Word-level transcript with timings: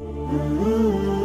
Ooh. 0.00 1.21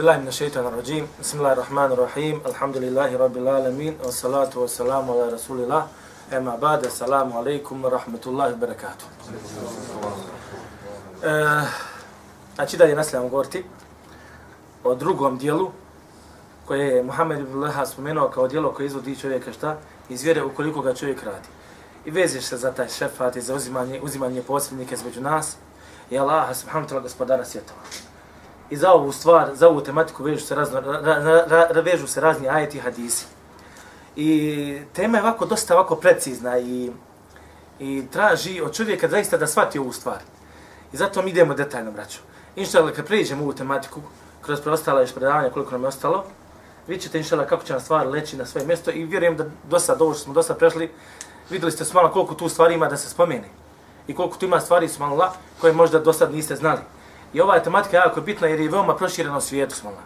بالله 0.00 0.16
من 0.18 0.28
الشيطان 0.28 0.66
الرجيم 0.66 1.08
بسم 1.20 1.38
الله 1.38 1.52
الرحمن 1.52 1.92
الرحيم 1.92 2.40
الحمد 2.46 2.76
لله 2.76 3.16
رب 3.16 3.36
العالمين 3.36 3.98
والصلاة 4.04 4.50
والسلام 4.56 5.10
على 5.10 5.28
رسول 5.36 5.60
الله 5.60 5.86
أما 6.32 6.56
بعد 6.56 6.84
السلام 6.84 7.32
عليكم 7.32 7.84
ورحمة 7.84 8.24
الله 8.26 8.52
وبركاته 8.52 9.06
Znači 12.54 12.76
da 12.76 12.84
je 12.84 12.94
nastavljamo 12.94 13.28
govoriti 13.28 13.64
o 14.84 14.94
drugom 14.94 15.38
dijelu 15.38 15.70
koje 16.66 16.86
je 16.86 17.02
Muhammed 17.02 17.40
ibn 17.40 17.58
Leha 17.58 17.86
spomenuo 17.86 18.28
kao 18.28 18.48
dijelo 18.48 18.72
koje 18.72 18.86
izvodi 18.86 19.16
čovjeka 19.16 19.52
šta? 19.52 19.76
Iz 20.08 20.22
vjere 20.22 20.44
ukoliko 20.44 20.80
ga 20.80 20.94
čovjek 20.94 21.22
radi. 21.22 21.48
I 22.04 22.10
veziš 22.10 22.44
se 22.44 22.56
za 22.56 22.72
taj 22.72 22.88
šefat 22.88 23.36
i 23.36 23.40
za 23.40 23.54
uzimanje, 23.54 24.00
uzimanje 24.02 24.42
posljednike 24.42 24.94
između 24.94 25.20
nas 25.20 25.56
i 26.10 26.18
Allaha 26.18 26.54
subhanahu 26.54 26.88
wa 26.88 26.92
ta'ala 26.92 27.02
gospodara 27.02 27.44
svjetova 27.44 27.80
i 28.71 28.77
za 28.77 28.93
ovu 28.93 29.11
stvar, 29.11 29.49
za 29.55 29.67
ovu 29.67 29.81
tematiku 29.81 30.23
vežu 30.23 30.45
se, 30.45 30.55
razno, 30.55 30.79
ra, 30.79 30.99
ra, 31.01 31.67
ra, 31.69 31.81
vežu 31.81 32.07
se 32.07 32.21
razni 32.21 32.49
ajeti 32.49 32.77
i 32.77 32.81
hadisi. 32.81 33.25
I 34.15 34.81
tema 34.93 35.17
je 35.17 35.23
ovako 35.23 35.45
dosta 35.45 35.75
ovako 35.75 35.95
precizna 35.95 36.59
i, 36.59 36.91
i 37.79 38.03
traži 38.11 38.61
od 38.61 38.75
čovjeka 38.75 39.07
zaista 39.07 39.37
da 39.37 39.47
shvati 39.47 39.79
ovu 39.79 39.91
stvar. 39.91 40.19
I 40.93 40.97
zato 40.97 41.21
mi 41.21 41.29
idemo 41.29 41.53
detaljno, 41.53 41.91
braću. 41.91 42.19
Inšala, 42.55 42.91
kad 42.91 43.05
prijeđemo 43.05 43.43
ovu 43.43 43.53
tematiku, 43.53 44.01
kroz 44.41 44.61
preostala 44.61 45.01
još 45.01 45.13
predavanja 45.13 45.49
koliko 45.49 45.71
nam 45.71 45.81
je 45.81 45.87
ostalo, 45.87 46.23
vi 46.87 46.97
ćete 46.97 47.17
inšala 47.17 47.45
kako 47.45 47.63
će 47.63 47.73
nam 47.73 47.81
stvar 47.81 48.07
leći 48.07 48.37
na 48.37 48.45
svoje 48.45 48.67
mjesto 48.67 48.91
i 48.91 49.05
vjerujem 49.05 49.37
da 49.37 49.45
do 49.69 49.79
sad, 49.79 50.01
ovo 50.01 50.13
što 50.13 50.23
smo 50.23 50.33
do 50.33 50.43
sad 50.43 50.57
prešli, 50.57 50.91
vidjeli 51.49 51.71
ste 51.71 51.93
malo 51.93 52.11
koliko 52.11 52.35
tu 52.35 52.49
stvari 52.49 52.75
ima 52.75 52.87
da 52.87 52.97
se 52.97 53.09
spomene. 53.09 53.49
I 54.07 54.15
koliko 54.15 54.37
tu 54.37 54.45
ima 54.45 54.59
stvari 54.59 54.87
su 54.87 55.03
koje 55.61 55.73
možda 55.73 55.99
do 55.99 56.13
sad 56.13 56.33
niste 56.33 56.55
znali. 56.55 56.81
I 57.33 57.41
ova 57.41 57.59
tematika 57.59 57.97
jako 57.97 58.21
bitna 58.21 58.47
jer 58.47 58.59
je 58.59 58.69
veoma 58.69 58.95
proširena 58.95 59.37
u 59.37 59.41
svijetu 59.41 59.75
smolna. 59.75 60.01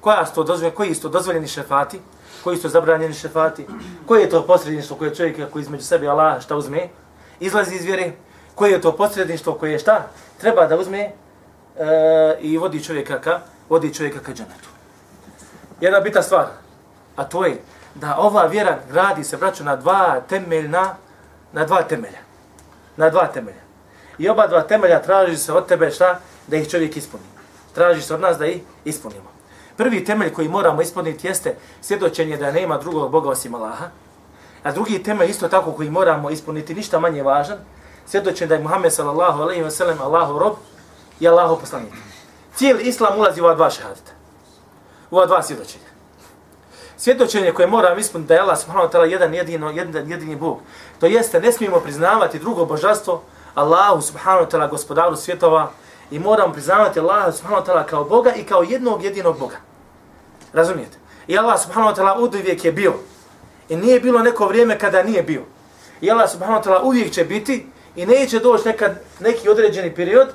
Koja 0.00 0.26
su 0.26 0.34
to 0.34 0.42
dozvoljeni, 0.44 0.76
koji 0.76 0.94
su 0.94 1.02
to 1.02 1.08
dozvoljeni 1.08 1.48
šefati, 1.48 2.00
koji 2.44 2.56
su 2.56 2.62
to 2.62 2.68
zabranjeni 2.68 3.14
šefati, 3.14 3.66
koji 4.06 4.22
je 4.22 4.30
to 4.30 4.46
posredništvo 4.46 4.96
koje 4.96 5.14
čovjek 5.14 5.38
ako 5.38 5.58
između 5.58 5.84
sebe 5.84 6.08
Allah 6.08 6.42
šta 6.42 6.56
uzme, 6.56 6.88
izlazi 7.40 7.74
iz 7.74 7.84
vjere, 7.84 8.12
koji 8.54 8.72
je 8.72 8.80
to 8.80 8.96
posredništvo 8.96 9.54
koje 9.54 9.72
je 9.72 9.78
šta, 9.78 10.06
treba 10.40 10.66
da 10.66 10.76
uzme 10.76 11.00
e, 11.00 11.12
i 12.40 12.58
vodi 12.58 12.84
čovjeka 12.84 13.20
ka, 13.20 13.40
vodi 13.68 13.94
čovjeka 13.94 14.20
ka 14.20 14.32
džanetu. 14.32 14.68
Jedna 15.80 16.00
bitna 16.00 16.22
stvar, 16.22 16.46
a 17.16 17.24
to 17.24 17.44
je 17.44 17.60
da 17.94 18.16
ova 18.18 18.46
vjera 18.46 18.78
gradi 18.90 19.24
se, 19.24 19.36
braću, 19.36 19.64
na 19.64 19.76
dva 19.76 20.20
temeljna, 20.28 20.94
na 21.52 21.64
dva 21.64 21.82
temelja. 21.82 22.18
Na 22.96 23.10
dva 23.10 23.26
temelja. 23.26 23.64
I 24.18 24.28
oba 24.28 24.46
dva 24.46 24.62
temelja 24.62 25.02
traži 25.02 25.36
se 25.36 25.52
od 25.52 25.66
tebe 25.66 25.90
šta? 25.90 26.20
Da 26.46 26.56
ih 26.56 26.70
čovjek 26.70 26.96
ispuni. 26.96 27.24
Traži 27.74 28.02
se 28.02 28.14
od 28.14 28.20
nas 28.20 28.38
da 28.38 28.46
ih 28.46 28.60
ispunimo. 28.84 29.36
Prvi 29.76 30.04
temelj 30.04 30.32
koji 30.32 30.48
moramo 30.48 30.82
ispuniti 30.82 31.26
jeste 31.26 31.56
svjedočenje 31.80 32.36
da 32.36 32.52
nema 32.52 32.78
drugog 32.78 33.10
Boga 33.10 33.30
osim 33.30 33.54
Allaha. 33.54 33.88
A 34.62 34.72
drugi 34.72 35.02
temelj 35.02 35.30
isto 35.30 35.48
tako 35.48 35.72
koji 35.72 35.90
moramo 35.90 36.30
ispuniti, 36.30 36.74
ništa 36.74 37.00
manje 37.00 37.22
važan, 37.22 37.58
svjedočenje 38.06 38.48
da 38.48 38.54
je 38.54 38.62
Muhammed 38.62 38.92
sallallahu 38.92 39.42
alaihi 39.42 39.62
wa 39.62 39.70
sallam 39.70 40.00
Allahu 40.00 40.38
rob 40.38 40.54
i 41.20 41.28
Allahu 41.28 41.60
poslanik. 41.60 41.92
Cijeli 42.54 42.82
islam 42.82 43.18
ulazi 43.18 43.40
u 43.40 43.44
ova 43.44 43.54
dva 43.54 43.70
šehadita. 43.70 44.12
U 45.10 45.16
ova 45.16 45.26
dva 45.26 45.42
svjedočenja. 45.42 45.84
Svjedočenje 46.96 47.52
koje 47.52 47.66
moram 47.66 47.98
ispuniti 47.98 48.28
da 48.28 48.34
je 48.34 48.40
Allah 48.40 48.58
subhanahu 48.58 48.88
wa 48.88 48.92
ta'ala 48.92 49.04
jedan 49.04 49.34
jedino, 49.34 49.70
jedan 49.70 50.10
jedini 50.10 50.36
Bog. 50.36 50.58
To 51.00 51.06
jeste, 51.06 51.40
ne 51.40 51.52
smijemo 51.52 51.80
priznavati 51.80 52.38
drugo 52.38 52.64
božanstvo 52.64 53.22
Allahu 53.54 54.02
subhanahu 54.02 54.44
wa 54.44 54.50
ta'ala 54.50 54.70
gospodaru 54.70 55.16
svjetova, 55.16 55.70
I 56.10 56.18
moram 56.18 56.52
priznavati 56.52 57.00
Allaha 57.00 57.32
subhanahu 57.32 57.62
wa 57.62 57.66
ta'ala 57.66 57.86
kao 57.86 58.04
Boga 58.04 58.32
i 58.32 58.44
kao 58.44 58.62
jednog 58.62 59.04
jedinog 59.04 59.38
Boga. 59.38 59.56
Razumijete? 60.52 60.98
I 61.26 61.38
Allah 61.38 61.62
subhanahu 61.62 61.94
wa 61.94 61.96
ta'ala 61.96 62.18
uvijek 62.18 62.64
je 62.64 62.72
bio. 62.72 62.94
I 63.68 63.76
nije 63.76 64.00
bilo 64.00 64.22
neko 64.22 64.46
vrijeme 64.46 64.78
kada 64.78 65.02
nije 65.02 65.22
bio. 65.22 65.42
I 66.00 66.10
Allah 66.10 66.30
subhanahu 66.30 66.62
wa 66.62 66.66
ta'ala 66.66 66.82
uvijek 66.82 67.12
će 67.12 67.24
biti 67.24 67.66
i 67.96 68.06
neće 68.06 68.38
doći 68.38 68.68
nekad, 68.68 69.00
neki 69.20 69.48
određeni 69.48 69.94
period 69.94 70.28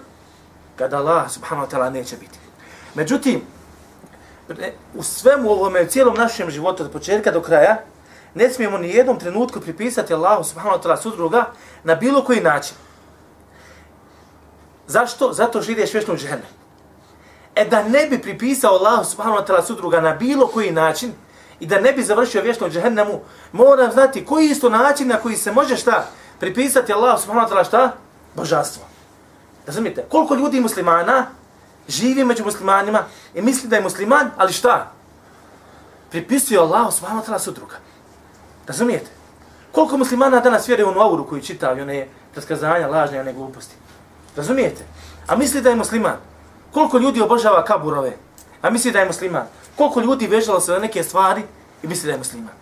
kada 0.76 0.98
Allah 0.98 1.32
subhanahu 1.32 1.68
wa 1.68 1.76
ta'ala 1.76 1.90
neće 1.90 2.16
biti. 2.18 2.40
Međutim, 2.96 3.42
u 4.94 5.04
svemu 5.04 5.52
ovome, 5.52 5.82
u 5.82 5.88
cijelom 5.88 6.16
našem 6.16 6.52
životu 6.52 6.84
od 6.84 6.92
početka 6.92 7.32
do 7.32 7.42
kraja, 7.42 7.78
ne 8.36 8.50
smijemo 8.50 8.78
ni 8.78 8.90
jednom 8.90 9.20
trenutku 9.20 9.62
pripisati 9.62 10.14
Allahu 10.14 10.44
subhanahu 10.44 10.78
wa 10.78 10.84
ta'ala 10.84 11.02
sudruga 11.02 11.46
na 11.84 11.96
bilo 11.96 12.24
koji 12.24 12.42
način. 12.42 12.76
Zašto? 14.92 15.34
Zato 15.34 15.62
što 15.62 15.72
ideš 15.72 15.94
vječno 15.94 16.14
u 16.14 16.18
džene. 16.18 16.44
E 17.56 17.66
da 17.66 17.84
ne 17.84 18.08
bi 18.08 18.22
pripisao 18.22 18.76
Allah 18.76 19.08
subhanahu 19.08 19.42
wa 19.42 19.48
ta'ala 19.48 19.66
sudruga 19.66 20.02
na 20.02 20.14
bilo 20.14 20.48
koji 20.48 20.72
način 20.72 21.14
i 21.60 21.66
da 21.66 21.80
ne 21.80 21.94
bi 21.94 22.04
završio 22.04 22.42
vječno 22.42 22.68
u 22.68 22.70
džehennemu, 22.70 23.20
moram 23.52 23.92
znati 23.92 24.26
koji 24.26 24.50
isto 24.50 24.70
način 24.70 25.08
na 25.08 25.18
koji 25.18 25.36
se 25.36 25.52
može 25.52 25.78
šta 25.78 26.08
pripisati 26.40 26.94
Allah 26.94 27.20
subhanahu 27.22 27.48
wa 27.48 27.54
ta'ala 27.54 27.68
šta? 27.68 27.92
Božanstvo. 28.36 28.84
Razumite? 29.68 30.06
Koliko 30.10 30.36
ljudi 30.36 30.60
muslimana 30.60 31.26
živi 31.88 32.24
među 32.24 32.44
muslimanima 32.44 33.04
i 33.34 33.42
misli 33.42 33.70
da 33.70 33.76
je 33.76 33.82
musliman, 33.82 34.32
ali 34.38 34.54
šta? 34.54 34.92
Pripisuje 36.10 36.60
Allah 36.60 36.94
subhanahu 36.94 37.26
wa 37.26 37.30
ta'ala 37.30 37.40
sudruga. 37.40 37.76
Razumijete? 38.68 39.12
Koliko 39.72 39.98
muslimana 39.98 40.40
danas 40.40 40.68
vjeruje 40.68 40.86
u 40.86 41.00
auru 41.00 41.28
koju 41.28 41.42
čitao 41.42 41.78
i 41.78 41.82
one 41.82 42.08
raskazanja, 42.36 42.88
lažne, 42.88 43.20
one 43.20 43.34
gluposti. 43.34 43.76
Razumijete? 44.36 44.86
A 45.28 45.36
misli 45.36 45.62
da 45.62 45.70
je 45.70 45.76
musliman. 45.76 46.18
Koliko 46.74 46.98
ljudi 46.98 47.22
obožava 47.22 47.66
kaburove? 47.66 48.18
A 48.62 48.70
misli 48.70 48.92
da 48.92 49.00
je 49.00 49.06
musliman. 49.06 49.48
Koliko 49.76 50.00
ljudi 50.00 50.28
vežalo 50.28 50.60
se 50.60 50.72
na 50.72 50.80
neke 50.80 51.04
stvari 51.04 51.44
i 51.84 51.88
misli 51.88 52.06
da 52.08 52.12
je 52.12 52.18
musliman. 52.18 52.54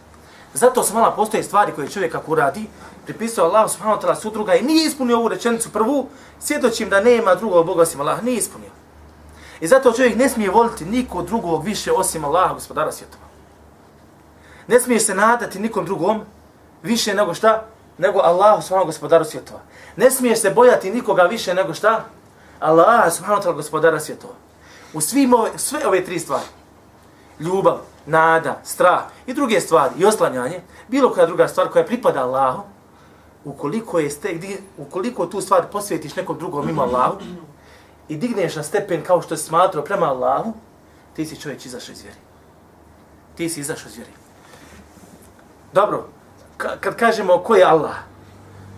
Zato 0.53 0.84
su 0.84 0.94
mala 0.94 1.12
postoje 1.12 1.44
stvari 1.44 1.72
koje 1.75 1.90
čovjek 1.90 2.16
ako 2.16 2.35
radi, 2.35 2.66
pripisao 3.06 3.46
Allah 3.46 3.72
subhanahu 3.72 4.02
wa 4.02 4.06
ta'ala 4.06 4.16
sudruga 4.16 4.56
i 4.56 4.63
nije 4.63 4.85
ispunio 4.85 5.18
ovu 5.18 5.28
rečenicu 5.28 5.69
prvu, 5.69 6.08
svjedočim 6.40 6.90
da 6.90 7.02
nema 7.02 7.35
drugog 7.35 7.66
Boga 7.66 7.81
osim 7.81 8.02
Allah, 8.02 8.24
nije 8.24 8.38
ispunio. 8.38 8.69
I 9.62 9.68
zato 9.68 9.91
čovjek 9.91 10.16
ne 10.16 10.29
smije 10.29 10.50
voliti 10.50 10.85
niko 10.85 11.22
drugog 11.22 11.66
više 11.66 11.91
osim 11.91 12.25
Allaha, 12.25 12.53
gospodara 12.53 12.91
svjetova. 12.91 13.24
Ne 14.68 14.79
smiješ 14.79 15.06
se 15.06 15.16
nadati 15.16 15.59
nikom 15.59 15.85
drugom 15.85 16.22
više 16.84 17.13
nego 17.13 17.34
šta? 17.34 17.66
Nego 18.00 18.20
Allahu 18.20 18.62
subhanahu 18.62 18.86
gospodaru 18.86 19.26
svjetova. 19.26 19.60
Ne 19.96 20.12
smiješ 20.12 20.42
se 20.42 20.50
bojati 20.50 20.92
nikoga 20.92 21.24
više 21.24 21.54
nego 21.54 21.74
šta? 21.74 22.06
Allah, 22.60 23.14
subhanahu 23.14 23.44
ta'ala, 23.44 23.56
gospodara 23.56 24.00
svjetova. 24.00 24.34
U 24.94 25.02
svim 25.02 25.34
ove, 25.34 25.50
sve 25.56 25.88
ove 25.88 26.06
tri 26.06 26.20
stvari, 26.20 26.46
ljubav, 27.40 27.80
nada, 28.06 28.62
strah 28.64 29.04
i 29.28 29.34
druge 29.34 29.62
stvari 29.62 29.94
i 29.98 30.06
oslanjanje, 30.06 30.62
bilo 30.88 31.14
koja 31.14 31.26
druga 31.26 31.48
stvar 31.48 31.68
koja 31.68 31.86
pripada 31.86 32.24
Allahu, 32.24 32.62
ukoliko, 33.46 34.00
je 34.00 34.09
ste, 34.09 34.40
ukoliko 34.78 35.26
tu 35.26 35.42
stvar 35.42 35.70
posvjetiš 35.72 36.16
nekom 36.16 36.38
drugom 36.38 36.66
mimo 36.66 36.82
Allahu 36.82 37.18
i 38.08 38.18
digneš 38.18 38.56
na 38.56 38.64
stepen 38.64 39.04
kao 39.04 39.22
što 39.22 39.38
se 39.38 39.44
smatrao 39.44 39.84
prema 39.84 40.06
Allahu, 40.06 40.54
ti 41.16 41.26
si 41.26 41.42
čovjek 41.42 41.66
izašao 41.66 41.94
iz 41.94 42.02
vjeri. 42.02 42.20
Ti 43.36 43.50
si 43.50 43.59
izašao 43.59 43.90
iz 43.90 43.96
vjeri. 43.96 44.12
Dobro, 45.74 46.08
kad 46.59 46.96
kažemo 46.96 47.38
ko 47.38 47.56
je 47.56 47.64
Allah, 47.64 47.96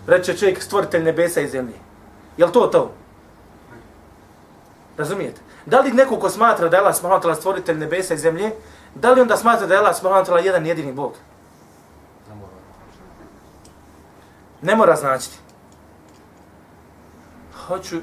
reče 0.06 0.36
čovjek 0.36 0.62
stvoritelj 0.62 1.04
nebesa 1.04 1.40
i 1.40 1.48
zemlje. 1.48 1.74
Je 2.36 2.52
to 2.52 2.66
to? 2.66 2.92
Razumijete? 4.96 5.40
Da 5.66 5.80
li 5.80 5.92
neko 5.92 6.16
ko 6.16 6.30
smatra 6.30 6.68
da 6.68 6.76
je 6.76 6.80
Allah 6.80 6.96
subhanahu 6.96 7.34
stvoritelj 7.34 7.78
nebesa 7.78 8.14
i 8.14 8.18
zemlje, 8.18 8.50
da 8.94 9.12
li 9.12 9.20
onda 9.20 9.36
smatra 9.36 9.66
da 9.66 9.74
je 9.74 9.80
Allah 9.80 9.96
subhanahu 9.96 10.44
jedan 10.44 10.66
jedini 10.66 10.92
Bog? 10.92 11.12
Ne 14.62 14.76
mora. 14.76 14.96
Značiti. 14.96 15.38
Hoću 17.66 17.96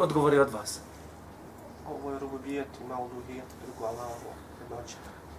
odgovori 0.00 0.38
od 0.38 0.50
vas. 0.52 0.80
Ovo 1.88 2.10
je 2.10 2.18
rububijet, 2.18 2.68
ima 2.84 2.98
uluhijet, 2.98 3.44
drugo 3.64 3.84
Allah, 3.84 4.08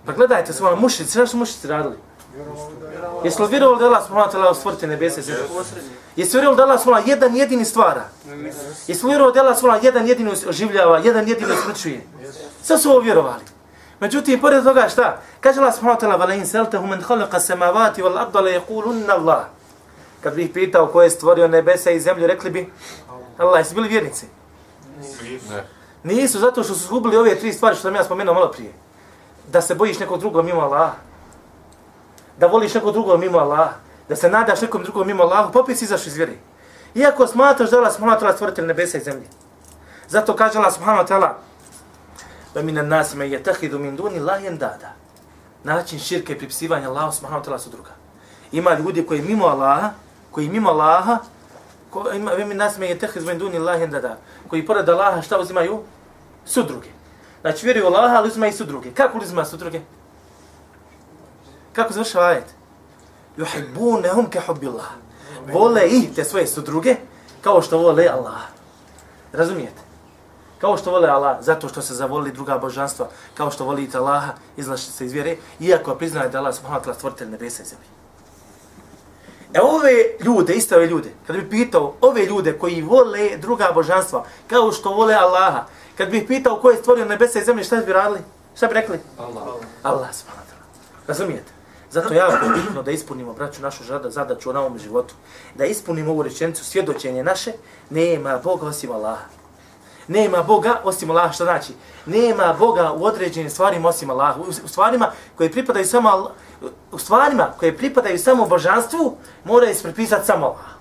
Pa 0.05 0.11
gledajte, 0.11 0.53
su 0.53 0.63
vam 0.63 0.79
mušici, 0.79 1.11
sve 1.11 1.27
su 1.27 1.37
mušici 1.37 1.67
radili? 1.67 1.95
Jesi 3.24 3.42
li 3.42 3.48
vjerovali 3.48 3.80
da 3.80 3.86
Allah 3.86 4.02
subhanahu 4.06 4.30
wa 4.30 4.32
ta'ala 4.32 4.54
stvorite 4.54 4.86
nebese 4.86 5.20
i 5.20 5.22
zemlje? 5.22 5.42
Jesi 6.16 6.36
li 6.36 6.40
vjerovali 6.40 6.56
da 6.56 6.62
Allah 6.62 6.80
subhanahu 6.80 7.08
jedan 7.08 7.36
jedini 7.36 7.64
stvara? 7.64 8.04
Jesi 8.86 9.06
li 9.06 9.10
vjerovali 9.10 9.34
da 9.34 9.40
Allah 9.40 9.58
subhanahu 9.58 9.84
jedan 9.86 10.06
jedini 10.06 10.30
oživljava, 10.48 10.98
jedan 10.98 11.28
jedini 11.28 11.52
smrčuje? 11.64 12.06
Sve 12.62 12.78
su 12.78 12.90
ovo 12.90 13.00
vjerovali. 13.00 13.42
Međutim, 14.00 14.40
pored 14.40 14.64
toga 14.64 14.88
šta? 14.88 15.20
Kaže 15.40 15.60
Allah 15.60 15.74
subhanahu 15.74 16.00
wa 16.00 16.04
ta'ala, 16.04 16.18
وَلَيْنْ 16.18 16.44
سَلْتَهُ 16.44 16.86
مَنْ 16.86 17.02
خَلَقَ 17.02 17.38
سَمَاوَاتِ 17.38 17.98
وَالْأَبْدَ 17.98 18.36
لَيَقُولُنَّ 18.36 19.06
اللَّهِ 19.06 19.42
Kad 20.20 20.34
bih 20.34 20.50
pitao 20.54 20.86
ko 20.86 21.02
je 21.02 21.10
stvorio 21.10 21.48
nebesa 21.48 21.90
i 21.90 22.00
zemlju, 22.00 22.26
rekli 22.26 22.50
bi, 22.50 22.72
Allah, 23.38 23.60
jesi 23.60 23.74
bili 23.74 23.88
vjernici? 23.88 24.26
Ne. 25.50 25.64
Nisu, 26.02 26.38
zato 26.38 26.62
što 26.62 26.74
su 26.74 26.86
zgubili 26.86 27.16
ove 27.16 27.34
tri 27.34 27.52
stvari 27.52 27.76
što 27.76 27.82
sam 27.82 27.94
ja 27.94 28.04
spomenuo 28.04 28.34
malo 28.34 28.48
prije. 28.50 28.72
Da 29.52 29.60
se 29.60 29.74
bojiš 29.74 29.98
nekog 29.98 30.20
drugog 30.20 30.44
mimo 30.44 30.60
Allaha. 30.60 30.92
da 32.37 32.47
voliš 32.47 32.73
nekog 32.73 32.93
drugog 32.93 33.19
mimo 33.19 33.37
Allah, 33.37 33.69
da 34.09 34.15
se 34.15 34.29
nadaš 34.29 34.61
nekom 34.61 34.83
drugom 34.83 35.07
mimo 35.07 35.23
Allahu, 35.23 35.51
popis 35.51 35.81
izaš 35.81 36.07
iz 36.07 36.17
vjeri. 36.17 36.37
Iako 36.95 37.27
smatraš 37.27 37.69
da 37.69 37.77
Allah 37.77 37.93
smatra 37.93 38.33
stvoritelj 38.33 38.65
nebesa 38.65 38.97
i 38.97 39.01
zemlje. 39.03 39.27
Zato 40.07 40.35
kaže 40.35 40.57
Allah 40.57 40.73
subhanahu 40.73 41.03
wa 41.03 41.07
ta'ala 41.07 41.29
da 42.53 42.61
mi 42.61 42.71
nad 42.71 42.87
nas 42.87 43.13
ima 43.13 43.23
jetahidu 43.23 43.79
min 43.79 43.95
duni 43.95 44.19
lahjen 44.19 44.57
dada. 44.57 44.93
Način 45.63 45.99
širke 45.99 46.33
i 46.33 46.37
pripsivanja 46.37 46.89
Allahu 46.89 47.11
subhanahu 47.11 47.43
wa 47.43 47.49
ta'ala 47.49 47.59
su 47.59 47.69
druga. 47.69 47.89
Ima 48.51 48.73
ljudi 48.73 49.05
koji 49.05 49.21
mimo 49.21 49.45
Allaha, 49.45 49.89
koji 50.31 50.49
mimo 50.49 50.69
Allaha, 50.69 51.17
koji 51.89 52.17
ima 52.17 52.31
vemi 52.31 52.55
nas 52.55 52.77
me 52.77 52.87
jetah 52.87 53.15
min 53.15 53.39
duni 53.39 53.59
lahjen 53.59 53.91
dada, 53.91 54.17
koji 54.47 54.65
pored 54.65 54.89
Allaha 54.89 55.21
šta 55.21 55.39
uzimaju? 55.39 55.83
Sudruge. 56.45 56.89
Znači 57.41 57.65
vjeruju 57.65 57.85
Allaha, 57.85 58.15
ali 58.15 58.27
uzimaju 58.27 58.53
sudruge. 58.53 58.91
Kako 58.91 59.17
uzimaju 59.17 59.45
sudruge? 59.45 59.79
Kako 59.79 59.87
uzimaju 59.87 59.89
sudruge? 59.89 60.02
Kako 61.73 61.93
završava 61.93 62.25
ajet? 62.25 62.55
Yuhibbunahum 63.37 64.29
ka 64.29 64.41
hubbillah. 64.47 64.89
Vole 65.53 65.87
ih 65.87 66.15
te 66.15 66.23
svoje 66.23 66.47
sudruge 66.47 66.95
kao 67.41 67.61
što 67.61 67.77
vole 67.77 68.07
Allah. 68.07 68.41
Razumijete? 69.33 69.81
Kao 70.61 70.77
što 70.77 70.91
vole 70.91 71.09
Allah, 71.09 71.37
zato 71.41 71.69
što 71.69 71.81
se 71.81 71.93
zavoli 71.93 72.31
druga 72.31 72.57
božanstva, 72.57 73.09
kao 73.33 73.51
što 73.51 73.65
volite 73.65 73.97
Allaha, 73.97 74.33
izlašite 74.57 74.91
se 74.91 75.05
iz 75.05 75.11
vjere, 75.11 75.37
iako 75.59 75.95
priznaje 75.95 76.29
da 76.29 76.39
Allah 76.39 76.55
subhanahu 76.55 76.85
wa 76.85 76.87
ta'ala 76.87 76.95
stvoritelj 76.95 77.29
nebesa 77.29 77.63
i 77.63 77.65
zemlje. 77.65 77.85
E 79.53 79.61
ove 79.61 79.93
ljude, 80.19 80.53
iste 80.53 80.75
ove 80.75 80.87
ljude, 80.87 81.09
kad 81.27 81.35
bi 81.35 81.49
pitao 81.49 81.93
ove 82.01 82.25
ljude 82.25 82.57
koji 82.59 82.81
vole 82.81 83.37
druga 83.37 83.71
božanstva, 83.73 84.25
kao 84.47 84.71
što 84.71 84.89
vole 84.89 85.13
Allaha, 85.13 85.65
kad 85.97 86.09
bih 86.09 86.23
pitao 86.27 86.59
ko 86.61 86.71
je 86.71 86.77
stvorio 86.77 87.05
nebesa 87.05 87.39
i 87.39 87.43
zemlje, 87.45 87.63
šta 87.63 87.75
bi 87.75 87.93
radili? 87.93 88.19
Šta 88.55 88.67
bi 88.67 88.73
rekli? 88.73 88.99
Allah. 89.17 89.43
Allah 89.83 90.13
subhanahu 90.13 90.47
wa 90.47 90.51
ta'ala. 90.51 91.07
Razumijete? 91.07 91.51
Zato 91.93 92.13
je 92.13 92.19
je 92.19 92.63
bitno 92.63 92.81
da 92.81 92.91
ispunimo, 92.91 93.33
braću, 93.33 93.61
našu 93.61 93.83
žada, 93.83 94.09
zadaću 94.09 94.53
na 94.53 94.59
ovom 94.59 94.79
životu. 94.79 95.15
Da 95.55 95.65
ispunimo 95.65 96.11
ovu 96.11 96.23
rečenicu, 96.23 96.65
svjedočenje 96.65 97.23
naše, 97.23 97.51
nema 97.89 98.39
Boga 98.43 98.65
osim 98.65 98.91
Allaha. 98.91 99.25
Nema 100.07 100.43
Boga 100.43 100.81
osim 100.83 101.11
Allaha, 101.11 101.33
što 101.33 101.43
znači? 101.43 101.73
Nema 102.05 102.55
Boga 102.59 102.91
u 102.91 103.05
određenim 103.05 103.49
stvarima 103.49 103.89
osim 103.89 104.09
Allaha. 104.09 104.39
U, 104.41 104.67
stvarima 104.67 105.11
koje 105.37 105.51
pripadaju 105.51 105.85
samo 105.85 106.09
Allah, 106.09 106.31
u 106.91 106.97
stvarima 106.97 107.53
koje 107.59 107.77
pripadaju 107.77 108.19
samo 108.19 108.45
božanstvu, 108.45 109.17
mora 109.43 109.69
isprepisati 109.69 110.25
samo 110.25 110.45
Allah. 110.45 110.73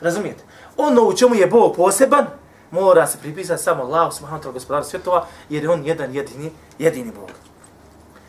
Razumijete? 0.00 0.44
Ono 0.76 1.02
u 1.02 1.16
čemu 1.16 1.34
je 1.34 1.46
Bog 1.46 1.76
poseban, 1.76 2.26
mora 2.70 3.06
se 3.06 3.18
pripisati 3.18 3.62
samo 3.62 3.82
Allah, 3.82 4.14
subhanahu 4.14 4.42
wa 4.42 4.46
ta'ala, 4.46 4.52
gospodar 4.52 4.84
svjetova, 4.84 5.26
jer 5.48 5.62
je 5.62 5.70
on 5.70 5.86
jedan 5.86 6.14
jedini, 6.14 6.52
jedini 6.78 7.12
Bog. 7.12 7.30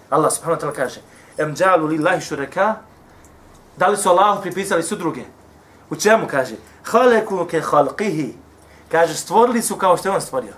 Allah 0.09 0.33
subhanahu 0.33 0.61
wa 0.61 0.65
ta'ala 0.65 0.75
kaže, 0.75 1.01
em 1.37 1.55
džalu 1.55 1.87
lillahi 1.87 2.21
šureka, 2.21 2.75
da 3.77 3.87
li 3.87 3.97
su 3.97 4.09
Allahu 4.09 4.41
pripisali 4.41 4.83
su 4.83 4.95
druge? 4.95 5.23
U 5.89 5.95
čemu 5.95 6.27
kaže? 6.27 6.55
Haleku 6.83 7.45
ke 7.45 7.61
halqihi. 7.61 8.33
Kaže, 8.91 9.15
stvorili 9.15 9.61
su 9.61 9.75
kao 9.75 9.97
što 9.97 10.09
je 10.09 10.15
on 10.15 10.21
stvorio. 10.21 10.53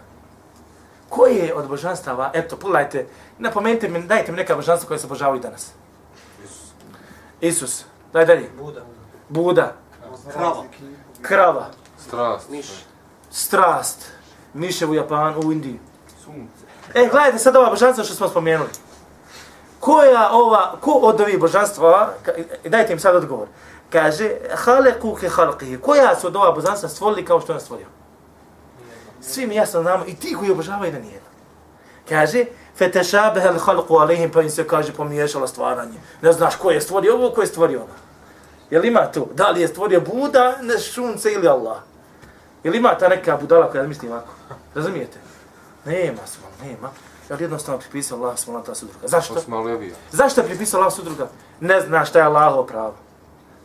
Koje 1.10 1.36
je 1.36 1.54
od 1.54 1.68
božanstava, 1.68 2.32
eto, 2.34 2.58
pogledajte, 2.58 3.08
napomenite 3.38 3.90
mi, 3.90 4.02
dajte 4.02 4.32
mi 4.32 4.38
neka 4.38 4.56
božanstva 4.56 4.88
koje 4.88 5.00
se 5.00 5.06
obožavaju 5.06 5.40
danas. 5.42 5.72
Isus. 7.42 7.86
Daj 8.14 8.26
dalje. 8.26 8.50
Buda. 8.58 8.82
Buda. 9.30 9.74
Krava. 10.34 10.64
Krava. 11.22 11.68
Strast. 12.08 12.50
Miš. 12.50 12.68
Strast. 13.32 14.12
Mišev 14.54 14.92
u 14.92 14.96
Japanu, 14.96 15.40
u 15.40 15.52
Indiji. 15.52 15.80
Sunce. 16.24 16.66
E, 16.94 17.10
gledajte 17.12 17.40
sad 17.40 17.56
ova 17.56 17.70
božanstva 17.70 18.04
što 18.04 18.14
smo 18.16 18.28
spomenuli. 18.28 18.70
Koja 19.86 20.30
ova, 20.32 20.78
ko 20.82 20.92
od 20.92 21.22
ovih 21.22 21.40
božanstva, 21.40 22.14
dajte 22.66 22.94
im 22.94 23.00
sad 23.00 23.16
odgovor, 23.16 23.48
kaže, 23.90 24.32
haleku 24.56 25.14
ke 25.14 25.30
halqihi, 25.30 25.78
koja 25.82 26.16
su 26.16 26.28
od 26.28 26.36
ova 26.36 26.52
božanstva 26.52 26.90
stvorili 26.90 27.26
kao 27.26 27.42
što 27.42 27.52
je 27.52 27.56
on 27.56 27.62
stvorio? 27.62 27.88
Svi 29.22 29.48
mi 29.48 29.56
jasno 29.56 29.82
znamo, 29.82 30.06
i 30.08 30.16
ti 30.16 30.36
koji 30.40 30.52
obožavaju 30.52 30.92
da 30.92 31.00
nije. 31.00 31.22
Kaže, 32.10 32.46
fetešabehe 32.78 33.48
al 33.48 33.60
halqu 33.60 34.02
alihim, 34.02 34.32
pa 34.32 34.42
im 34.42 34.50
se 34.50 34.68
kaže 34.68 34.94
pomiješalo 34.94 35.48
stvaranje. 35.48 36.02
Ne 36.22 36.34
znaš 36.34 36.56
ko 36.56 36.72
je 36.72 36.82
stvorio 36.82 37.14
ovo, 37.14 37.30
ko 37.30 37.42
je 37.42 37.48
stvorio 37.48 37.80
ono. 37.80 37.94
Jel 38.70 38.86
ima 38.86 39.12
tu? 39.12 39.28
Da 39.34 39.50
li 39.50 39.62
je 39.62 39.68
stvorio 39.68 40.02
Buda, 40.02 40.58
ne 40.62 40.80
šunce 40.80 41.34
ili 41.34 41.48
Allah? 41.48 41.78
Jel 42.64 42.76
ima 42.76 42.98
ta 42.98 43.08
neka 43.08 43.38
budala 43.38 43.72
koja 43.72 43.84
misli 43.84 44.10
ovako? 44.10 44.34
Razumijete? 44.76 45.18
Nema 45.86 46.26
svom, 46.26 46.52
nema. 46.70 46.90
Jel 47.30 47.42
jednostavno 47.42 47.80
pripisao 47.80 48.18
Allah 48.18 48.40
svom 48.40 48.64
ta 48.64 48.76
sudruga. 48.76 49.08
Zašto? 49.08 49.34
Zašto 50.12 50.42
je 50.42 50.48
pripisao 50.48 50.80
Allah 50.80 50.94
sudruga? 50.94 51.28
Ne 51.60 51.82
zna 51.82 52.06
šta 52.06 52.20
je 52.20 52.26
Allahovo 52.26 52.64
pravo. 52.66 52.94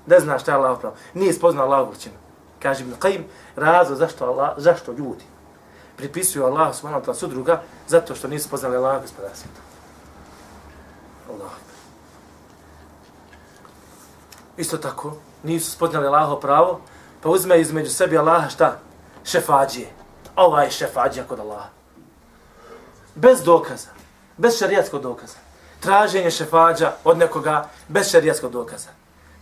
Ne 0.07 0.21
zna 0.21 0.39
šta 0.39 0.51
je 0.51 0.57
Allahovo 0.57 0.81
pravo. 0.81 0.95
Nije 1.15 1.33
spoznao 1.33 1.65
Allahovu 1.65 1.91
veličinu. 1.91 2.15
Kaže 2.63 2.83
Ibn 2.83 2.95
Qayyim, 3.01 3.23
razlog 3.57 3.99
zašto, 3.99 4.25
Allah, 4.25 4.55
zašto 4.57 4.93
ljudi 4.93 5.25
pripisuju 6.01 6.49
Allah 6.49 6.73
subhanahu 6.73 7.05
wa 7.05 7.07
ta'ala 7.07 7.19
sudruga, 7.19 7.63
zato 7.89 8.15
što 8.15 8.29
nisu 8.29 8.49
spoznali 8.49 8.77
Allah 8.77 9.03
gospodara 9.03 9.35
svijeta. 9.35 9.61
Allah. 11.29 11.53
Isto 14.57 14.77
tako, 14.77 15.17
nisu 15.43 15.71
spoznali 15.71 16.07
Allaho 16.07 16.41
pravo, 16.41 16.81
pa 17.21 17.29
uzme 17.29 17.61
između 17.61 17.91
sebi 17.91 18.19
Allaha 18.19 18.49
šta? 18.49 18.79
Šefađije. 19.25 19.89
Ovaj 20.37 20.67
je 20.67 20.71
šefađija 20.71 21.25
kod 21.29 21.41
Allaha. 21.41 21.69
Bez 23.21 23.43
dokaza. 23.43 23.89
Bez 24.37 24.59
šarijatskog 24.59 25.03
dokaza. 25.03 25.37
Traženje 25.81 26.31
šefađa 26.31 26.93
od 27.05 27.19
nekoga 27.19 27.69
bez 27.89 28.11
šarijatskog 28.11 28.53
dokaza. 28.53 28.89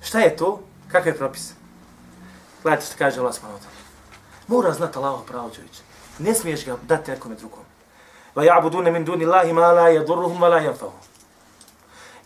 Šta 0.03 0.19
je 0.19 0.37
to? 0.37 0.61
Kakav 0.93 1.07
je 1.07 1.19
propis? 1.19 1.53
Gledajte 2.63 2.87
što 2.87 2.95
kaže 2.99 3.21
Allah 3.21 3.35
subhanahu. 3.35 3.65
Mora 4.47 4.73
znati 4.73 4.99
Allaho 4.99 5.23
pravo. 5.23 5.51
Ne 6.19 6.35
smiješ 6.35 6.65
ga 6.67 6.77
dati 6.83 7.11
nekome 7.11 7.35
drugom. 7.35 7.65
Va 8.35 8.43
ja'budune 8.43 8.91
min 8.91 9.05
duni 9.05 9.25
Allahi 9.25 9.53
ma 9.53 9.73
la 9.73 9.89
yadurruhum 9.89 10.41
wa 10.41 10.49
la 10.49 10.61
yanfa'uhum. 10.61 11.07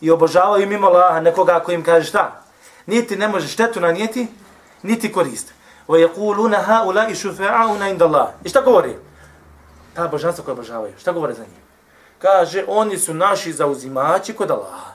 I 0.01 0.11
obožavaju 0.11 0.67
mimo 0.67 0.87
Allaha 0.87 1.19
nekoga 1.19 1.59
koji 1.59 1.75
im 1.75 1.83
kaže 1.83 2.07
šta? 2.07 2.41
Niti 2.85 3.15
ne 3.15 3.27
može 3.27 3.47
štetu 3.47 3.79
nanijeti, 3.79 4.27
niti 4.83 5.11
korist. 5.11 5.53
Va 5.87 5.97
yaquluna 5.97 6.65
haula'i 6.67 7.15
shufa'auna 7.15 7.89
inda 7.91 8.05
Allah. 8.05 8.29
I 8.43 8.49
šta 8.49 8.61
govori? 8.61 8.97
Ta 9.93 10.07
božanstva 10.07 10.45
koja 10.45 10.53
obožavaju. 10.53 10.93
Šta 10.99 11.11
govore 11.11 11.33
za 11.33 11.43
njih? 11.43 11.63
Kaže, 12.19 12.65
oni 12.67 12.97
su 12.97 13.13
naši 13.13 13.53
zauzimači 13.53 14.33
kod 14.33 14.51
Allaha. 14.51 14.93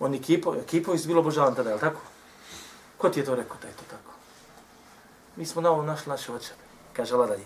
Oni 0.00 0.22
kipovi, 0.22 0.60
kipovi 0.66 0.98
su 0.98 1.08
bilo 1.08 1.20
obožavan 1.20 1.54
tada, 1.54 1.70
je 1.70 1.74
li 1.74 1.80
tako? 1.80 2.00
Ko 2.98 3.08
ti 3.08 3.20
je 3.20 3.24
to 3.26 3.34
rekao 3.34 3.56
da 3.62 3.68
je 3.68 3.74
to 3.74 3.82
tako? 3.90 4.12
Mi 5.36 5.46
smo 5.46 5.62
na 5.62 5.70
ovom 5.70 5.86
našli 5.86 6.10
naše 6.10 6.32
očeve. 6.32 6.58
Kaže 6.92 7.14
Allah 7.14 7.28
dalje. 7.28 7.44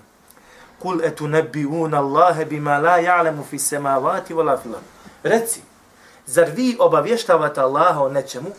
Kul 0.78 1.04
etu 1.04 1.28
nebiuna 1.28 1.98
Allahe 1.98 2.44
bima 2.44 2.78
la 2.78 2.98
ja'lemu 2.98 3.44
fi 3.50 3.58
semavati 3.58 4.34
wa 4.34 4.44
la 4.44 4.56
filam. 4.56 4.82
Reci, 5.22 5.60
zar 6.26 6.50
vi 6.56 6.76
obavještavate 6.80 7.60
Allaha 7.60 8.02
o 8.02 8.08
nečemu 8.08 8.50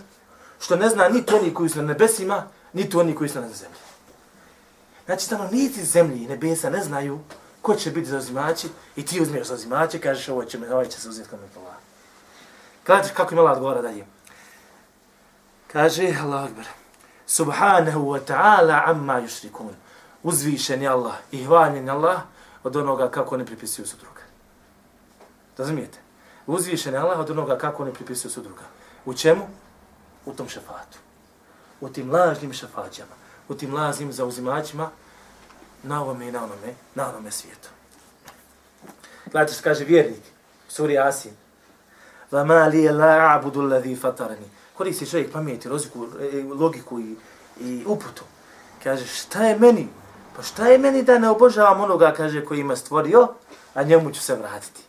što 0.60 0.76
ne 0.76 0.90
zna 0.90 1.10
ni 1.10 1.24
oni 1.34 1.54
koji 1.54 1.70
su 1.70 1.82
na 1.82 1.88
nebesima, 1.88 2.48
ni 2.74 2.90
oni 2.96 3.16
koji 3.16 3.30
su 3.30 3.42
na 3.42 3.50
zemlji. 3.50 3.78
Znači, 5.12 5.30
tamo 5.30 5.50
niti 5.52 5.86
zemlji 5.86 6.24
i 6.24 6.28
nebesa 6.28 6.70
ne 6.70 6.84
znaju 6.84 7.20
ko 7.62 7.76
će 7.76 7.92
biti 7.92 8.10
zauzimači 8.10 8.68
i 8.96 9.06
ti 9.06 9.22
uzmiješ 9.22 9.48
zauzimače, 9.48 10.00
kažeš 10.00 10.30
ovo 10.30 10.44
će, 10.44 10.58
me, 10.60 10.74
ovo 10.74 10.86
će 10.86 11.00
se 11.00 11.10
uzeti 11.10 11.30
kod 11.30 11.40
me 11.40 11.48
Allah. 11.62 11.76
Gledajte 12.86 13.14
kako 13.16 13.34
im 13.34 13.40
Allah 13.40 13.52
odgovara 13.52 13.82
dalje? 13.82 14.06
Kaže, 15.68 16.16
Allah 16.22 16.44
akbar. 16.44 16.66
Subhanahu 17.26 18.00
wa 18.00 18.20
ta'ala 18.28 18.84
amma 18.86 19.22
yushrikun. 19.22 19.74
Uzvišen 20.24 20.82
je 20.82 20.88
Allah 20.88 21.16
i 21.32 21.44
hvaljen 21.44 21.86
je 21.86 21.92
Allah 21.92 22.22
od 22.64 22.76
onoga 22.76 23.12
kako 23.12 23.38
ne 23.38 23.46
pripisuju 23.46 23.88
sudruga. 23.88 24.22
Razumijete? 25.58 26.00
Uzvišen 26.48 26.94
je 26.94 27.00
Allah 27.00 27.20
od 27.20 27.30
onoga 27.30 27.58
kako 27.58 27.86
ne 27.86 27.94
pripisuju 27.94 28.32
sudruga. 28.32 28.64
U 29.06 29.14
čemu? 29.14 29.44
U 30.26 30.34
tom 30.34 30.50
šefatu. 30.50 30.98
U 31.82 31.90
tim 31.90 32.12
lažnim 32.12 32.54
šefađama. 32.54 33.16
U 33.50 33.56
tim 33.56 33.74
lažnim 33.74 34.14
zauzimačima 34.14 34.90
na 35.84 36.02
ovome 36.02 36.28
i 36.28 36.32
na 36.32 36.44
onome, 36.44 36.74
na 36.96 37.10
onome 37.10 37.32
svijetu. 37.32 37.70
Gledajte 39.26 39.54
što 39.54 39.64
kaže 39.64 39.86
vjernik, 39.86 40.24
suri 40.68 40.98
Asin. 40.98 41.32
Vama 42.32 42.68
li 42.68 42.84
je 42.84 42.92
la 42.92 43.36
abudu 43.36 43.62
ladhi 43.62 43.96
fatarani. 43.96 44.50
Koristi 44.74 45.10
čovjek 45.10 45.32
pameti, 45.32 45.70
logiku, 45.70 46.08
e, 46.22 46.44
logiku 46.44 47.00
i, 47.00 47.16
i 47.60 47.84
uputu. 47.86 48.24
Kaže, 48.84 49.08
šta 49.08 49.44
je 49.44 49.60
meni 49.60 49.88
Pa 50.36 50.44
šta 50.44 50.68
je 50.68 50.78
meni 50.78 51.04
da 51.04 51.20
ne 51.20 51.30
obožavam 51.30 51.82
onoga, 51.82 52.14
kaže, 52.18 52.46
koji 52.46 52.60
ima 52.60 52.76
stvorio, 52.76 53.28
a 53.74 53.84
njemu 53.84 54.12
ću 54.12 54.22
se 54.22 54.36
vratiti. 54.36 54.82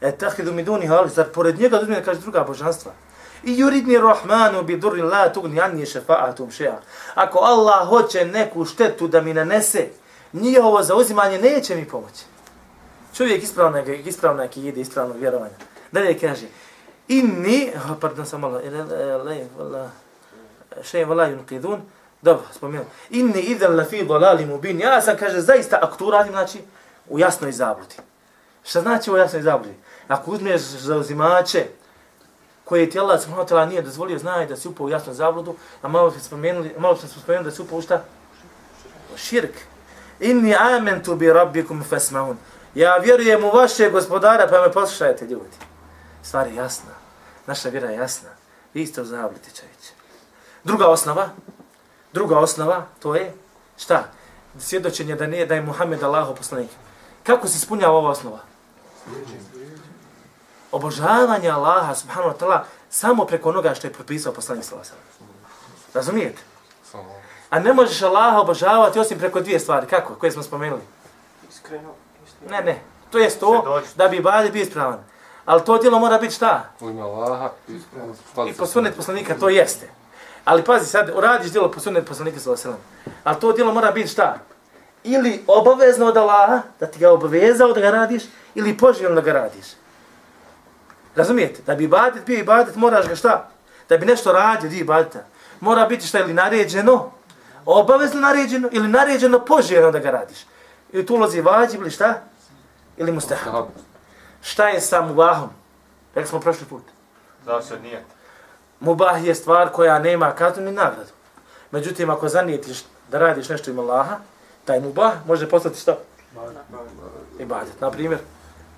E 0.00 0.12
tahidu 0.12 0.52
mi 0.52 0.64
duni 0.64 0.88
ali 0.88 1.10
zar 1.10 1.26
pored 1.32 1.58
njega 1.58 1.78
da 1.78 2.02
kaže, 2.02 2.20
druga 2.20 2.44
božanstva. 2.44 2.92
I 3.44 3.56
yuridni 3.56 3.98
rahmanu 3.98 4.62
bi 4.62 4.76
durri 4.76 5.02
la 5.02 5.32
tugni 5.32 5.60
anni 5.60 5.86
šefa'atum 5.86 6.50
še'a. 6.50 6.76
Ako 7.14 7.38
Allah 7.38 7.88
hoće 7.88 8.24
neku 8.24 8.64
štetu 8.64 9.08
da 9.08 9.20
mi 9.20 9.34
nanese, 9.34 9.88
njihovo 10.32 10.82
zauzimanje 10.82 11.38
neće 11.38 11.76
mi 11.76 11.88
pomoći. 11.88 12.24
Čovjek 13.16 13.42
ispravno 13.42 13.78
je 13.78 13.98
ispravno 13.98 14.42
je 14.42 14.50
ide 14.56 14.80
ispravno 14.80 15.14
vjerovanje. 15.14 15.54
Dalje 15.92 16.18
kaže 16.18 16.46
inni 17.08 17.72
oh, 17.76 17.96
pardon 18.00 18.26
sam 18.26 18.40
malo 18.40 18.60
le 19.24 19.46
vala 19.58 19.90
shay 20.82 21.06
yunqidun 21.06 21.78
dobro 22.22 22.44
spomenuo, 22.52 22.86
inni 23.10 23.40
idhan 23.40 23.76
lafi 23.76 24.04
fi 24.38 24.46
mubin 24.46 24.80
ja 24.80 25.02
sam 25.02 25.16
kaže 25.16 25.40
zaista 25.40 25.78
ako 25.82 25.96
tu 25.96 26.10
radim 26.10 26.32
znači 26.32 26.58
u 27.08 27.18
jasnoj 27.18 27.52
zabludi. 27.52 27.94
Šta 28.64 28.80
znači 28.80 29.10
u 29.10 29.16
jasnoj 29.16 29.42
zabludi? 29.42 29.74
Ako 30.08 30.30
uzmeš 30.30 30.60
zauzimače 30.60 31.66
koje 32.66 32.90
ti 32.90 32.98
Allah 32.98 33.20
subhanahu 33.20 33.46
wa 33.46 33.50
ta'ala 33.50 33.68
nije 33.68 33.82
dozvolio, 33.82 34.18
znaj 34.18 34.46
da 34.46 34.56
si 34.56 34.68
upao 34.68 34.86
u 34.86 34.90
jasnu 34.90 35.14
zabludu, 35.14 35.54
a 35.82 35.88
malo 35.88 36.10
smo 36.10 36.20
spomenuli, 36.20 36.74
malo 36.78 36.96
smo 36.96 37.08
spomenuli 37.08 37.44
da 37.44 37.50
si 37.50 37.62
upao 37.62 37.78
u 37.78 37.82
šta? 37.82 38.04
Širk. 39.16 39.54
Inni 40.20 40.54
amentu 40.54 41.14
bi 41.14 41.32
rabbikum 41.32 41.84
fasma'un. 41.90 42.34
Ja 42.74 42.96
vjerujem 42.96 43.44
u 43.44 43.50
vaše 43.50 43.90
gospodara, 43.90 44.48
pa 44.50 44.60
me 44.60 44.72
poslušajte 44.72 45.26
ljudi. 45.26 45.56
Stvar 46.22 46.46
je 46.46 46.54
jasna. 46.54 46.90
Naša 47.46 47.68
vjera 47.68 47.90
je 47.90 47.96
jasna. 47.96 48.28
Vi 48.74 48.86
ste 48.86 49.02
u 49.02 49.04
zabludi, 49.04 49.50
čovječe. 49.56 49.92
Druga 50.64 50.86
osnova, 50.86 51.28
druga 52.12 52.38
osnova, 52.38 52.86
to 52.98 53.14
je, 53.14 53.32
šta? 53.76 54.04
Svjedočenje 54.58 55.16
da 55.16 55.26
nije, 55.26 55.46
da 55.46 55.54
je 55.54 55.62
Muhammed 55.62 56.02
Allaho 56.02 56.34
poslanik. 56.34 56.70
Kako 57.22 57.48
se 57.48 57.56
ispunjava 57.56 57.94
ova 57.94 58.10
osnova? 58.10 58.40
Obožavanje 60.76 61.48
Allaha, 61.50 61.94
subhanahu 61.94 62.34
wa 62.34 62.38
ta'ala, 62.38 62.64
samo 62.90 63.24
preko 63.24 63.48
onoga 63.48 63.74
što 63.74 63.86
je 63.86 63.92
propisao 63.92 64.32
poslanik 64.32 64.64
sallallahu 64.64 64.94
Razumijete? 65.94 66.42
A 67.50 67.58
ne 67.58 67.72
možeš 67.72 68.02
Allaha 68.02 68.40
obožavati 68.40 68.98
osim 68.98 69.18
preko 69.18 69.40
dvije 69.40 69.60
stvari. 69.60 69.86
Kako? 69.86 70.14
Koje 70.14 70.32
smo 70.32 70.42
spomenuli? 70.42 70.82
Iskreno. 71.48 71.88
Ne, 72.50 72.60
ne. 72.60 72.80
To 73.10 73.18
je 73.18 73.30
to 73.30 73.82
da 73.94 74.08
bi 74.08 74.16
ibadit 74.16 74.52
bio 74.52 74.62
ispravan. 74.62 74.98
Ali 75.44 75.64
to 75.64 75.78
djelo 75.78 75.98
mora 75.98 76.18
biti 76.18 76.34
šta? 76.34 76.64
U 76.80 76.90
ime 76.90 77.02
Allaha 77.02 77.50
i 78.48 78.52
po 78.52 78.66
sunet 78.66 78.96
poslanika, 78.96 79.34
to 79.40 79.48
jeste. 79.48 79.90
Ali 80.44 80.64
pazi 80.64 80.86
sad, 80.86 81.10
uradiš 81.14 81.50
djelo 81.52 81.70
po 81.70 81.80
sunet 81.80 82.06
poslanika 82.06 82.40
sallallahu 82.40 82.68
alejhi 82.68 82.78
ve 82.78 82.84
sellem. 83.04 83.22
Ali 83.24 83.40
to 83.40 83.52
djelo 83.52 83.72
mora 83.72 83.90
biti 83.90 84.08
šta? 84.08 84.38
Ili 85.04 85.44
obavezno 85.46 86.06
od 86.06 86.16
Allaha, 86.16 86.62
da 86.80 86.86
ti 86.86 86.98
ga 86.98 87.12
obavezao 87.12 87.72
da 87.72 87.80
ga 87.80 87.90
radiš, 87.90 88.22
ili 88.54 88.78
poželjno 88.78 89.14
da 89.14 89.20
ga 89.20 89.32
radiš. 89.32 89.66
Razumijete? 91.16 91.62
Da 91.66 91.74
bi 91.74 91.84
ibadet 91.84 92.26
bio 92.26 92.38
ibadet, 92.38 92.76
moraš 92.76 93.08
ga 93.08 93.16
šta? 93.16 93.48
Da 93.88 93.96
bi 93.96 94.06
nešto 94.06 94.32
radio, 94.32 94.70
di 94.70 94.78
ibadeta. 94.78 95.24
Mora 95.60 95.86
biti 95.86 96.06
šta 96.06 96.18
ili 96.18 96.34
naređeno, 96.34 97.10
obavezno 97.66 98.20
naređeno, 98.20 98.68
ili 98.72 98.88
naređeno 98.88 99.44
poželjno 99.44 99.90
da 99.90 99.98
ga 99.98 100.10
radiš. 100.10 100.46
Ili 100.92 101.06
tu 101.06 101.14
ulazi 101.14 101.40
vađib 101.40 101.80
ili 101.80 101.90
šta? 101.90 102.22
Ili 102.96 103.12
mustahab. 103.12 103.66
Šta 104.42 104.68
je 104.68 104.80
sa 104.80 105.02
mubahom? 105.02 105.48
Rekli 106.14 106.28
smo 106.28 106.40
prošli 106.40 106.66
put. 106.66 106.82
Zavisi 107.44 107.74
od 107.74 107.82
nijeta. 107.82 108.14
Mubah 108.80 109.26
je 109.26 109.34
stvar 109.34 109.72
koja 109.72 109.98
nema 109.98 110.32
kaznu 110.32 110.62
ni 110.62 110.72
nagradu. 110.72 111.10
Međutim, 111.70 112.10
ako 112.10 112.28
zanijetiš 112.28 112.84
da 113.10 113.18
radiš 113.18 113.48
nešto 113.48 113.70
ima 113.70 113.82
Allaha, 113.82 114.16
taj 114.64 114.80
mubah 114.80 115.12
može 115.26 115.48
postati 115.48 115.80
šta? 115.80 115.96
Ibadet. 117.38 117.80
Na 117.80 117.90
primjer, 117.90 118.20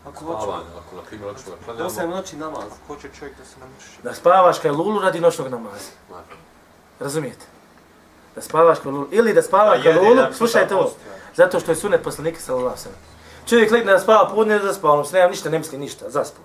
Ako 0.08 0.24
hoće, 0.24 0.46
Ako 0.78 0.96
na 0.96 1.02
primjer 1.02 1.34
hoću 1.34 1.44
da 1.66 1.72
da 1.72 1.86
ostajem 1.86 2.10
klanjamo, 2.10 2.16
noći 2.16 2.36
namaz, 2.36 2.70
hoće 2.86 3.08
čovjek 3.18 3.38
da 3.38 3.44
se 3.44 3.60
namuši. 3.60 4.02
da 4.02 4.14
spavaš 4.14 4.58
kaj 4.58 4.70
lulu 4.70 5.00
radi 5.00 5.20
noćnog 5.20 5.48
namaza. 5.48 5.90
Razumijete? 7.00 7.46
Da 8.34 8.42
spavaš 8.42 8.78
kaj 8.78 8.92
lulu. 8.92 9.06
Ili 9.10 9.34
da 9.34 9.42
spavaš 9.42 9.82
kaj 9.82 9.94
lulu, 9.94 10.22
slušajte 10.32 10.74
ovo. 10.74 10.92
Zato 11.36 11.60
što 11.60 11.70
je 11.70 11.76
sunet 11.76 12.02
poslanika 12.02 12.40
sallallahu 12.40 12.68
alejhi 12.68 12.80
ve 12.80 12.82
sellem. 12.82 13.00
Čovjek 13.48 13.70
legne 13.70 13.92
da 13.92 13.98
spava 13.98 14.30
podne 14.34 14.58
da 14.58 14.74
spava, 14.74 14.98
on 14.98 15.06
se 15.06 15.16
nema 15.16 15.30
ništa, 15.30 15.50
ne 15.50 15.58
misli 15.58 15.78
ništa, 15.78 16.10
zaspao. 16.10 16.44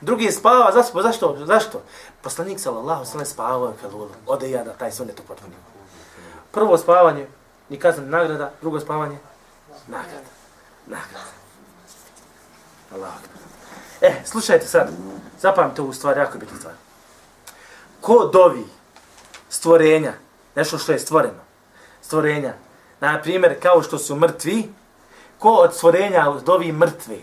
Drugi 0.00 0.24
je 0.24 0.32
spava, 0.32 0.72
zaspao, 0.72 1.02
zašto? 1.02 1.36
Zašto? 1.44 1.82
Poslanik 2.22 2.60
sallallahu 2.60 2.90
alejhi 2.90 3.08
ve 3.08 3.12
sellem 3.12 3.26
spavao 3.26 3.66
je 3.68 3.74
kad 3.82 3.92
lulu. 3.92 4.10
Ode 4.26 4.50
ja 4.50 4.64
da 4.64 4.72
taj 4.72 4.92
sunet 4.92 5.20
upotpunim. 5.20 5.58
Prvo 6.52 6.78
spavanje, 6.78 7.26
ni 7.68 7.78
kazna 7.78 8.04
ni 8.04 8.10
nagrada, 8.10 8.52
drugo 8.60 8.80
spavanje, 8.80 9.18
nagrada. 9.86 10.30
Nagrada. 10.86 11.43
Allah. 12.94 13.12
E, 14.00 14.14
slušajte 14.24 14.66
sad, 14.66 14.90
zapamte 15.40 15.82
ovu 15.82 15.92
stvar, 15.92 16.18
jako 16.18 16.38
bitna 16.38 16.58
stvar. 16.58 16.74
Ko 18.00 18.30
dovi 18.32 18.64
stvorenja, 19.48 20.12
nešto 20.54 20.78
što 20.78 20.92
je 20.92 20.98
stvoreno, 20.98 21.40
stvorenja, 22.02 22.54
na 23.00 23.22
primjer 23.22 23.60
kao 23.62 23.82
što 23.82 23.98
su 23.98 24.16
mrtvi, 24.16 24.68
ko 25.38 25.48
od 25.48 25.74
stvorenja 25.74 26.32
dovi 26.46 26.72
mrtve, 26.72 27.16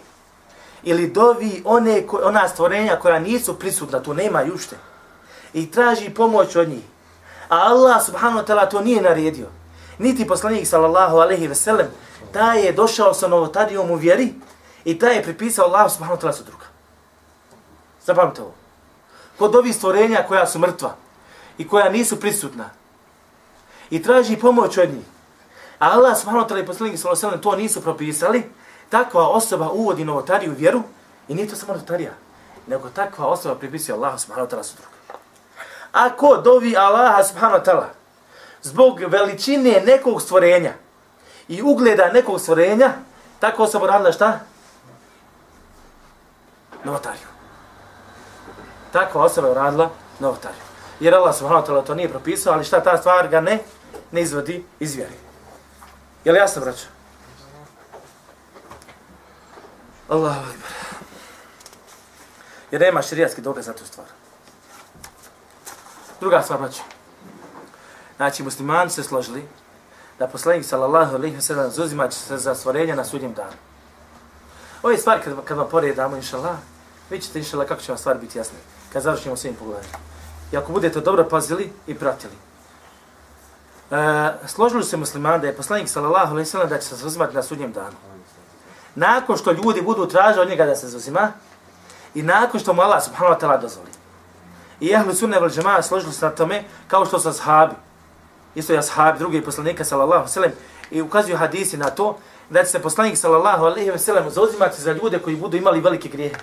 ili 0.83 1.07
dovi 1.07 1.61
one, 1.65 2.07
ko, 2.07 2.19
ona 2.23 2.47
stvorenja 2.47 2.95
koja 2.95 3.19
nisu 3.19 3.59
prisutna, 3.59 4.03
tu 4.03 4.13
nema 4.13 4.41
jušte, 4.41 4.75
i 5.53 5.71
traži 5.71 6.09
pomoć 6.09 6.55
od 6.55 6.69
njih, 6.69 6.83
a 7.49 7.57
Allah 7.57 8.05
subhanahu 8.05 8.39
wa 8.39 8.45
ta'ala 8.45 8.69
to 8.69 8.81
nije 8.81 9.01
naredio, 9.01 9.47
niti 9.97 10.27
poslanik 10.27 10.67
sallallahu 10.67 11.17
alaihi 11.17 11.47
ve 11.47 11.55
sellem, 11.55 11.87
da 12.33 12.53
je 12.53 12.71
došao 12.71 13.13
sa 13.13 13.27
novotarijom 13.27 13.91
u 13.91 13.95
vjeri, 13.95 14.33
i 14.85 14.99
taj 14.99 15.15
je 15.15 15.23
pripisao 15.23 15.65
Allah 15.65 15.91
subhanahu 15.91 16.21
wa 16.21 16.21
ta'ala 16.21 16.33
su 16.33 16.43
druga. 16.43 16.65
Zapamte 18.05 18.41
ovo. 18.41 18.53
Kod 19.37 19.55
ovih 19.55 19.75
stvorenja 19.75 20.25
koja 20.27 20.47
su 20.47 20.59
mrtva 20.59 20.95
i 21.57 21.67
koja 21.67 21.89
nisu 21.89 22.19
prisutna 22.19 22.69
i 23.89 24.03
traži 24.03 24.37
pomoć 24.37 24.77
od 24.77 24.89
njih, 24.93 25.05
a 25.79 25.89
Allah 25.91 26.17
subhanahu 26.17 26.45
wa 26.45 26.49
ta'ala 26.49 26.63
i 26.63 26.65
poslanik 26.65 26.99
sallallahu 26.99 27.41
to 27.41 27.55
nisu 27.55 27.81
propisali, 27.81 28.43
takva 28.89 29.29
osoba 29.29 29.69
uvodi 29.69 30.05
novotariju 30.05 30.53
vjeru 30.57 30.83
i 31.27 31.35
nije 31.35 31.47
to 31.47 31.55
samo 31.55 31.73
novotarija, 31.73 32.11
nego 32.67 32.89
takva 32.89 33.27
osoba 33.27 33.55
pripisuje 33.55 33.95
Allah 33.95 34.19
subhanahu 34.19 34.47
wa 34.47 34.55
ta'ala 34.55 34.63
su 34.63 34.75
druga. 34.75 35.19
Ako 35.91 36.37
dovi 36.37 36.77
Allah 36.77 37.27
subhanahu 37.27 37.59
wa 37.59 37.65
ta'ala 37.65 37.87
zbog 38.61 38.99
veličine 39.07 39.81
nekog 39.85 40.21
stvorenja 40.21 40.73
i 41.47 41.61
ugleda 41.61 42.11
nekog 42.13 42.41
stvorenja, 42.41 42.93
tako 43.39 43.63
osoba 43.63 43.87
radila 43.87 44.11
šta? 44.11 44.39
Novotariju. 46.83 47.27
Takva 48.91 49.23
osoba 49.23 49.47
je 49.47 49.51
uradila 49.51 49.89
novotariju. 50.19 50.61
Jer 50.99 51.15
Allah 51.15 51.35
subhanahu 51.35 51.65
wa 51.65 51.67
ta'ala 51.67 51.85
to 51.85 51.95
nije 51.95 52.09
propisao, 52.09 52.53
ali 52.53 52.63
šta 52.63 52.83
ta 52.83 52.97
stvar 52.97 53.27
ga 53.27 53.41
ne, 53.41 53.59
ne 54.11 54.21
izvodi 54.21 54.65
iz 54.79 54.95
vjeri. 54.95 55.15
Je 56.25 56.31
li 56.31 56.37
jasno, 56.37 56.61
braćo? 56.61 56.85
Allahu 60.09 60.39
akbar. 60.39 60.71
Jer 62.71 62.81
nema 62.81 63.01
širijatski 63.01 63.41
dokaz 63.41 63.65
za 63.65 63.73
tu 63.73 63.85
stvar. 63.85 64.07
Druga 66.19 66.41
stvar, 66.41 66.59
braćo. 66.59 66.81
Znači, 68.17 68.43
muslimani 68.43 68.89
se 68.89 69.03
složili 69.03 69.47
da 70.19 70.27
poslanik 70.27 70.65
sallallahu 70.65 71.15
alaihi 71.15 71.37
wa 71.37 71.41
sallam 71.41 71.71
zuzima 71.71 72.11
se 72.11 72.37
za 72.37 72.55
stvorenje 72.55 72.95
na 72.95 73.05
sudnjem 73.05 73.33
danu. 73.33 73.57
Ove 74.83 74.97
stvari 74.97 75.21
kad, 75.23 75.45
kad 75.45 75.57
vam 75.57 75.67
poredamo, 75.69 76.15
inša 76.15 76.37
Allah, 76.37 76.55
vi 77.11 77.21
ćete 77.21 77.39
inšala 77.39 77.65
kako 77.65 77.81
će 77.81 77.91
vam 77.91 77.97
stvari 77.97 78.19
biti 78.19 78.37
jasne. 78.37 78.57
Kad 78.93 79.03
završimo 79.03 79.35
svim 79.35 79.55
pogledanjem. 79.55 79.91
I 80.51 80.57
ako 80.57 80.71
budete 80.71 81.01
dobro 81.01 81.27
pazili 81.29 81.71
i 81.87 81.95
pratili. 81.95 82.33
E, 83.91 84.31
složili 84.47 84.83
se 84.83 84.97
muslimani 84.97 85.41
da 85.41 85.47
je 85.47 85.55
poslanik 85.55 85.89
sallallahu 85.89 86.31
alaihi 86.31 86.49
sallam 86.49 86.69
da 86.69 86.77
će 86.77 86.87
se 86.87 86.95
zauzimati 86.95 87.35
na 87.35 87.43
sudnjem 87.43 87.71
danu. 87.71 87.95
Nakon 88.95 89.37
što 89.37 89.51
ljudi 89.51 89.81
budu 89.81 90.05
tražili 90.05 90.41
od 90.41 90.49
njega 90.49 90.65
da 90.65 90.75
se 90.75 90.87
zauzima 90.87 91.31
i 92.15 92.23
nakon 92.23 92.59
što 92.59 92.73
mu 92.73 92.81
Allah 92.81 93.03
subhanahu 93.03 93.35
wa 93.35 93.39
ta'ala 93.39 93.61
dozvoli. 93.61 93.89
I 94.79 94.91
ehlu 94.93 95.13
sunne 95.13 95.39
vel 95.39 95.49
džema'a 95.49 95.81
složili 95.81 96.13
se 96.13 96.25
na 96.25 96.31
tome 96.31 96.63
kao 96.87 97.05
što 97.05 97.19
su 97.19 97.29
ashabi. 97.29 97.75
Isto 98.55 98.73
je 98.73 98.79
ashabi, 98.79 99.19
drugi 99.19 99.41
poslanika 99.41 99.85
sallallahu 99.85 100.13
alaihi 100.13 100.33
sallam 100.33 100.51
i 100.91 101.01
ukazuju 101.01 101.37
hadisi 101.37 101.77
na 101.77 101.89
to 101.89 102.17
da 102.49 102.63
će 102.63 102.69
se 102.69 102.81
poslanik 102.81 103.17
sallallahu 103.17 103.65
alejhi 103.65 103.91
ve 103.91 103.99
sellem 103.99 104.29
zauzimati 104.29 104.81
za 104.81 104.91
ljude 104.91 105.19
koji 105.19 105.35
budu 105.35 105.57
imali 105.57 105.81
velike 105.81 106.09
grijehe. 106.09 106.35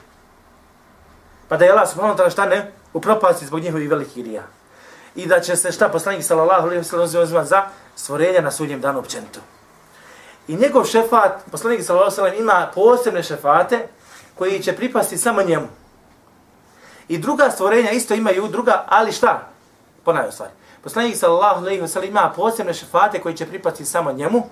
Pa 1.48 1.56
da 1.56 1.64
je 1.64 1.72
Allah 1.72 1.88
subhanahu 1.88 2.18
wa 2.18 2.22
ta'ala 2.22 2.30
šta 2.30 2.46
ne 2.46 2.72
upropasti 2.92 3.46
zbog 3.46 3.60
njihovih 3.60 3.90
velikih 3.90 4.24
grija. 4.24 4.42
I 5.14 5.26
da 5.26 5.40
će 5.40 5.56
se 5.56 5.72
šta 5.72 5.88
poslanik 5.88 6.24
sallallahu 6.24 6.62
alejhi 6.62 6.78
ve 6.78 6.84
sallam 6.84 7.46
za 7.46 7.62
stvorenja 7.96 8.40
na 8.40 8.50
sudnjem 8.50 8.80
danu 8.80 8.98
općenito. 8.98 9.40
I 10.48 10.56
njegov 10.56 10.84
šefat, 10.84 11.32
poslanik 11.50 11.84
sallallahu 11.84 12.20
alejhi 12.20 12.42
ve 12.42 12.46
sallam, 12.46 12.58
ima 12.58 12.70
posebne 12.74 13.22
šefate 13.22 13.88
koji 14.34 14.62
će 14.62 14.76
pripasti 14.76 15.18
samo 15.18 15.42
njemu. 15.42 15.66
I 17.08 17.18
druga 17.18 17.50
stvorenja 17.50 17.90
isto 17.90 18.14
imaju 18.14 18.48
druga, 18.48 18.84
ali 18.88 19.12
šta? 19.12 19.48
Ponavljam 20.04 20.32
stvari. 20.32 20.52
Poslanik 20.82 21.16
sallallahu 21.16 21.60
alejhi 21.60 21.80
ve 21.80 21.88
sellem 21.88 22.10
ima 22.10 22.32
posebne 22.36 22.74
šefate 22.74 23.20
koji 23.20 23.36
će 23.36 23.46
pripasti 23.46 23.84
samo 23.84 24.12
njemu 24.12 24.42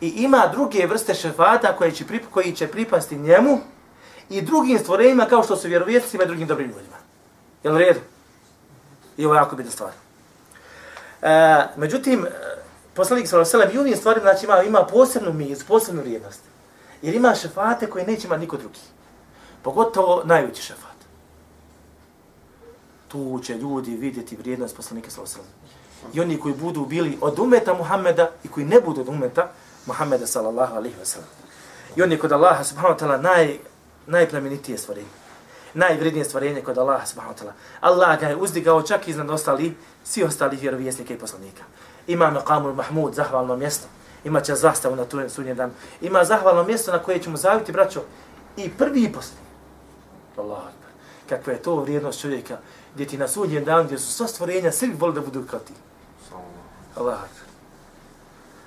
I 0.00 0.08
ima 0.08 0.46
druge 0.52 0.86
vrste 0.86 1.14
šefata 1.14 1.76
koje 1.76 1.92
će, 1.92 2.04
prip, 2.06 2.24
koji 2.30 2.52
će 2.52 2.68
pripasti 2.68 3.18
njemu 3.18 3.58
i 4.30 4.42
drugim 4.42 4.78
stvorenjima 4.78 5.26
kao 5.26 5.42
što 5.42 5.56
su 5.56 5.68
vjerovjesnicima 5.68 6.24
i 6.24 6.26
drugim 6.26 6.46
dobrim 6.48 6.70
ljudima. 6.70 6.96
Jel 7.64 7.74
u 7.74 7.78
redu? 7.78 8.00
I 9.16 9.24
ovo 9.24 9.34
je 9.34 9.38
jako 9.38 9.56
bitna 9.56 9.72
stvar. 9.72 9.90
E, 11.22 11.64
međutim, 11.76 12.26
e, 12.26 12.30
poslanik 12.94 13.28
sallallahu 13.28 13.56
alejhi 13.56 13.68
ve 13.68 13.72
sellem 13.72 13.76
i 13.76 13.88
ovim 13.88 13.96
stvarima 13.96 14.22
znači 14.22 14.46
ima 14.46 14.62
ima 14.62 14.86
posebnu 14.86 15.32
miz, 15.32 15.64
posebnu 15.64 16.00
vrijednost. 16.00 16.40
Jer 17.02 17.14
ima 17.14 17.34
šefate 17.34 17.86
koje 17.86 18.06
neće 18.06 18.26
imati 18.26 18.40
niko 18.40 18.56
drugi. 18.56 18.80
Pogotovo 19.62 20.22
najveći 20.24 20.62
šefat. 20.62 20.98
Tu 23.08 23.40
će 23.42 23.54
ljudi 23.54 23.96
vidjeti 23.96 24.36
vrijednost 24.36 24.76
poslanika 24.76 25.10
sallallahu 25.10 25.38
alejhi 25.38 25.52
ve 25.52 25.68
sellem. 26.00 26.14
I 26.14 26.20
oni 26.20 26.40
koji 26.40 26.54
budu 26.54 26.86
bili 26.86 27.18
od 27.20 27.38
umeta 27.38 27.74
Muhameda 27.74 28.30
i 28.44 28.48
koji 28.48 28.66
ne 28.66 28.80
budu 28.80 29.00
od 29.00 29.08
umeta 29.08 29.50
Muhameda 29.86 30.26
sallallahu 30.26 30.76
alejhi 30.76 30.98
ve 30.98 31.06
sellem. 31.06 31.28
I 31.96 32.02
oni 32.02 32.18
kod 32.18 32.32
Allaha 32.32 32.64
subhanahu 32.64 33.00
wa 33.00 33.06
ta'ala 33.06 33.22
naj 33.22 33.58
najplemenitije 34.08 34.78
stvorenje. 34.78 35.08
Najvrednije 35.74 36.24
stvorenje 36.24 36.60
kod 36.60 36.78
Allaha 36.78 37.06
subhanahu 37.06 37.34
wa 37.34 37.42
ta'ala. 37.42 37.52
Allah 37.80 38.20
ga 38.20 38.28
je 38.28 38.36
uzdigao 38.36 38.82
čak 38.82 39.08
iznad 39.08 39.30
ostali, 39.30 39.76
svi 40.04 40.22
ostali 40.22 40.56
vjerovjesnika 40.56 41.14
i 41.14 41.18
poslanika 41.18 41.64
ima 42.08 42.30
maqamul 42.30 42.74
mahmud, 42.74 43.14
zahvalno 43.14 43.56
mjesto. 43.56 43.86
Ima 44.24 44.40
će 44.40 44.54
zastavu 44.54 44.96
na 44.96 45.04
tujem 45.04 45.30
sudnjem 45.30 45.56
danu. 45.56 45.72
Ima 46.00 46.24
zahvalno 46.24 46.64
mjesto 46.64 46.92
na 46.92 46.98
koje 46.98 47.22
ćemo 47.22 47.36
zaviti, 47.36 47.72
braćo, 47.72 48.02
i 48.56 48.70
prvi 48.70 49.02
i 49.02 49.12
posljednji. 49.12 49.46
Allah 50.36 50.58
akbar. 50.58 50.90
Kakva 51.28 51.52
je 51.52 51.62
to 51.62 51.76
vrijednost 51.76 52.20
čovjeka, 52.20 52.58
gdje 52.94 53.06
ti 53.06 53.18
na 53.18 53.28
sudnjem 53.28 53.64
danu, 53.64 53.84
gdje 53.84 53.98
su 53.98 54.12
sva 54.12 54.26
stvorenja, 54.26 54.72
svi 54.72 54.94
voli 54.98 55.14
da 55.14 55.20
budu 55.20 55.44
kao 55.50 55.60
ti. 55.60 55.72
Allah 56.96 57.14
akbar. 57.14 57.48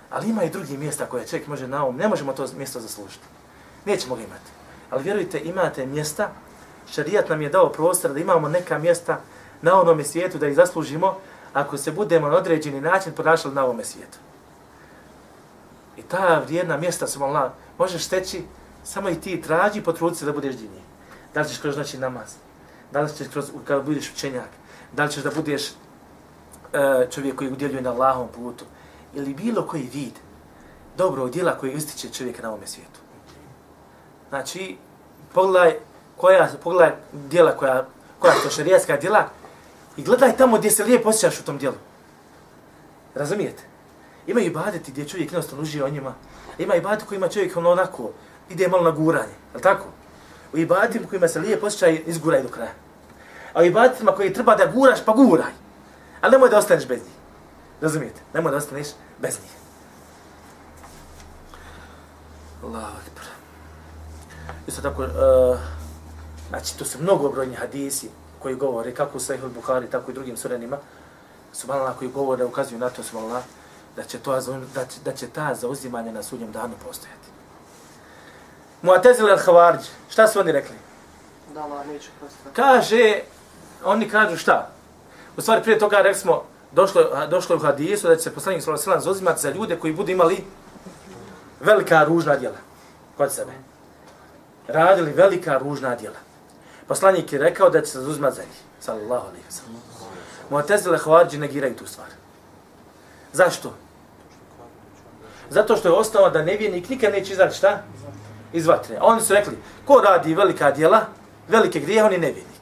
Ali 0.10 0.30
ima 0.30 0.44
i 0.44 0.50
drugi 0.50 0.78
mjesta 0.78 1.06
koje 1.06 1.28
čovjek 1.28 1.48
može 1.48 1.68
na 1.68 1.86
um. 1.86 1.98
ne 1.98 2.08
možemo 2.08 2.34
to 2.34 2.48
mjesto 2.58 2.80
zaslužiti. 2.80 3.26
Nećemo 3.86 4.16
ga 4.16 4.22
imati. 4.22 4.52
Ali 4.92 5.04
vjerujte, 5.04 5.40
imate 5.40 5.86
mjesta, 5.86 6.30
šarijat 6.92 7.30
nam 7.30 7.42
je 7.42 7.50
dao 7.50 7.70
prostor 7.70 8.14
da 8.14 8.20
imamo 8.20 8.50
neka 8.50 8.78
mjesta 8.78 9.20
na 9.62 9.82
onom 9.82 10.04
svijetu 10.04 10.38
da 10.38 10.48
ih 10.48 10.56
zaslužimo, 10.56 11.18
ako 11.54 11.78
se 11.78 11.92
budemo 11.92 12.30
na 12.30 12.36
određeni 12.36 12.82
način 12.82 13.14
ponašali 13.14 13.56
na 13.56 13.64
ovome 13.64 13.84
svijetu. 13.84 14.18
I 15.98 16.02
ta 16.02 16.42
vrijedna 16.46 16.78
mjesta 16.78 17.08
su 17.08 17.24
Allah, 17.24 17.52
možeš 17.78 18.04
steći 18.04 18.44
samo 18.84 19.10
i 19.10 19.22
ti 19.22 19.42
traži 19.42 19.82
potrudi 19.82 20.16
se 20.16 20.26
da 20.26 20.32
budeš 20.32 20.56
dini. 20.56 20.82
Da 21.34 21.42
li 21.42 21.50
ćeš 21.50 21.58
kroz 21.58 21.78
noći 21.78 21.98
namaz? 21.98 22.36
Da 22.92 23.02
li 23.02 23.10
ćeš 23.18 23.28
kroz, 23.28 23.52
kada 23.66 23.82
budeš 23.82 24.12
učenjak? 24.12 24.50
Da 24.94 25.04
li 25.04 25.12
ćeš 25.12 25.24
da 25.24 25.32
budeš 25.32 25.70
e, 25.70 27.08
čovjek 27.12 27.36
koji 27.36 27.52
udjeljuje 27.52 27.82
na 27.82 27.92
Allahom 27.92 28.28
putu? 28.28 28.66
Ili 29.14 29.34
bilo 29.34 29.68
koji 29.68 29.90
vid 29.94 30.14
dobrog 30.98 31.32
djela 31.32 31.58
koji 31.58 31.74
ističe 31.74 32.10
čovjek 32.10 32.44
na 32.44 32.50
ovome 32.50 32.68
svijetu. 32.68 33.01
Znači, 34.32 34.78
pogledaj 35.34 35.76
koja, 36.18 36.50
pogledaj 36.64 36.92
djela 37.14 37.52
koja, 37.58 37.86
koja 38.20 38.34
su 38.34 38.50
šarijaska 38.50 38.98
djela, 38.98 39.30
I 39.98 40.04
gledaj 40.04 40.38
tamo 40.38 40.58
gdje 40.58 40.72
se 40.72 40.84
lijepo 40.84 41.10
osjećaš 41.10 41.40
u 41.40 41.44
tom 41.44 41.58
dijelu. 41.58 41.76
Razumijete? 43.16 43.64
Ima 44.28 44.42
i 44.42 44.50
badeti 44.50 44.92
gdje 44.92 45.08
čovjek 45.08 45.32
jednostavno 45.32 45.64
uživa 45.64 45.86
o 45.86 45.90
njima. 45.90 46.14
Ima 46.58 46.76
i 46.76 46.82
badeti 46.82 47.06
kojima 47.06 47.28
čovjek 47.28 47.58
ono 47.58 47.72
onako 47.72 48.12
ide 48.50 48.68
malo 48.68 48.84
na 48.84 48.92
guranje. 48.92 49.34
Je 49.56 49.62
tako? 49.62 49.86
U 50.54 50.58
ibadetima 50.58 51.08
kojima 51.08 51.28
se 51.28 51.40
lijepo 51.40 51.66
osjećaj, 51.66 52.04
izguraj 52.06 52.44
do 52.44 52.50
kraja. 52.50 52.72
A 53.54 53.62
u 53.62 53.66
ibadetima 53.66 54.12
koji 54.12 54.34
treba 54.34 54.56
da 54.56 54.66
guraš, 54.66 55.06
pa 55.06 55.14
guraj. 55.14 55.52
Ali 56.22 56.32
nemoj 56.32 56.50
da 56.50 56.58
ostaneš 56.58 56.88
bez 56.88 57.00
njih. 57.00 57.16
Razumijete? 57.82 58.22
Nemoj 58.34 58.52
da 58.52 58.58
ostaneš 58.58 58.88
bez 59.20 59.40
njih. 59.42 59.52
Allahu 62.64 62.98
akbar. 62.98 63.31
Isto 64.68 64.82
tako, 64.82 65.04
uh, 65.04 65.60
znači, 66.50 66.78
to 66.78 66.86
su 66.86 67.02
mnogo 67.02 67.30
brojni 67.30 67.56
hadisi, 67.56 68.10
koji 68.40 68.56
govore 68.56 68.94
kako 68.94 69.18
u 69.18 69.20
Sahih 69.20 69.44
al-Bukhari, 69.44 69.90
tako 69.92 70.12
i 70.12 70.14
drugim 70.14 70.38
surenima, 70.38 70.78
subhanallah, 71.54 71.98
koji 71.98 72.12
govore, 72.12 72.46
ukazuju 72.46 72.80
na 72.80 72.90
to, 72.90 73.04
subhanallah, 73.04 73.44
da 73.96 74.04
će, 74.04 74.20
to, 74.20 74.42
da 74.76 74.86
će, 74.86 75.00
da 75.06 75.14
će 75.14 75.28
ta 75.28 75.56
zauzimanje 75.56 76.12
na 76.12 76.24
sudnjem 76.24 76.52
danu 76.52 76.74
postojati. 76.86 77.28
Mu'tazil 78.84 79.38
al-Khawarij, 79.38 79.86
šta 80.10 80.28
su 80.28 80.40
oni 80.40 80.52
rekli? 80.52 80.76
Da, 81.54 81.64
Allah 81.64 81.88
neće 81.88 82.10
postati. 82.20 82.56
Kaže, 82.56 83.22
oni 83.86 84.10
kažu 84.10 84.38
šta? 84.38 84.70
U 85.38 85.42
stvari, 85.42 85.64
prije 85.64 85.80
toga 85.80 85.98
rekli 85.98 86.22
smo, 86.22 86.44
došlo, 86.72 87.02
došlo 87.30 87.56
u 87.56 87.60
hadisu 87.60 88.08
da 88.08 88.16
će 88.16 88.22
se 88.22 88.34
poslanik 88.34 88.64
sallallahu 88.64 88.82
alejhi 88.82 89.00
ve 89.00 89.02
sellem 89.02 89.02
zauzimati 89.02 89.42
za 89.42 89.50
ljude 89.50 89.80
koji 89.80 89.94
budu 89.94 90.12
imali 90.12 90.44
velika 91.60 92.04
ružna 92.04 92.36
djela 92.36 92.58
kod 93.18 93.34
sebe. 93.34 93.52
Radili 94.68 95.12
velika 95.12 95.58
ružna 95.58 95.96
djela. 95.96 96.18
Poslanik 96.88 97.34
je 97.34 97.40
rekao 97.40 97.70
da 97.70 97.82
će 97.82 97.92
se 97.92 98.00
uzmati 98.00 98.36
za 98.36 98.42
njih. 98.42 98.62
Sallallahu 98.80 99.28
alaihi 99.28 99.46
wa 99.50 99.52
sallam. 99.52 99.82
Mu'tezile 100.50 100.98
hvarđi 101.04 101.38
negiraju 101.38 101.76
tu 101.76 101.88
stvar. 101.88 102.08
Zašto? 103.34 103.74
Zato 105.50 105.78
što 105.78 105.88
je 105.88 105.94
ostalo 105.94 106.30
da 106.30 106.42
nevijenik 106.42 106.90
nikad 106.90 107.14
neće 107.14 107.34
izaći 107.34 107.58
šta? 107.58 107.84
Iz 108.54 108.68
vatre. 108.68 108.98
A 108.98 109.06
oni 109.06 109.22
su 109.22 109.34
rekli, 109.34 109.58
ko 109.86 110.02
radi 110.02 110.36
velika 110.36 110.72
djela, 110.72 111.02
velike 111.48 111.80
grije, 111.80 112.04
on 112.04 112.12
je 112.12 112.18
nevijenik. 112.18 112.62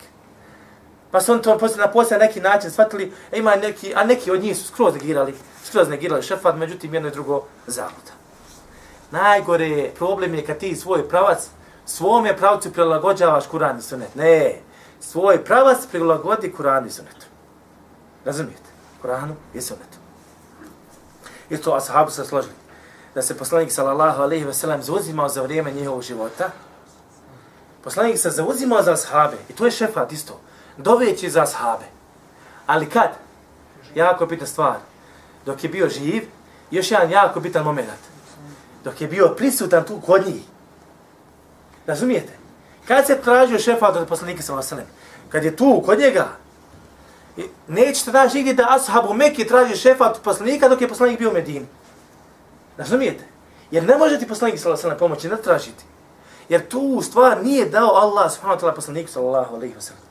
Pa 1.11 1.21
su 1.21 1.31
oni 1.31 1.41
to 1.41 1.57
na 1.77 1.91
posle 1.91 2.17
neki 2.17 2.41
način 2.41 2.71
shvatili, 2.71 3.13
a 3.31 3.35
ima 3.35 3.55
neki, 3.55 3.93
a 3.95 4.03
neki 4.03 4.31
od 4.31 4.41
njih 4.41 4.57
su 4.57 4.67
skroz 4.67 4.93
negirali, 4.93 5.35
skroz 5.63 5.89
negirali 5.89 6.23
šefat, 6.23 6.55
međutim 6.55 6.93
jedno 6.93 7.09
i 7.09 7.11
drugo 7.11 7.43
zaluda. 7.67 8.11
Najgore 9.11 9.91
problem 9.97 10.35
je 10.35 10.45
kad 10.45 10.57
ti 10.57 10.75
svoj 10.75 11.09
pravac 11.09 11.47
svome 11.89 12.37
pravcu 12.37 12.71
prilagođavaš 12.73 13.47
Kur'an 13.47 13.79
i 13.79 13.81
Sunnet. 13.81 14.15
Ne, 14.15 14.61
svoj 14.99 15.45
pravac 15.45 15.85
prilagodi 15.91 16.53
Kur'an 16.57 16.87
i 16.87 16.89
Sunnetu. 16.89 17.25
Razumijete? 18.25 18.69
Kur'anu 19.03 19.33
i 19.53 19.61
Sunnetu. 19.61 19.97
Isto 21.49 21.73
ashabu 21.73 22.11
se 22.11 22.25
složili. 22.25 22.53
Da 23.15 23.21
se 23.21 23.37
poslanik 23.37 23.71
sallallahu 23.71 24.21
alaihi 24.21 24.45
ve 24.45 24.53
sellem 24.53 24.83
zauzimao 24.83 25.29
za 25.29 25.41
vrijeme 25.41 25.71
njihovog 25.71 26.01
života. 26.01 26.51
Poslanik 27.83 28.19
se 28.19 28.29
zauzimao 28.29 28.83
za 28.83 28.93
ashabe. 28.93 29.37
I 29.49 29.53
to 29.53 29.65
je 29.65 29.71
šefat 29.71 30.11
isto. 30.11 30.39
Doveći 30.77 31.29
za 31.29 31.41
ashabe. 31.41 31.85
Ali 32.67 32.89
kad? 32.89 33.09
Jako 33.95 34.25
bitna 34.25 34.47
stvar. 34.47 34.77
Dok 35.45 35.63
je 35.63 35.69
bio 35.69 35.89
živ, 35.89 36.23
još 36.71 36.91
jedan 36.91 37.11
jako 37.11 37.39
bitan 37.39 37.63
moment. 37.63 37.89
Dok 38.83 39.01
je 39.01 39.07
bio 39.07 39.33
prisutan 39.37 39.83
tu 39.83 40.01
kod 40.05 40.27
njih. 40.27 40.43
Razumijete? 41.89 42.33
Kad 42.87 43.05
se 43.07 43.21
tražio 43.21 43.59
šefa 43.59 43.87
od 43.87 44.07
poslanika 44.07 44.43
sa 44.43 44.53
vaselem, 44.53 44.85
kad 45.29 45.43
je 45.43 45.55
tu 45.55 45.81
kod 45.85 45.99
njega, 45.99 46.27
nećete 47.67 48.11
naći 48.11 48.37
nigdje 48.37 48.53
da 48.53 48.67
ashab 48.69 49.09
u 49.09 49.13
Mekke 49.13 49.45
traži 49.45 49.75
šefa 49.75 50.09
od 50.09 50.19
poslanika 50.23 50.69
dok 50.69 50.81
je 50.81 50.87
poslanik 50.87 51.19
bio 51.19 51.29
u 51.29 51.33
Medini. 51.33 51.65
Razumijete? 52.77 53.23
Jer 53.71 53.83
ne 53.83 53.97
može 53.97 54.19
ti 54.19 54.27
poslanik 54.27 54.59
sa 54.59 54.69
vaselem 54.69 54.97
pomoći, 54.97 55.29
ne 55.29 55.37
tražiti. 55.37 55.83
Jer 56.49 56.67
tu 56.67 57.01
stvar 57.01 57.43
nije 57.43 57.65
dao 57.65 57.95
Allah 57.95 58.31
subhanahu 58.31 58.59
wa 58.59 58.63
ta'ala 58.63 58.75
poslaniku 58.75 59.11
sallallahu 59.11 59.55
alaihi 59.55 59.75
wa 59.75 59.81
sallam. 59.81 60.03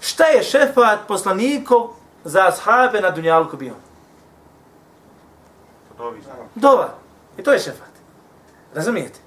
Šta 0.00 0.24
je 0.24 0.42
šefat 0.42 0.98
poslanikov 1.08 1.88
za 2.24 2.48
ashabe 2.48 3.00
na 3.00 3.10
dunjalku 3.10 3.56
bio? 3.56 3.74
Dova. 6.54 6.94
I 7.38 7.42
to 7.42 7.52
je 7.52 7.58
šefat. 7.58 7.92
Razumijete? 8.74 9.25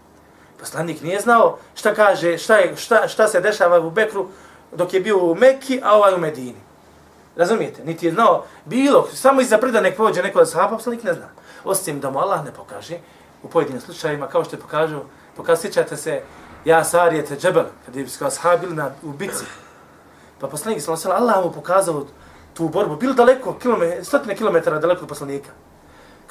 Poslanik 0.60 1.02
nije 1.02 1.20
znao 1.20 1.58
šta 1.76 1.94
kaže, 1.94 2.38
šta, 2.38 2.56
je, 2.58 2.76
šta, 2.76 3.08
šta 3.08 3.28
se 3.28 3.42
dešava 3.42 3.80
u 3.80 3.92
Bekru 3.92 4.28
dok 4.72 4.94
je 4.94 5.00
bio 5.00 5.18
u 5.18 5.36
Mekki, 5.36 5.82
a 5.84 5.96
ovaj 5.96 6.14
u 6.14 6.18
Medini. 6.18 6.62
Razumijete? 7.36 7.84
Niti 7.84 8.06
je 8.06 8.12
znao 8.12 8.46
bilo, 8.66 9.08
samo 9.14 9.42
iza 9.42 9.58
prda 9.58 9.82
nek 9.82 9.98
pođe 9.98 10.24
neko 10.24 10.40
od 10.40 10.50
sahaba, 10.50 10.76
poslanik 10.76 11.04
ne 11.04 11.14
zna. 11.14 11.30
Osim 11.64 12.00
da 12.00 12.10
mu 12.10 12.20
Allah 12.20 12.46
ne 12.46 12.52
pokaže, 12.52 12.98
u 13.44 13.48
pojedinim 13.48 13.82
slučajima, 13.82 14.28
kao 14.28 14.44
što 14.44 14.56
je 14.56 14.60
pokažu, 14.60 15.00
pokaz, 15.36 15.60
se, 15.96 16.22
ja 16.66 16.84
sarijete 16.84 17.38
džebel, 17.38 17.66
kad 17.86 17.96
je 17.96 18.08
kao 18.20 18.30
sahaba 18.30 18.58
bili 18.58 18.76
na, 18.76 18.92
u 19.04 19.12
bici. 19.12 19.46
Pa 20.40 20.48
poslanik, 20.48 20.82
sallam, 20.82 21.22
Allah 21.22 21.46
mu 21.46 21.52
pokazao 21.52 22.06
tu 22.54 22.70
borbu, 22.70 22.96
bilo 22.96 23.14
daleko, 23.14 23.54
kilome, 23.54 24.04
stotine 24.04 24.36
kilometara 24.36 24.80
daleko 24.80 25.02
od 25.02 25.10
poslanika. 25.10 25.50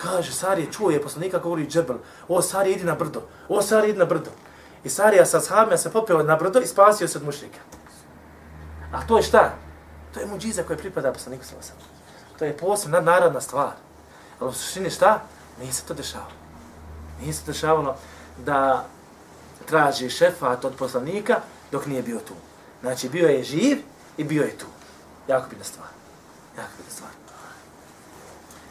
Kaže, 0.03 0.33
Sarije 0.33 0.73
čuje 0.73 1.03
poslanika 1.03 1.39
govori 1.39 1.67
džebel. 1.67 1.97
O, 2.29 2.43
Sarije, 2.43 2.77
idi 2.77 2.85
na 2.85 2.95
brdo. 2.95 3.23
O, 3.49 3.63
Sarije, 3.63 3.91
idi 3.91 3.99
na 3.99 4.05
brdo. 4.05 4.31
I 4.85 4.89
Sarija 4.89 5.27
sa 5.27 5.41
sahabima 5.41 5.77
se 5.77 5.93
popeo 5.93 6.23
na 6.23 6.37
brdo 6.37 6.61
i 6.61 6.67
spasio 6.67 7.09
se 7.09 7.19
od 7.19 7.25
mušnika. 7.25 7.59
A 8.93 9.07
to 9.07 9.17
je 9.17 9.23
šta? 9.23 9.55
To 10.15 10.21
je 10.21 10.27
muđiza 10.27 10.63
koja 10.63 10.77
pripada 10.77 11.13
poslaniku 11.13 11.45
sa 11.45 11.57
vasem. 11.57 11.77
To 12.39 12.45
je 12.45 12.57
posebna 12.57 13.01
narodna 13.01 13.41
stvar. 13.41 13.73
Ali 14.41 14.51
u 14.51 14.53
suštini 14.53 14.91
šta? 14.91 15.23
Nije 15.61 15.73
se 15.73 15.83
to 15.83 15.95
dešavalo. 15.95 16.33
Nije 17.21 17.33
se 17.33 17.43
dešavalo 17.47 17.97
da 18.39 18.85
traži 19.67 20.11
šefat 20.11 20.65
od 20.65 20.75
poslanika 20.79 21.41
dok 21.73 21.87
nije 21.87 22.03
bio 22.03 22.19
tu. 22.19 22.35
Znači, 22.81 23.09
bio 23.09 23.29
je 23.29 23.43
živ 23.43 23.79
i 24.17 24.25
bio 24.25 24.43
je 24.43 24.59
tu. 24.59 24.67
Jako 25.29 25.49
bitna 25.49 25.65
stvar. 25.65 25.98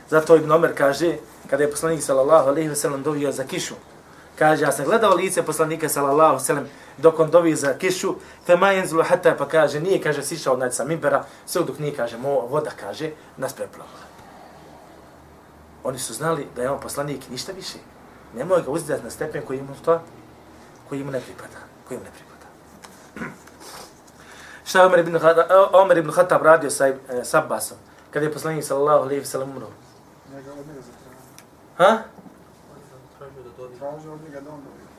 Zato 0.09 0.35
Ibn 0.35 0.51
Omer 0.51 0.75
kaže, 0.77 1.17
kada 1.49 1.63
je 1.63 1.71
poslanik 1.71 2.03
sallallahu 2.03 2.49
alaihi 2.49 2.69
wasallam 2.69 3.03
dovio 3.03 3.31
za 3.31 3.43
kišu, 3.43 3.75
kaže, 4.39 4.63
ja 4.63 4.71
sam 4.71 4.85
gledao 4.85 5.15
lice 5.15 5.43
poslanika 5.43 5.89
sallallahu 5.89 6.33
alaihi 6.33 6.43
wasallam 6.43 6.65
dok 6.97 7.19
on 7.19 7.31
dovi 7.31 7.55
za 7.55 7.73
kišu, 7.73 8.15
fe 8.45 8.55
ma 8.55 8.71
jenzulu 8.71 9.03
hata, 9.03 9.35
pa 9.37 9.47
kaže, 9.47 9.79
nije, 9.79 10.01
kaže, 10.01 10.23
sišao 10.23 10.53
od 10.53 10.73
sa 10.73 10.83
mimbera, 10.83 11.25
sve 11.45 11.63
dok 11.63 11.79
nije, 11.79 11.95
kaže, 11.95 12.17
mo, 12.17 12.41
voda, 12.49 12.71
kaže, 12.79 13.11
nas 13.37 13.53
preplavila. 13.53 14.07
Oni 15.83 15.99
su 15.99 16.13
znali 16.13 16.47
da 16.55 16.61
je 16.61 16.69
on 16.69 16.79
poslanik 16.79 17.29
ništa 17.29 17.51
više. 17.51 17.77
Nemoj 18.35 18.61
ga 18.61 18.71
uzdati 18.71 19.03
na 19.03 19.09
stepen 19.09 19.41
koji 19.45 19.59
ima 19.59 19.73
to, 19.85 20.01
koji 20.89 21.03
mu 21.03 21.11
ne 21.11 21.21
pripada. 21.21 21.59
Koji 21.87 21.97
mu 21.97 22.03
ne 22.03 22.11
pripada. 22.11 22.47
Šta 24.67 24.79
je 24.79 24.85
Omer 24.85 24.99
ibn, 24.99 25.19
Omer 25.73 25.97
ibn 25.97 26.11
Khattab 26.11 26.41
radio 26.41 26.69
sa, 26.69 26.87
e, 26.87 26.97
sa 27.23 27.39
Abbasom? 27.39 27.77
Kada 28.11 28.25
je 28.25 28.33
poslanik 28.33 28.63
sallallahu 28.63 29.03
alaihi 29.03 29.21
wa 30.33 30.43
sallam 30.43 30.59
umro? 30.59 30.81
Ha? 31.77 31.97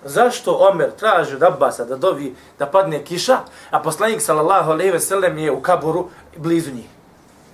Zašto 0.05 0.69
Omer 0.71 0.91
traži 0.91 1.35
od 1.35 1.43
Abbasa 1.43 1.85
da 1.85 1.97
dovi 1.97 2.37
da 2.59 2.67
padne 2.67 3.05
kiša, 3.05 3.39
a 3.71 3.83
poslanik 3.83 4.23
sallallahu 4.23 4.71
alejhi 4.71 4.93
ve 4.93 5.01
sellem 5.01 5.39
je 5.39 5.53
u 5.53 5.63
kaburu 5.63 6.09
blizu 6.37 6.71
njih? 6.71 6.87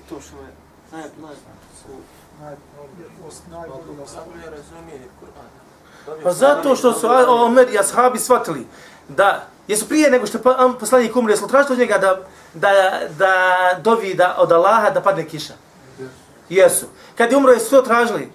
To 0.08 0.20
što 0.20 0.36
je 0.36 0.48
naj, 0.92 1.02
naj, 1.20 1.34
Pa 6.22 6.32
zato 6.32 6.76
što 6.76 6.92
su 6.92 7.06
Omer 7.28 7.68
i 7.74 7.78
ashabi 7.78 8.18
shvatili 8.18 8.66
da 9.08 9.46
jesu 9.68 9.88
prije 9.88 10.10
nego 10.10 10.26
što 10.26 10.38
pa- 10.38 10.74
poslanik 10.80 11.16
umre, 11.16 11.32
jesu 11.32 11.48
tražili 11.48 11.72
od 11.72 11.78
njega 11.78 11.98
da, 11.98 12.18
da, 12.54 13.00
da 13.18 13.34
dovi 13.82 14.14
da, 14.14 14.36
od 14.38 14.52
Allaha 14.52 14.90
da 14.90 15.00
padne 15.00 15.24
kiša? 15.24 15.54
Jesu. 16.48 16.86
Kad 17.18 17.30
je 17.30 17.36
umro, 17.36 17.52
jesu 17.52 17.70
to 17.70 17.82
tražili. 17.82 18.32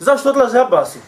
Zašto 0.00 0.28
odlaze 0.28 0.58
Abasi? 0.58 0.98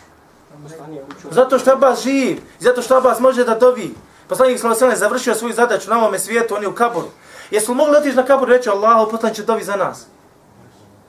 Zato 1.30 1.58
što 1.58 1.72
Abbas 1.72 2.02
živ. 2.02 2.40
Zato 2.58 2.82
što 2.82 2.96
Abbas 2.96 3.20
može 3.20 3.44
da 3.44 3.54
dovi. 3.54 3.94
Poslanik 4.28 4.58
sallallahu 4.58 4.84
alejhi 4.84 5.00
završio 5.00 5.34
svoju 5.34 5.54
zadaću 5.54 5.90
na 5.90 5.98
ovom 5.98 6.18
svijetu, 6.18 6.54
on 6.54 6.62
je 6.62 6.68
u 6.68 6.74
kaboru. 6.74 7.08
Jesu 7.50 7.72
li 7.72 7.76
mogli 7.76 7.96
otići 7.96 8.16
na 8.16 8.24
kabur 8.24 8.48
i 8.48 8.52
reći 8.52 8.68
Allahu, 8.68 9.10
potom 9.10 9.34
će 9.34 9.42
dovi 9.42 9.64
za 9.64 9.76
nas? 9.76 10.06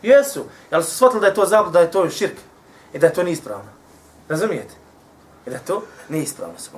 Jesu. 0.01 0.45
Jel 0.71 0.83
su 0.83 0.95
shvatili 0.95 1.21
da 1.21 1.27
je 1.27 1.33
to 1.33 1.45
zabluda, 1.45 1.73
da 1.73 1.79
je 1.79 1.91
to 1.91 2.09
širk 2.09 2.37
i 2.93 2.99
da 2.99 3.07
je 3.07 3.13
to 3.13 3.23
neispravno? 3.23 3.71
Razumijete? 4.29 4.73
I 5.45 5.49
da 5.49 5.55
je 5.55 5.65
to 5.65 5.83
neispravno 6.09 6.59
se 6.59 6.69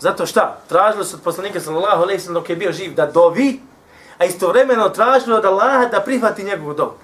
Zato 0.00 0.26
šta? 0.26 0.58
Tražili 0.68 1.04
su 1.04 1.16
od 1.16 1.22
poslanika 1.22 1.60
sallallahu 1.60 2.02
alejhi 2.02 2.28
ve 2.28 2.34
dok 2.34 2.50
je 2.50 2.56
bio 2.56 2.72
živ 2.72 2.94
da 2.94 3.06
dovi, 3.06 3.60
a 4.18 4.24
istovremeno 4.24 4.88
tražilo 4.88 5.36
od 5.36 5.44
Allaha 5.44 5.86
da 5.86 6.00
prihvati 6.00 6.44
njegovu 6.44 6.74
dobu. 6.74 6.96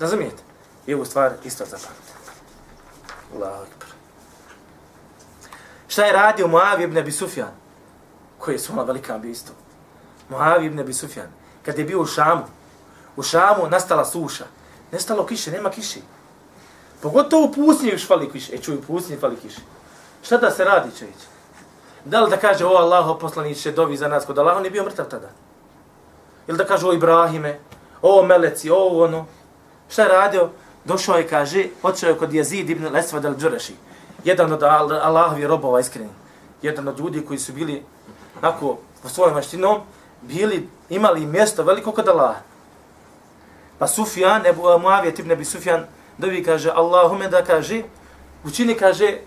Razumijete? 0.00 0.42
I 0.86 0.94
ovu 0.94 1.04
stvar 1.04 1.32
isto 1.44 1.64
zapamte. 1.64 2.12
Allahu 3.34 3.62
akbar. 3.62 3.88
Šta 5.88 6.04
je 6.04 6.12
radio 6.12 6.48
Muavi 6.48 6.84
ibn 6.84 6.98
Abi 6.98 7.12
Sufjan? 7.12 7.50
Koji 8.38 8.54
je 8.54 8.58
suma 8.58 8.82
velika 8.82 9.18
bio 9.18 9.30
isto. 9.30 9.52
Muavi 10.28 10.66
ibn 10.66 10.80
Abi 10.80 10.92
Sufjan. 10.92 11.28
Kad 11.64 11.78
je 11.78 11.84
bio 11.84 12.00
u 12.00 12.06
Šamu, 12.06 12.44
u 13.16 13.22
Šamu 13.22 13.68
nastala 13.70 14.04
suša. 14.04 14.44
Nestalo 14.92 15.26
kiše, 15.26 15.50
nema 15.50 15.70
kiše. 15.70 16.00
Pogotovo 17.02 17.46
u 17.46 17.52
pustinji 17.52 17.92
još 17.92 18.06
fali 18.06 18.32
kiše. 18.32 18.54
E 18.54 18.58
čuj, 18.58 18.74
u 18.74 18.82
pustinji 18.82 19.20
fali 19.20 19.36
kiše. 19.36 19.60
Šta 20.22 20.36
da 20.36 20.50
se 20.50 20.64
radi, 20.64 20.98
čovječ? 20.98 21.16
Da 22.04 22.20
li 22.20 22.30
da 22.30 22.36
kaže, 22.36 22.64
o 22.64 22.68
Allaho 22.68 23.18
poslaniće, 23.18 23.72
dovi 23.72 23.96
za 23.96 24.08
nas 24.08 24.26
kod 24.26 24.38
Allah, 24.38 24.56
on 24.56 24.64
je 24.64 24.70
bio 24.70 24.84
mrtav 24.84 25.08
tada. 25.08 25.28
Ili 26.48 26.58
da 26.58 26.64
kaže, 26.64 26.86
o 26.86 26.92
Ibrahime, 26.92 27.58
o 28.02 28.22
Meleci, 28.22 28.70
o 28.70 29.04
ono. 29.04 29.26
Šta 29.88 30.02
je 30.02 30.08
radio? 30.08 30.50
došao 30.88 31.16
je, 31.16 31.28
kaže, 31.28 31.66
počeo 31.82 32.08
je 32.08 32.18
kod 32.18 32.34
Jezid 32.34 32.70
ibn 32.70 32.88
Lesvad 32.92 33.24
al-Đureši, 33.24 33.76
jedan 34.24 34.52
od 34.52 34.62
Allahovi 34.62 35.46
robova 35.46 35.80
iskreni, 35.80 36.08
jedan 36.62 36.88
od 36.88 36.98
ljudi 36.98 37.24
koji 37.24 37.38
su 37.38 37.52
bili, 37.52 37.82
ako 38.40 38.78
po 39.02 39.08
svojom 39.08 39.34
maštinom, 39.34 39.80
bili, 40.22 40.68
imali 40.88 41.26
mjesto 41.26 41.62
veliko 41.62 41.92
kod 41.92 42.08
Allaha. 42.08 42.40
Pa 43.78 43.86
Sufjan, 43.86 44.46
Ebu 44.46 44.78
Muavije, 44.78 45.14
tip 45.14 45.26
nebi 45.26 45.44
Sufjan, 45.44 45.84
dobi 46.18 46.42
kaže, 46.44 46.70
Allahume 46.70 47.28
da 47.28 47.44
kaže, 47.44 47.82
učini, 48.44 48.74
kaže, 48.74 49.18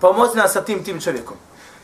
pomozi 0.00 0.36
nas 0.36 0.52
sa 0.52 0.64
tim, 0.64 0.84
tim 0.84 1.00
čovjekom. 1.00 1.36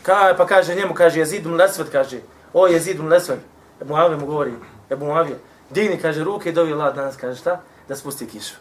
Ka, 0.03 0.35
pa 0.37 0.47
kaže 0.47 0.75
njemu, 0.75 0.95
kaže, 0.95 1.21
Jezid 1.21 1.41
ibn 1.41 1.55
Lesvad, 1.55 1.91
kaže, 1.91 2.21
o 2.53 2.67
Jezid 2.67 2.97
ibn 2.97 3.09
Lesvad, 3.09 3.39
Ebu 3.83 3.95
Muavije 3.95 4.19
mu 4.19 4.27
govori, 4.27 4.55
Ebu 4.91 5.07
Muavije, 5.07 5.39
digni, 5.71 5.99
kaže, 5.99 6.25
ruke 6.25 6.49
i 6.49 6.53
dovi 6.53 6.73
Allah 6.73 6.95
danas, 6.95 7.17
kaže, 7.17 7.41
šta? 7.41 7.61
Da 7.89 7.97
spusti 7.97 8.27
kišu. 8.27 8.55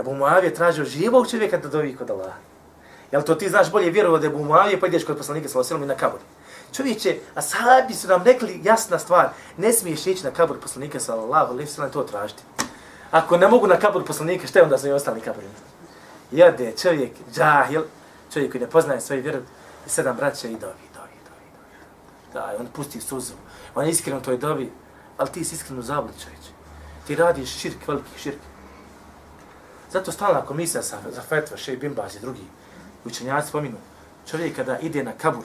Ebu 0.00 0.14
Muavije 0.14 0.54
tražio 0.54 0.84
živog 0.84 1.30
čovjeka 1.30 1.58
da 1.58 1.68
dovi 1.68 1.96
kod 1.96 2.10
Allaha. 2.10 2.38
Jel 3.12 3.22
to 3.22 3.34
ti 3.34 3.48
znaš 3.48 3.70
bolje 3.70 3.90
vjerovati 3.90 4.22
da 4.22 4.26
Ebu 4.26 4.44
Muavije 4.44 4.80
pa 4.80 4.86
ideš 4.86 5.04
kod 5.04 5.16
poslanika 5.16 5.48
sa 5.48 5.76
i 5.76 5.86
na 5.86 5.94
kabur. 5.94 6.20
Čovječe, 6.72 7.18
a 7.34 7.42
sahabi 7.42 7.94
su 7.94 8.08
nam 8.08 8.22
rekli 8.22 8.60
jasna 8.64 8.98
stvar, 8.98 9.28
ne 9.56 9.72
smiješ 9.72 10.06
ići 10.06 10.24
na 10.24 10.30
kabur 10.30 10.60
poslanika 10.60 11.00
sa 11.00 11.14
Allahu, 11.14 11.52
ali 11.52 11.66
se 11.66 11.90
to 11.92 12.02
tražiti. 12.02 12.42
Ako 13.10 13.36
ne 13.36 13.48
mogu 13.48 13.66
na 13.66 13.76
kabur 13.76 14.04
poslanika, 14.04 14.46
šta 14.46 14.58
je 14.58 14.62
onda 14.62 14.76
za 14.76 14.94
ostali 14.94 15.20
kaburima? 15.20 15.52
Jade 16.30 16.72
čovjek, 16.82 17.12
džahil, 17.34 17.82
čovjek 18.32 18.52
koji 18.52 18.60
ne 18.60 18.70
poznaje 18.70 19.00
svoju 19.00 19.22
vjeru, 19.22 19.38
i 19.86 19.88
sedam 19.88 20.16
braća 20.16 20.48
i 20.48 20.50
dovi, 20.50 20.60
dovi, 20.94 21.16
dovi, 21.24 21.48
dovi. 22.32 22.32
Da, 22.32 22.56
on 22.60 22.66
pusti 22.66 23.00
suzu, 23.00 23.32
on 23.76 23.84
je 23.84 23.90
iskreno 23.90 24.20
toj 24.20 24.38
dovi, 24.38 24.72
ali 25.16 25.30
ti 25.30 25.44
si 25.44 25.54
iskreno 25.54 25.82
zabli 25.82 26.12
čovječe. 26.22 26.50
Ti 27.06 27.14
radiš 27.14 27.50
širk, 27.50 27.88
veliki 27.88 28.18
širk. 28.18 28.38
Zato 29.92 30.12
stalna 30.12 30.46
komisija 30.46 30.82
sa, 30.82 30.98
za 31.10 31.22
fetva, 31.22 31.56
še 31.56 31.72
i 31.72 31.76
bimbaz 31.76 32.16
i 32.16 32.20
drugi 32.20 32.42
učenjaci 33.04 33.48
spominu, 33.48 33.76
čovjek 34.30 34.56
kada 34.56 34.78
ide 34.78 35.04
na 35.04 35.12
kabur, 35.12 35.44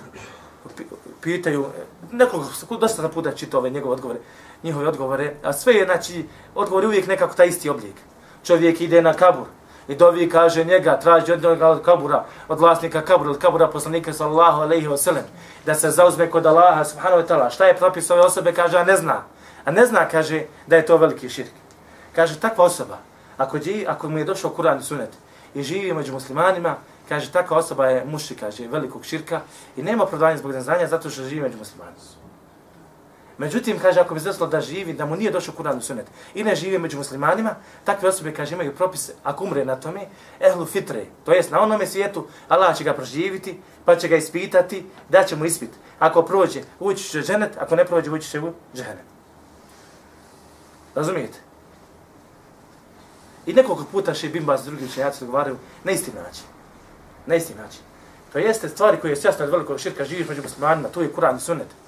pitaju, 1.22 1.66
e, 1.78 1.86
nekoliko, 2.12 2.78
dosta 2.78 3.02
sam 3.02 3.12
puta 3.12 3.36
čitao 3.36 3.60
ove 3.60 3.70
njegove 3.70 3.94
odgovore, 3.94 4.20
njihove 4.64 4.88
odgovore, 4.88 5.36
a 5.44 5.54
sve 5.54 5.74
je, 5.74 5.86
znači, 5.86 6.26
odgovor 6.56 6.86
uvijek 6.86 7.08
nekako 7.08 7.36
taj 7.36 7.48
isti 7.48 7.70
oblik. 7.70 7.96
Čovjek 8.44 8.82
ide 8.82 9.02
na 9.02 9.14
kabur 9.14 9.48
i 9.88 9.96
dovi 9.96 10.30
kaže 10.30 10.64
njega, 10.64 11.00
traži 11.00 11.32
od 11.32 11.44
njega 11.44 11.80
kabura, 11.86 12.26
od 12.48 12.60
vlasnika 12.60 13.02
kabura, 13.02 13.32
od 13.32 13.38
kabura 13.38 13.68
poslanika 13.68 14.14
sallallahu 14.14 14.62
alaihi 14.62 14.88
wa 14.88 14.98
sallam, 14.98 15.24
da 15.66 15.76
se 15.76 15.90
zauzme 15.90 16.30
kod 16.30 16.46
Allaha 16.46 16.86
subhanahu 16.86 17.22
wa 17.22 17.28
ta'ala. 17.28 17.50
Šta 17.50 17.66
je 17.66 17.78
propis 17.78 18.12
ove 18.12 18.22
osobe? 18.22 18.54
Kaže, 18.54 18.78
a 18.78 18.84
ne 18.84 18.98
zna. 18.98 19.24
A 19.66 19.72
ne 19.72 19.86
zna, 19.86 20.06
kaže, 20.08 20.44
da 20.68 20.76
je 20.76 20.86
to 20.86 20.98
veliki 20.98 21.30
širk. 21.30 21.52
Kaže, 22.16 22.40
takva 22.40 22.66
osoba, 22.66 22.98
ako, 23.38 23.60
dži, 23.60 23.86
ako 23.88 24.10
mu 24.10 24.18
je 24.18 24.26
došao 24.26 24.52
Kur'an 24.52 24.80
i 24.80 24.84
Sunet 24.84 25.10
i 25.56 25.64
živi 25.64 25.94
među 25.94 26.14
muslimanima, 26.14 26.76
kaže, 27.10 27.32
takva 27.32 27.58
osoba 27.58 27.88
je 27.88 28.06
muši, 28.06 28.36
kaže, 28.36 28.68
velikog 28.68 29.06
širka 29.06 29.42
i 29.78 29.84
nema 29.84 30.04
opravdanja 30.04 30.38
zbog 30.38 30.52
neznanja 30.52 30.88
zato 30.88 31.10
što 31.10 31.24
živi 31.24 31.42
među 31.42 31.58
muslimanima. 31.58 32.21
Međutim, 33.42 33.80
kaže, 33.80 34.00
ako 34.00 34.14
bi 34.14 34.20
zdeslo 34.20 34.48
da 34.48 34.62
živi, 34.62 34.94
da 34.94 35.06
mu 35.06 35.16
nije 35.16 35.32
došao 35.32 35.56
Kur'an 35.58 35.80
i 35.80 35.82
Sunet 35.82 36.06
i 36.34 36.44
ne 36.44 36.56
živi 36.56 36.78
među 36.78 36.98
muslimanima, 36.98 37.56
takve 37.84 38.10
osobe, 38.10 38.34
kaže, 38.34 38.54
imaju 38.54 38.76
propise, 38.76 39.14
ako 39.24 39.44
umre 39.44 39.66
na 39.66 39.76
tome, 39.76 40.06
ehlu 40.40 40.66
fitre, 40.66 41.06
to 41.26 41.34
jest 41.34 41.52
na 41.52 41.62
onome 41.62 41.88
svijetu, 41.88 42.28
Allah 42.48 42.78
će 42.78 42.84
ga 42.84 42.94
proživiti, 42.94 43.58
pa 43.86 43.96
će 43.96 44.08
ga 44.08 44.16
ispitati, 44.16 44.86
da 45.10 45.24
će 45.24 45.36
mu 45.36 45.46
ispit. 45.46 45.70
Ako 46.00 46.22
prođe, 46.22 46.62
ući 46.80 47.04
će 47.04 47.22
dženet, 47.22 47.58
ako 47.58 47.76
ne 47.76 47.86
prođe, 47.86 48.12
ući 48.12 48.30
će 48.30 48.40
u 48.40 48.54
dženet. 48.76 49.10
Razumijete? 50.96 51.40
I 53.46 53.54
nekoliko 53.54 53.90
puta 53.92 54.14
še 54.14 54.30
Bimba 54.30 54.58
s 54.58 54.66
drugim 54.66 54.86
učenjacima 54.86 55.26
odgovaraju 55.28 55.58
na 55.84 55.92
isti 55.92 56.12
način. 56.14 56.46
Na 57.26 57.36
isti 57.36 57.56
način. 57.56 57.82
To 58.34 58.40
jeste 58.40 58.70
stvari 58.70 58.98
koje 59.02 59.12
je 59.12 59.18
jasno 59.24 59.46
od 59.46 59.52
velikog 59.52 59.80
širka 59.80 60.06
živiš 60.06 60.28
među 60.28 60.42
muslimanima, 60.42 60.90
to 60.90 61.02
je 61.02 61.14
Kur'an 61.14 61.38
i 61.38 61.42
Sunnet. 61.42 61.82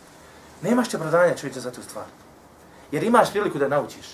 Nemaš 0.63 0.89
će 0.89 0.97
opravdanja 0.97 1.35
čovječe 1.35 1.59
za 1.59 1.71
tu 1.71 1.83
stvar. 1.83 2.05
Jer 2.91 3.03
imaš 3.03 3.31
priliku 3.31 3.57
da 3.57 3.67
naučiš. 3.67 4.05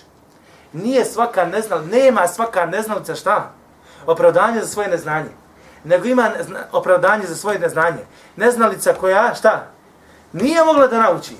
Nije 0.72 1.04
svaka 1.04 1.44
neznal, 1.44 1.86
nema 1.86 2.28
svaka 2.28 2.66
neznalica 2.66 3.14
šta? 3.14 3.50
Opravdanje 4.06 4.60
za 4.60 4.66
svoje 4.66 4.88
neznanje. 4.88 5.30
Nego 5.84 6.08
ima 6.08 6.30
opravdanje 6.72 7.26
za 7.26 7.36
svoje 7.36 7.58
neznanje. 7.58 8.04
Neznalica 8.36 8.94
koja, 8.94 9.34
šta? 9.34 9.66
Nije 10.32 10.64
mogla 10.64 10.86
da 10.86 11.02
nauči. 11.02 11.36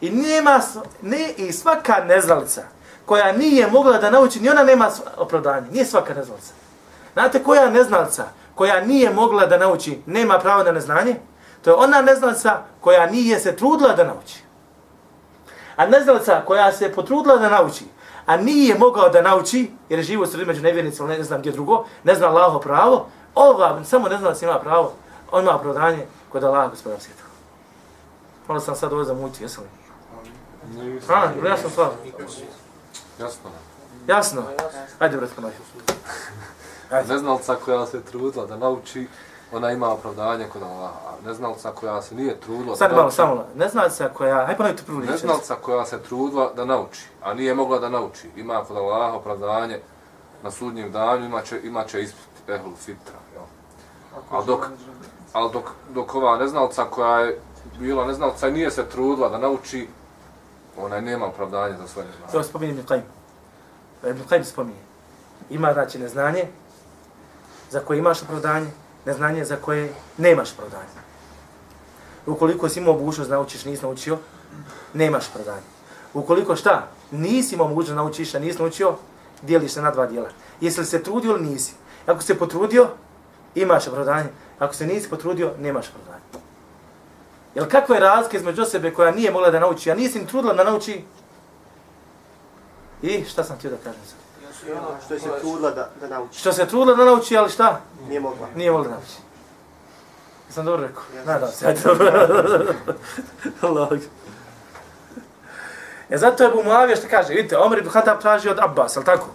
I 0.00 0.10
nema, 0.10 0.60
ne, 1.02 1.32
i 1.36 1.52
svaka 1.52 2.04
neznalica 2.04 2.62
koja 3.06 3.32
nije 3.32 3.66
mogla 3.66 3.98
da 3.98 4.10
nauči, 4.10 4.40
ni 4.40 4.48
ona 4.48 4.64
nema 4.64 4.90
opravdanje. 5.16 5.66
Nije 5.70 5.84
svaka 5.84 6.14
neznalca. 6.14 6.52
Znate 7.12 7.42
koja 7.42 7.70
neznalca 7.70 8.24
koja 8.54 8.84
nije 8.84 9.10
mogla 9.10 9.46
da 9.46 9.58
nauči, 9.58 10.02
nema 10.06 10.38
pravo 10.38 10.62
na 10.62 10.72
neznanje? 10.72 11.16
To 11.62 11.70
je 11.70 11.74
ona 11.74 12.02
neznalca 12.02 12.62
koja 12.80 13.06
nije 13.06 13.38
se 13.38 13.56
trudila 13.56 13.94
da 13.94 14.04
nauči. 14.04 14.42
A 15.76 15.86
neznalca 15.86 16.42
koja 16.46 16.72
se 16.72 16.92
potrudila 16.92 17.36
da 17.36 17.48
nauči, 17.48 17.84
a 18.26 18.36
nije 18.36 18.78
mogao 18.78 19.08
da 19.08 19.22
nauči, 19.22 19.70
jer 19.88 19.98
je 19.98 20.02
živo 20.02 20.26
sredi 20.26 20.44
među 20.44 20.62
nevjernicima, 20.62 21.08
ne 21.08 21.22
znam 21.22 21.40
gdje 21.40 21.52
drugo, 21.52 21.84
ne 22.04 22.14
zna 22.14 22.28
Allaho 22.28 22.58
pravo, 22.58 23.06
ova, 23.34 23.84
samo 23.84 24.08
neznalac 24.08 24.42
ima 24.42 24.58
pravo, 24.58 24.92
on 25.30 25.42
ima 25.42 25.54
opravdanje 25.56 26.06
kod 26.28 26.44
Allaha 26.44 26.68
gospoda 26.68 26.98
svijeta. 27.00 27.22
Malo 28.48 28.60
sam 28.60 28.76
sad 28.76 28.92
ovo 28.92 29.04
zamući, 29.04 29.42
jesam 29.42 29.64
li? 29.64 29.70
A, 31.08 31.48
ja 31.48 31.56
sam 31.56 31.70
stvarno. 31.70 31.92
Jasno. 33.20 33.50
Jasno? 34.08 34.42
Ajde, 34.98 35.16
brat, 35.16 35.30
ponovi. 35.36 35.54
Ajde. 36.90 37.12
Neznalca 37.12 37.56
koja 37.64 37.86
se 37.86 38.02
trudila 38.02 38.46
da 38.46 38.56
nauči, 38.56 39.06
ona 39.52 39.70
ima 39.70 39.92
opravdanje 39.92 40.46
kod 40.52 40.62
Allaha. 40.62 40.98
A 41.08 41.26
neznalca 41.26 41.70
koja 41.70 42.02
se 42.02 42.14
nije 42.14 42.40
trudila 42.40 42.76
Sad 42.76 42.92
malo, 42.92 43.10
samo 43.10 43.34
malo. 43.34 43.46
Ne 43.56 43.68
znate 43.68 43.90
se 43.90 44.10
koja... 44.14 44.36
Hajde 44.36 44.56
ponovite 44.56 44.82
prvu 44.86 45.00
riječ. 45.00 45.10
neznalca 45.12 45.54
koja 45.54 45.84
se 45.84 46.02
trudila 46.02 46.52
da 46.56 46.64
nauči, 46.64 47.08
a 47.22 47.34
nije 47.34 47.54
mogla 47.54 47.78
da 47.78 47.88
nauči, 47.88 48.30
ima 48.36 48.64
kod 48.64 48.76
Allaha 48.76 49.16
opravdanje 49.16 49.80
na 50.42 50.50
sudnjem 50.50 50.92
danju, 50.92 51.26
imaće, 51.26 51.60
imaće 51.64 52.02
ispit 52.02 52.48
ehlul 52.48 52.74
fitra. 52.76 53.18
Jel? 53.34 53.42
A 54.30 54.44
dok, 54.44 54.66
ali 55.32 55.50
dok, 55.52 55.64
dok 55.94 56.14
ova 56.14 56.36
neznalca 56.38 56.84
koja 56.84 57.20
je 57.20 57.40
bila 57.78 58.06
neznalca 58.06 58.48
i 58.48 58.52
nije 58.52 58.70
se 58.70 58.88
trudila 58.88 59.28
da 59.28 59.38
nauči, 59.38 59.88
ona 60.76 61.00
nema 61.00 61.26
opravdanja 61.26 61.76
za 61.76 61.88
svoje 61.88 62.06
neznanje. 62.08 62.32
To 62.32 62.42
spominje 62.42 62.72
Ibn 62.72 62.82
Qayyim. 62.82 64.10
Ibn 64.10 64.22
Qayyim 64.30 64.44
spominje. 64.44 64.80
Ima, 65.50 65.72
znači, 65.72 65.98
neznanje 65.98 66.48
za 67.70 67.80
koje 67.80 67.98
imaš 67.98 68.22
opravdanje, 68.22 68.66
neznanje 69.04 69.44
za 69.44 69.56
koje 69.56 69.92
nemaš 70.18 70.56
prodanje. 70.56 71.02
Ukoliko 72.26 72.68
si 72.68 72.80
imao 72.80 72.94
mogućnost 72.94 73.30
naučiš, 73.30 73.64
nisi 73.64 73.82
naučio, 73.82 74.18
nemaš 74.94 75.28
prodanje. 75.34 75.66
Ukoliko 76.14 76.56
šta, 76.56 76.88
nisi 77.10 77.54
imao 77.54 77.68
mogućnost 77.68 77.96
naučiš, 77.96 78.34
a 78.34 78.38
nisi 78.38 78.58
naučio, 78.58 78.94
dijeliš 79.42 79.72
se 79.72 79.82
na 79.82 79.90
dva 79.90 80.06
dijela. 80.06 80.28
Jesi 80.60 80.80
li 80.80 80.86
se 80.86 81.02
trudio 81.02 81.30
ili 81.30 81.50
nisi? 81.50 81.74
Ako 82.06 82.22
se 82.22 82.38
potrudio, 82.38 82.88
imaš 83.54 83.84
prodanje. 83.84 84.28
Ako 84.58 84.74
se 84.74 84.86
nisi 84.86 85.10
potrudio, 85.10 85.52
nemaš 85.58 85.86
prodanje. 85.90 86.24
Jel 87.54 87.68
kakva 87.68 87.94
je 87.94 88.00
razlika 88.00 88.36
između 88.36 88.64
sebe 88.64 88.92
koja 88.92 89.10
nije 89.10 89.30
mogla 89.30 89.50
da 89.50 89.60
nauči, 89.60 89.90
a 89.90 89.94
nisi 89.94 90.18
ni 90.18 90.26
trudila 90.26 90.54
da 90.54 90.64
nauči? 90.64 91.04
I 93.02 93.24
šta 93.24 93.44
sam 93.44 93.56
htio 93.56 93.70
da 93.70 93.76
kažem 93.76 94.00
sad? 94.06 94.31
Što 95.04 95.14
je 95.14 95.20
se 95.20 95.28
trudila 95.40 95.70
da, 95.70 95.90
da 96.00 96.08
nauči. 96.08 96.38
Što 96.38 96.52
se 96.52 96.66
trudila 96.66 96.96
da 96.96 97.04
nauči, 97.04 97.36
ali 97.36 97.50
šta? 97.50 97.80
Nije 98.08 98.20
mogla. 98.20 98.46
Nije 98.54 98.70
mogla 98.70 98.88
da 98.88 98.94
nauči. 98.94 99.16
Jesam 100.48 100.64
dobro 100.64 100.86
rekao? 100.86 101.02
Jesam. 101.14 101.32
Nadam 101.32 101.50
se, 101.50 101.66
ajde 101.66 101.80
dobro. 101.84 102.12
Allah. 103.68 103.88
E 106.10 106.16
zato 106.18 106.44
Ebu 106.44 106.62
Muavija 106.64 106.96
što 106.96 107.08
kaže, 107.08 107.34
vidite, 107.34 107.58
Omer 107.58 107.78
ibn 107.78 107.90
Khattab 107.90 108.20
traži 108.20 108.48
od 108.48 108.58
Abbas, 108.58 108.96
ali 108.96 109.06
tako? 109.06 109.26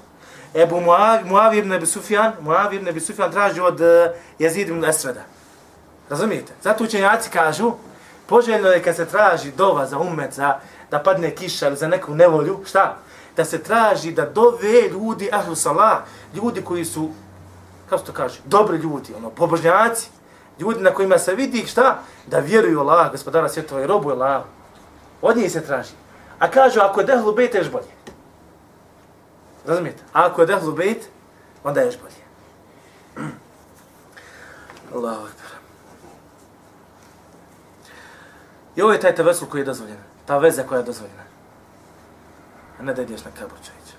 Ebu 0.56 0.82
Muavija, 0.82 1.60
ibn 1.60 1.74
Ebi 1.74 1.86
Sufjan, 1.86 2.32
Muavija 2.40 2.80
ibn 2.80 2.88
Ebi 2.88 3.00
Sufjan 3.00 3.32
traži 3.32 3.62
od 3.62 3.82
uh, 3.82 3.88
Jezid 4.40 4.70
ibn 4.70 4.86
Esveda. 4.86 5.22
Razumijete? 6.10 6.54
Zato 6.62 6.84
učenjaci 6.84 7.30
kažu, 7.30 7.72
poželjno 8.28 8.70
je 8.70 8.84
kad 8.84 8.96
se 8.96 9.06
traži 9.06 9.52
dova 9.52 9.86
za 9.86 9.98
umet, 9.98 10.34
za, 10.34 10.60
da 10.92 11.00
padne 11.00 11.36
kiša 11.36 11.68
ili 11.68 11.78
za 11.78 11.88
neku 11.88 12.16
nevolju, 12.16 12.60
šta? 12.66 12.98
Da 13.38 13.46
se 13.46 13.64
traži 13.64 14.12
da 14.12 14.26
dove 14.26 14.90
ljudi, 14.90 15.30
ahlu 15.32 15.56
salah, 15.56 15.98
ljudi 16.34 16.62
koji 16.62 16.86
su, 16.86 17.10
kako 17.90 18.00
se 18.00 18.06
to 18.06 18.14
kaže, 18.14 18.40
dobri 18.46 18.78
ljudi, 18.78 19.14
ono, 19.18 19.30
pobožnjaci, 19.30 20.10
ljudi 20.60 20.82
na 20.84 20.94
kojima 20.94 21.18
se 21.18 21.36
vidi 21.36 21.66
šta? 21.68 22.00
Da 22.28 22.40
vjeruju 22.40 22.80
Allah, 22.80 23.12
gospodara 23.12 23.50
svjetova 23.50 23.82
i 23.82 23.88
robu 23.88 24.10
Allah. 24.10 24.44
Od 25.22 25.38
njih 25.38 25.52
se 25.52 25.66
traži. 25.66 25.94
A 26.40 26.52
kažu, 26.52 26.80
ako 26.80 27.00
je 27.00 27.06
dehlu 27.06 27.36
bejt, 27.36 27.56
još 27.56 27.72
bolje. 27.72 27.94
Razumijete? 29.66 30.04
A 30.14 30.26
ako 30.26 30.42
je 30.42 30.48
dehlu 30.48 30.72
bejt, 30.72 31.10
onda 31.64 31.82
je 31.82 31.86
još 31.86 31.98
bolje. 32.00 32.22
Allahu 34.96 35.26
akbar. 35.26 35.52
I 38.76 38.82
ovo 38.82 38.94
je 38.94 39.00
taj 39.00 39.16
tevesul 39.16 39.48
koji 39.48 39.62
je 39.62 39.66
dozvoljen. 39.66 39.98
Ta 40.26 40.38
veza 40.38 40.64
koja 40.64 40.80
je 40.80 40.86
dozvoljena. 40.86 41.27
A 42.80 42.84
ne 42.84 42.94
da 42.94 43.02
ideš 43.02 43.26
na 43.26 43.32
kabur 43.32 43.58
čovječe. 43.58 43.94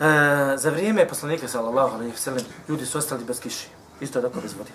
E, 0.00 0.56
za 0.56 0.70
vrijeme 0.70 1.08
poslanika 1.08 1.48
sallallahu 1.48 1.94
alaihi 1.94 2.12
wa 2.12 2.16
sallam 2.16 2.44
ljudi 2.68 2.86
su 2.86 2.98
ostali 2.98 3.24
bez 3.24 3.40
kiši. 3.40 3.68
Isto 4.00 4.20
tako 4.20 4.40
bez 4.40 4.54
vode. 4.58 4.70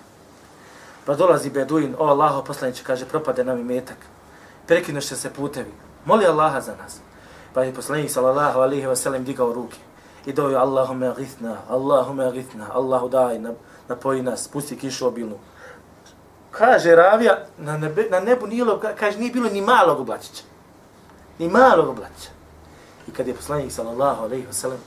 Pa 1.04 1.14
dolazi 1.14 1.50
Beduin, 1.50 1.94
o 1.98 2.06
Allaho 2.06 2.44
poslaniče, 2.44 2.84
kaže, 2.84 3.06
propade 3.06 3.44
nam 3.44 3.60
i 3.60 3.64
metak. 3.64 3.98
Prekinuš 4.66 5.04
se 5.04 5.32
putevi. 5.32 5.72
Moli 6.04 6.26
Allaha 6.26 6.60
za 6.60 6.76
nas. 6.82 7.00
Pa 7.54 7.62
je 7.62 7.74
poslanik 7.74 8.10
sallallahu 8.10 8.60
alaihi 8.60 8.86
wa 8.86 8.96
sallam 8.96 9.24
digao 9.24 9.52
ruke. 9.52 9.76
I 10.26 10.32
dovio 10.32 10.58
Allahume 10.58 11.12
githna, 11.16 11.56
Allahume 11.68 12.32
githna, 12.32 12.66
Allahu 12.72 13.08
daj, 13.08 13.40
napoji 13.88 14.22
nas, 14.22 14.48
pusti 14.48 14.76
kišu 14.76 15.06
obilnu. 15.06 15.38
Kaže 16.50 16.94
Ravija, 16.94 17.38
na, 17.58 17.76
nebe, 17.76 18.06
na 18.10 18.20
nebu 18.20 18.46
nije, 18.46 18.64
kaže, 18.98 19.18
nije 19.18 19.32
bilo 19.32 19.50
ni 19.50 19.60
malog 19.60 20.00
oblačića. 20.00 20.42
Ni 21.38 21.48
malog 21.48 21.88
oblačića. 21.88 22.30
I 23.08 23.12
kad 23.12 23.28
je 23.28 23.34
poslanik 23.34 23.72
sallallahu 23.72 24.24
alejhi 24.24 24.46
ve 24.46 24.52
sellem 24.52 24.78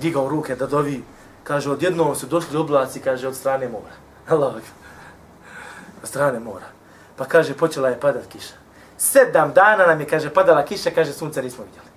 digao 0.00 0.28
ruke 0.28 0.56
da 0.56 0.66
dovi, 0.66 1.04
kaže, 1.44 1.70
odjednom 1.70 2.16
su 2.16 2.26
došli 2.26 2.56
oblaci, 2.56 3.00
kaže, 3.00 3.28
od 3.28 3.36
strane 3.36 3.68
mora. 3.68 3.94
Allah, 4.36 4.54
od 6.02 6.08
strane 6.08 6.40
mora. 6.40 6.66
Pa 7.16 7.24
kaže, 7.24 7.54
počela 7.54 7.88
je 7.88 8.00
padat 8.00 8.26
kiša. 8.26 8.54
Sedam 8.98 9.52
dana 9.52 9.86
nam 9.86 10.00
je, 10.00 10.06
kaže, 10.06 10.30
padala 10.34 10.64
kiša, 10.64 10.90
kaže, 10.90 11.12
sunca 11.12 11.42
nismo 11.42 11.64
vidjeli. 11.64 11.88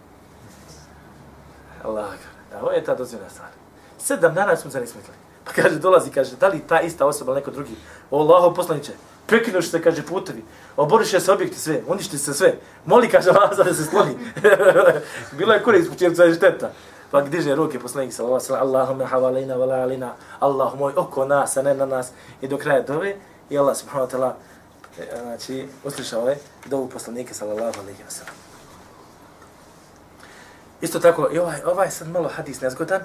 Allah, 1.84 2.10
da, 2.52 2.62
ovo 2.62 2.72
je 2.72 2.84
ta 2.84 2.96
dozvoljena 2.96 3.30
stvar. 3.30 3.50
Sedam 3.98 4.34
dana 4.34 4.56
sunca 4.56 4.80
nismo 4.80 5.02
vidjeli. 5.02 5.18
Pa 5.46 5.52
kaže, 5.52 5.80
dolazi, 5.80 6.12
kaže, 6.12 6.36
da 6.36 6.48
li 6.48 6.60
ta 6.68 6.82
ista 6.82 7.06
osoba 7.06 7.32
ili 7.32 7.42
neko 7.42 7.52
drugi? 7.52 7.76
O 8.12 8.22
Allaho 8.22 8.54
prekinuš 9.30 9.70
se, 9.70 9.82
kaže, 9.82 10.04
putevi, 10.06 10.44
oboriše 10.78 11.20
se 11.20 11.32
objekti 11.32 11.60
sve, 11.60 11.82
uništi 11.88 12.18
se 12.18 12.34
sve. 12.34 12.56
Moli, 12.86 13.10
kaže, 13.10 13.30
Allah, 13.36 13.58
da 13.58 13.74
se 13.74 13.86
skloni. 13.86 14.16
Bilo 15.38 15.54
je 15.54 15.64
korist, 15.64 15.90
počinjem 15.90 16.16
je 16.18 16.36
šteta. 16.36 16.72
Pa 17.12 17.22
diže 17.22 17.56
ruke 17.56 17.80
poslanik 17.80 18.14
sallallahu 18.14 18.38
alejhi 18.38 18.46
ve 18.46 18.58
sellem 18.58 18.68
Allahumma 18.68 19.06
havalina 19.06 19.56
wala 19.58 19.82
alina 19.82 20.14
Allah 20.40 20.76
moj 20.78 20.94
oko 20.96 21.26
nas 21.26 21.58
a 21.58 21.62
ne 21.62 21.74
na 21.74 21.86
nas 21.86 22.12
i 22.42 22.48
do 22.48 22.58
kraja 22.58 22.82
dove 22.82 23.16
i 23.50 23.58
Allah 23.58 23.78
subhanahu 23.78 24.06
wa 24.06 24.12
ta'ala 24.14 24.34
e, 25.00 25.22
znači 25.22 25.68
uslišao 25.84 26.30
je 26.30 26.38
dovu 26.66 26.90
poslanika 26.90 27.34
sallallahu 27.34 27.80
alejhi 27.80 28.04
ve 28.04 28.12
sellem 28.12 28.34
Isto 30.82 31.00
tako 31.00 31.30
i 31.34 31.40
ovaj 31.40 31.62
ovaj 31.66 31.92
sad 31.92 32.08
malo 32.08 32.30
hadis 32.30 32.62
nezgodan 32.62 33.02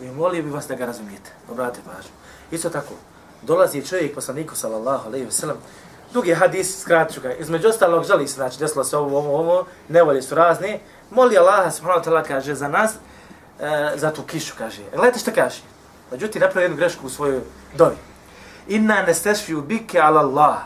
i 0.00 0.10
molio 0.10 0.42
bih 0.42 0.52
vas 0.52 0.68
da 0.68 0.74
ga 0.74 0.86
razumijete. 0.86 1.30
Obratite 1.50 1.86
pažnju. 1.86 2.12
Isto 2.50 2.70
tako 2.70 2.94
dolazi 3.46 3.86
čovjek 3.86 4.14
poslaniku 4.14 4.56
sallallahu 4.56 5.08
alejhi 5.08 5.24
ve 5.26 5.32
sellem 5.32 5.56
Drugi 6.14 6.34
hadis, 6.34 6.80
skratit 6.80 7.14
ću 7.14 7.20
ga, 7.20 7.32
između 7.32 7.68
ostalog 7.68 8.04
žali 8.04 8.28
se, 8.28 8.34
znači 8.34 8.58
desilo 8.58 8.84
se 8.84 8.96
ovo, 8.96 9.18
ovo, 9.18 9.38
ovo, 9.38 9.66
nevolje 9.88 10.22
su 10.22 10.34
razne, 10.34 10.80
moli 11.10 11.38
Allaha 11.38 11.70
subhanahu 11.70 12.04
wa 12.04 12.10
ta'ala, 12.10 12.22
kaže 12.28 12.54
za 12.54 12.68
nas, 12.68 12.94
e, 13.60 13.92
za 13.96 14.12
tu 14.12 14.22
kišu, 14.22 14.54
kaže. 14.58 14.82
E, 14.82 14.96
gledajte 14.96 15.18
što 15.18 15.30
kaže. 15.34 15.62
Međutim, 16.10 16.40
napravi 16.40 16.64
jednu 16.64 16.76
grešku 16.76 17.06
u 17.06 17.10
svojoj 17.10 17.40
dovi. 17.76 17.96
Inna 18.68 19.02
nestešfiju 19.02 19.62
bike 19.62 20.00
ala 20.00 20.20
Allah. 20.20 20.58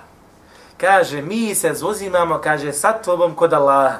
Kaže, 0.76 1.22
mi 1.22 1.54
se 1.54 1.74
zauzimamo, 1.74 2.38
kaže, 2.38 2.72
sa 2.72 2.92
tobom 2.92 3.34
kod 3.34 3.52
Allaha. 3.52 3.98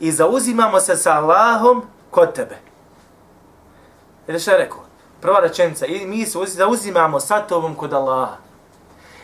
I 0.00 0.12
zauzimamo 0.12 0.80
se 0.80 0.96
sa 0.96 1.12
Allahom 1.12 1.82
kod 2.10 2.34
tebe. 2.34 2.58
Jer 4.26 4.40
što 4.40 4.50
je 4.50 4.58
rekao? 4.58 4.87
Prva 5.20 5.40
rečenica, 5.40 5.86
i 5.86 6.06
mi 6.06 6.26
se 6.26 6.38
zauzimamo 6.46 7.20
sa 7.20 7.40
tobom 7.40 7.74
kod 7.74 7.92
Allaha. 7.92 8.36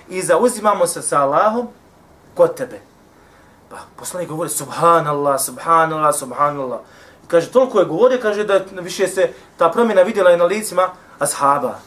I 0.08 0.22
zauzimamo 0.22 0.86
se 0.86 1.02
sa 1.02 1.22
Allahom 1.22 1.68
kod 2.34 2.56
tebe. 2.56 2.80
Pa 3.70 3.76
poslanik 3.96 4.28
govori, 4.28 4.50
subhanallah, 4.50 5.40
subhanallah, 5.40 6.14
subhanallah. 6.14 6.80
Kaže, 7.28 7.52
toliko 7.52 7.78
je 7.78 7.84
govorio, 7.84 8.18
kaže 8.22 8.44
da 8.44 8.60
više 8.80 9.08
se 9.08 9.32
ta 9.56 9.70
promjena 9.70 10.02
vidjela 10.02 10.30
je 10.30 10.36
na 10.36 10.44
licima 10.44 10.88
ashaba. 11.18 11.78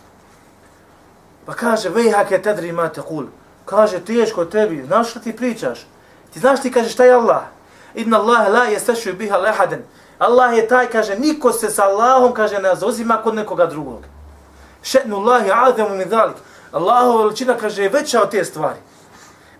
Pa 1.45 1.53
kaže, 1.53 1.89
vejhake 1.89 2.41
tedri 2.41 2.71
ma 2.71 2.89
tekul. 2.89 3.25
Kaže, 3.65 3.99
teško 3.99 4.45
tebi, 4.45 4.83
znaš 4.87 5.09
što 5.09 5.19
ti 5.19 5.35
pričaš? 5.35 5.87
Ti 6.33 6.39
znaš 6.39 6.61
ti, 6.61 6.71
kaže, 6.71 6.89
šta 6.89 7.05
je 7.05 7.13
Allah? 7.13 7.43
Idna 7.93 8.19
Allah 8.19 8.51
la 8.51 8.63
je 8.65 9.13
biha 9.13 9.37
lehaden. 9.37 9.83
Allah 10.19 10.57
je 10.57 10.67
taj, 10.67 10.89
kaže, 10.89 11.19
niko 11.19 11.51
se 11.51 11.69
sa 11.69 11.83
Allahom, 11.83 12.33
kaže, 12.33 12.59
ne 12.59 12.75
zauzima 12.75 13.21
kod 13.23 13.35
nekoga 13.35 13.65
drugog. 13.65 14.01
Šetnu 14.83 15.17
Allahi 15.17 15.51
azemu 15.53 15.95
min 15.95 16.09
zalik. 16.09 16.35
Allahova 16.71 17.23
veličina, 17.23 17.57
kaže, 17.57 17.83
je 17.83 17.89
veća 17.89 18.21
od 18.21 18.31
te 18.31 18.45
stvari. 18.45 18.79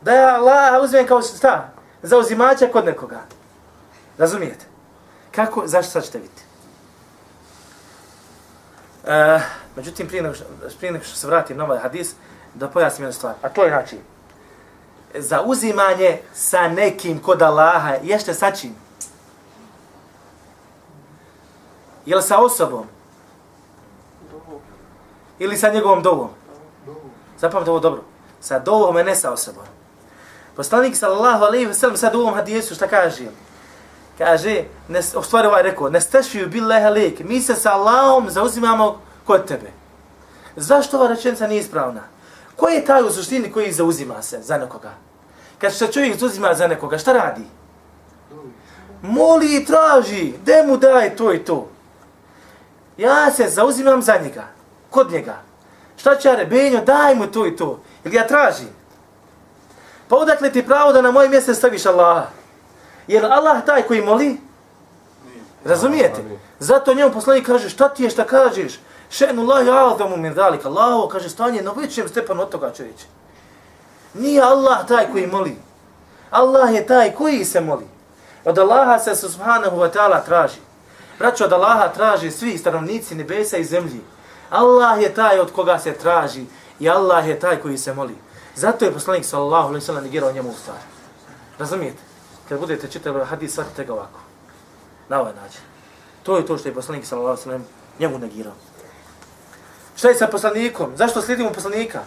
Da 0.02 0.12
je 0.12 0.26
Allah 0.26 0.84
uzmem 0.84 1.08
kao 1.08 1.22
šta? 1.22 1.70
Zauzimača 2.02 2.68
kod 2.68 2.86
nekoga. 2.86 3.22
Razumijete? 4.18 4.66
Kako, 5.32 5.68
zašto 5.68 5.92
sad 5.92 6.04
ćete 6.04 6.18
vidjeti? 6.18 6.42
E, 9.08 9.40
međutim, 9.76 10.08
prije 10.08 10.24
nego, 10.24 10.36
što, 10.36 10.46
prije 10.78 10.92
nego 10.92 11.06
što 11.06 11.16
se 11.16 11.28
vratim 11.28 11.58
na 11.58 11.64
ovaj 11.64 11.80
hadis, 11.80 12.14
da 12.54 12.68
pojasnim 12.68 13.04
jednu 13.04 13.14
stvar. 13.14 13.34
A 13.42 13.50
to 13.50 13.64
je 13.64 13.70
znači, 13.70 13.98
za 15.16 15.42
uzimanje 15.42 16.20
sa 16.34 16.68
nekim 16.68 17.20
kod 17.20 17.42
Allaha, 17.42 17.94
ješte 18.04 18.34
sa 18.34 18.52
čim? 18.52 18.76
Je 22.08 22.22
sa 22.22 22.40
osobom? 22.40 22.86
Ili 25.40 25.58
sa 25.58 25.70
njegovom 25.70 26.04
dovom? 26.04 26.30
Zapamte 27.40 27.70
ovo 27.70 27.80
dobro. 27.80 28.04
Sa 28.40 28.60
dovom, 28.60 28.96
a 28.96 29.04
ne 29.04 29.16
sa 29.16 29.32
osobom. 29.32 29.64
Poslanik 30.56 30.96
sallallahu 30.96 31.44
alejhi 31.44 31.66
ve 31.66 31.74
sellem 31.74 31.98
sad 31.98 32.16
u 32.16 32.20
ovom 32.20 32.34
hadisu 32.34 32.76
šta 32.76 32.88
kaže? 32.88 33.28
kaže, 34.18 34.64
ne, 34.88 35.00
u 35.16 35.24
stvari 35.24 35.48
ovaj 35.48 35.64
rekao, 35.64 35.90
ne 35.90 36.02
stešuju 36.02 36.48
bil 36.48 36.68
leha 36.68 36.92
mi 37.20 37.42
se 37.42 37.56
sa 37.56 37.74
Allahom 37.74 38.30
zauzimamo 38.30 39.02
kod 39.26 39.48
tebe. 39.48 39.72
Zašto 40.56 40.98
ova 40.98 41.08
rečenica 41.08 41.48
nije 41.48 41.60
ispravna? 41.60 42.02
Ko 42.56 42.68
je 42.68 42.86
taj 42.86 43.04
u 43.04 43.12
suštini 43.12 43.52
koji 43.52 43.72
zauzima 43.72 44.22
se 44.22 44.42
za 44.42 44.58
nekoga? 44.58 44.92
Kad 45.58 45.74
se 45.74 45.88
čovjek 45.88 46.20
zauzima 46.20 46.54
za 46.54 46.68
nekoga, 46.68 46.98
šta 46.98 47.14
radi? 47.14 47.44
Moli 49.02 49.56
i 49.56 49.66
traži, 49.66 50.34
gdje 50.42 50.64
mu 50.64 50.78
daj 50.78 51.16
to 51.16 51.34
i 51.34 51.46
to. 51.46 51.70
Ja 52.98 53.32
se 53.32 53.50
zauzimam 53.50 54.02
za 54.02 54.18
njega, 54.18 54.48
kod 54.90 55.12
njega. 55.12 55.36
Šta 55.98 56.16
će 56.16 56.28
ja 56.28 56.36
rebenjo, 56.36 56.82
daj 56.82 57.16
mu 57.16 57.28
to 57.28 57.48
i 57.48 57.56
to. 57.56 57.80
Ili 58.04 58.16
ja 58.16 58.28
tražim. 58.28 58.70
Pa 60.08 60.16
odakle 60.16 60.52
ti 60.52 60.66
pravo 60.66 60.94
da 60.94 61.02
na 61.02 61.12
moje 61.12 61.30
mjese 61.30 61.56
staviš 61.56 61.86
Allaha? 61.86 62.26
Jer 63.08 63.26
Allah 63.26 63.66
taj 63.66 63.84
koji 63.84 64.02
moli? 64.02 64.38
Razumijete? 65.66 66.24
Zato 66.60 66.94
njemu 66.94 67.12
poslanik 67.12 67.46
kaže, 67.46 67.70
šta 67.70 67.90
ti 67.90 68.04
je, 68.04 68.10
šta 68.10 68.24
kažeš? 68.24 68.80
Še'nu 69.12 69.42
Allahi 69.42 69.70
a'adamu 69.70 70.18
min 70.18 70.34
dalik. 70.34 70.66
Allaho 70.66 71.08
kaže, 71.08 71.30
stanje 71.30 71.62
na 71.62 71.72
većem 71.72 72.08
stepanu 72.08 72.42
od 72.42 72.50
toga 72.50 72.74
čovječe. 72.74 73.06
Nije 74.14 74.42
Allah 74.42 74.88
taj 74.88 75.12
koji 75.12 75.28
moli. 75.28 75.58
Allah 76.32 76.74
je 76.74 76.88
taj 76.88 77.12
koji 77.12 77.46
se 77.46 77.62
moli. 77.62 77.88
Od 78.46 78.60
Allaha 78.60 79.00
se 79.00 79.16
subhanahu 79.16 79.78
wa 79.78 79.90
ta'ala 79.94 80.26
traži. 80.26 80.67
Braćo, 81.20 81.46
od 81.46 81.54
Allaha 81.54 81.88
traži 81.94 82.32
svi 82.32 82.58
stanovnici 82.58 83.16
nebesa 83.16 83.58
i 83.58 83.64
zemlji. 83.64 84.02
Allah 84.50 85.02
je 85.02 85.14
taj 85.14 85.40
od 85.40 85.52
koga 85.52 85.80
se 85.80 85.94
traži 85.94 86.46
i 86.80 86.90
Allah 86.90 87.28
je 87.28 87.40
taj 87.40 87.58
koji 87.62 87.78
se 87.78 87.94
moli. 87.94 88.16
Zato 88.56 88.86
je 88.86 88.94
poslanik 88.94 89.26
sallallahu 89.26 89.68
alaihi 89.68 89.86
sallam 89.86 90.04
negirao 90.04 90.32
njemu 90.32 90.50
u 90.50 90.54
stvari. 90.54 90.84
Razumijete? 91.60 92.00
Kad 92.50 92.60
budete 92.60 92.88
čitali 92.88 93.16
ovaj 93.16 93.28
hadis, 93.28 93.52
shvatite 93.52 93.86
ga 93.86 93.94
ovako. 93.94 94.20
Na 95.10 95.22
ovaj 95.22 95.34
način. 95.34 95.62
To 96.24 96.38
je 96.38 96.46
to 96.46 96.58
što 96.58 96.70
je 96.70 96.76
poslanik 96.76 97.06
sallallahu 97.06 97.32
alaihi 97.32 97.44
sallam 97.44 97.66
njemu 98.00 98.20
negirao. 98.20 98.54
Šta 99.96 100.08
je 100.10 100.16
sa 100.16 100.28
poslanikom? 100.28 100.92
Zašto 100.96 101.22
slijedimo 101.22 101.52
poslanika? 101.52 102.00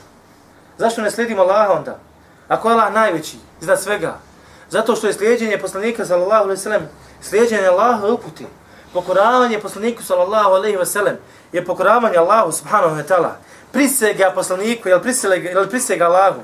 Zašto 0.79 1.03
ne 1.03 1.11
slijedimo 1.11 1.43
Allaha 1.43 1.73
onda? 1.73 1.99
Ako 2.49 2.69
je 2.69 2.75
Allah 2.75 2.93
najveći, 2.93 3.37
iznad 3.61 3.83
svega. 3.83 4.19
Zato 4.71 4.97
što 4.97 5.07
je 5.07 5.13
slijedjenje 5.13 5.59
poslanika 5.59 6.05
sallallahu 6.05 6.45
alaihi 6.45 6.63
sallam 6.63 6.89
slijedjenje 7.21 7.67
Allaha 7.67 8.07
uputi. 8.07 8.47
Pokoravanje 8.93 9.59
poslaniku 9.59 10.03
sallallahu 10.03 10.51
alaihi 10.51 10.77
wa 10.77 10.87
sallam 10.87 11.17
je 11.53 11.65
pokoravanje 11.65 12.17
Allahu 12.17 12.53
subhanahu 12.53 12.97
wa 12.97 13.03
ta'ala 13.03 13.37
prisega 13.73 14.33
poslaniku, 14.35 14.89
je 14.89 14.95
li 14.95 15.03
prisega, 15.03 15.49
je 15.49 15.61
li 15.61 15.69
prisega 15.69 16.07
Allahu? 16.07 16.41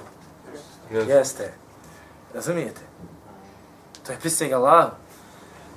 Yes. 0.92 1.08
Jeste. 1.08 1.52
Razumijete? 2.34 2.80
To 4.06 4.12
je 4.12 4.18
prisega 4.18 4.56
Allahu. 4.56 4.90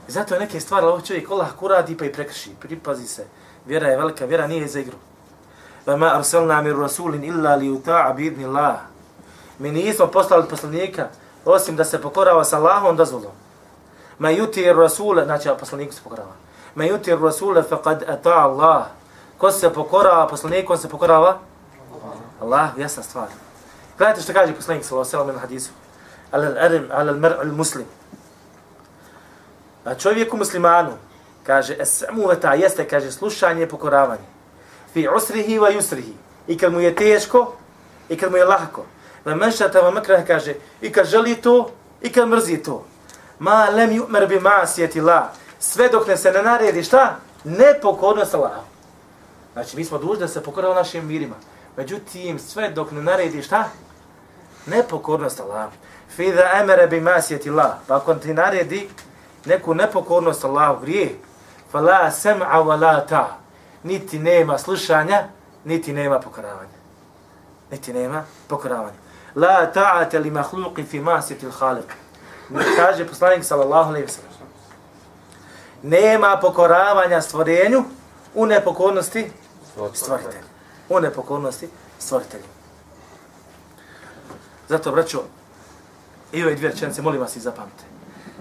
I 0.08 0.12
zato 0.12 0.34
je 0.34 0.40
neke 0.40 0.60
stvari, 0.60 0.86
ovo 0.86 1.02
čovjek 1.02 1.32
Allah 1.32 1.48
kuradi 1.60 1.98
pa 1.98 2.06
i 2.06 2.14
prekrši, 2.14 2.50
pripazi 2.60 3.08
se. 3.08 3.26
Vjera 3.66 3.88
je 3.88 3.98
velika, 3.98 4.26
vjera 4.26 4.48
nije 4.48 4.68
za 4.68 4.80
igru. 4.80 4.98
Vama 5.86 6.16
arsalna 6.16 6.62
mir 6.62 6.78
rasulin 6.78 7.24
illa 7.24 7.56
li 7.56 7.70
uta'a 7.70 8.14
bidni 8.14 8.46
Allah. 8.46 8.78
Mi 9.60 9.72
nismo 9.72 10.08
poslali 10.08 10.48
poslanika, 10.50 11.08
osim 11.46 11.76
da 11.76 11.86
se 11.86 12.02
pokorava 12.02 12.44
sa 12.44 12.58
Allahom 12.58 12.98
dozvolom. 12.98 13.32
Ma 14.20 14.32
yuti 14.32 14.74
rasule, 14.74 15.26
znači 15.26 15.50
poslaniku 15.60 15.94
se 15.94 16.02
pokorava. 16.04 16.49
Ma 16.80 16.86
yuti 16.86 17.12
rasule 17.12 17.64
faqad 17.64 18.06
ata 18.08 18.34
Allah. 18.34 18.88
Ko 19.38 19.52
se 19.52 19.70
pokorava 19.70 20.28
poslaniku, 20.28 20.74
on 20.74 20.80
se 20.80 20.88
pokorava? 20.88 21.40
Allah, 22.42 22.70
jasna 22.78 23.04
stvar. 23.04 23.28
Gledajte 23.98 24.22
što 24.22 24.34
kaže 24.34 24.56
poslanik 24.56 24.86
sallallahu 24.86 25.16
alejhi 25.16 25.28
sellem 25.28 25.40
hadisu. 25.40 25.72
Al 26.32 26.44
al-arim 26.44 26.88
al 26.92 27.10
al-mar' 27.10 27.40
al-muslim. 27.40 27.86
A 29.86 29.96
čovjeku 29.96 30.38
muslimanu 30.38 30.92
kaže 31.44 31.76
es-samu 31.80 32.28
wa 32.28 32.40
ta 32.40 32.54
jeste 32.54 32.88
kaže 32.88 33.12
slušanje 33.12 33.64
i 33.64 33.70
pokoravanje. 33.70 34.28
Fi 34.94 35.08
usrihi 35.16 35.60
wa 35.60 35.76
yusrihi. 35.76 36.14
I 36.48 36.58
kad 36.58 36.74
mu 36.74 36.80
je 36.80 36.96
teško 36.96 37.54
i 38.10 38.18
kad 38.18 38.32
mu 38.32 38.38
je 38.38 38.46
lahko. 38.46 38.86
Va 39.26 39.36
mashata 39.36 39.82
wa 39.82 39.92
makrah 39.94 40.28
kaže 40.28 40.56
i 40.82 40.92
kad 40.92 41.06
želi 41.06 41.36
to 41.36 41.72
i 42.02 42.12
kad 42.12 42.28
mrzi 42.28 42.58
to. 42.58 42.86
Ma 43.40 43.68
lam 43.70 43.90
yu'mar 43.90 44.28
bi 44.28 44.40
ma'siyati 44.40 45.02
la. 45.02 45.34
Sve 45.60 45.90
dok 45.90 46.08
ne 46.08 46.18
se 46.18 46.32
ne 46.32 46.42
naredi 46.42 46.84
šta? 46.84 47.16
Nepokornost 47.44 48.36
Allahu. 48.36 48.64
Znači, 49.54 49.78
mi 49.78 49.86
smo 49.86 49.98
dužni 49.98 50.20
da 50.20 50.28
se 50.28 50.44
pokoramo 50.44 50.74
našim 50.74 51.08
mirima. 51.08 51.36
Međutim, 51.78 52.40
sve 52.40 52.70
dok 52.70 52.92
ne 52.92 53.02
naredi 53.02 53.42
šta? 53.42 53.70
Nepokornost 54.66 55.40
Allah. 55.40 55.70
Fida 56.16 56.52
emere 56.54 56.88
bi 56.88 57.02
masjeti 57.02 57.50
Allah. 57.50 57.72
Pa 57.88 57.96
ako 57.96 58.16
ti 58.16 58.34
naredi 58.34 58.90
neku 59.46 59.74
nepokornost 59.74 60.46
Allah 60.46 60.82
grije, 60.82 61.16
fa 61.72 61.80
la 61.80 62.12
sem'a 62.12 62.64
wa 62.64 62.80
la 62.82 63.06
ta. 63.06 63.38
Niti 63.84 64.20
nema 64.20 64.58
slušanja, 64.58 65.24
niti 65.66 65.94
nema 65.94 66.20
pokoravanja. 66.20 66.80
Niti 67.72 67.94
nema 67.94 68.24
pokoravanja. 68.48 68.98
La 69.36 69.72
ta'ate 69.72 70.20
li 70.20 70.32
mahluqi 70.32 70.84
fi 70.84 71.00
masjeti 71.00 71.46
l'haliq. 71.46 71.90
Kaže 72.76 73.08
poslanik 73.08 73.44
sallallahu 73.44 73.90
alaihi 73.90 74.06
wa 74.08 74.12
sallam. 74.12 74.29
Nema 75.84 76.38
pokoravanja 76.42 77.22
stvorenju 77.22 77.84
u 78.36 78.46
nepokornosti 78.46 79.32
stvoritelju. 79.94 80.44
U 80.90 81.00
nepokornosti 81.00 81.70
stvoritelju. 82.00 82.44
Zato, 84.70 84.92
braćo, 84.92 85.24
i 86.32 86.44
ove 86.44 86.56
dvije 86.56 86.72
rečenice, 86.72 87.02
molim 87.02 87.22
vas 87.22 87.36
i 87.36 87.40
zapamte. 87.40 87.84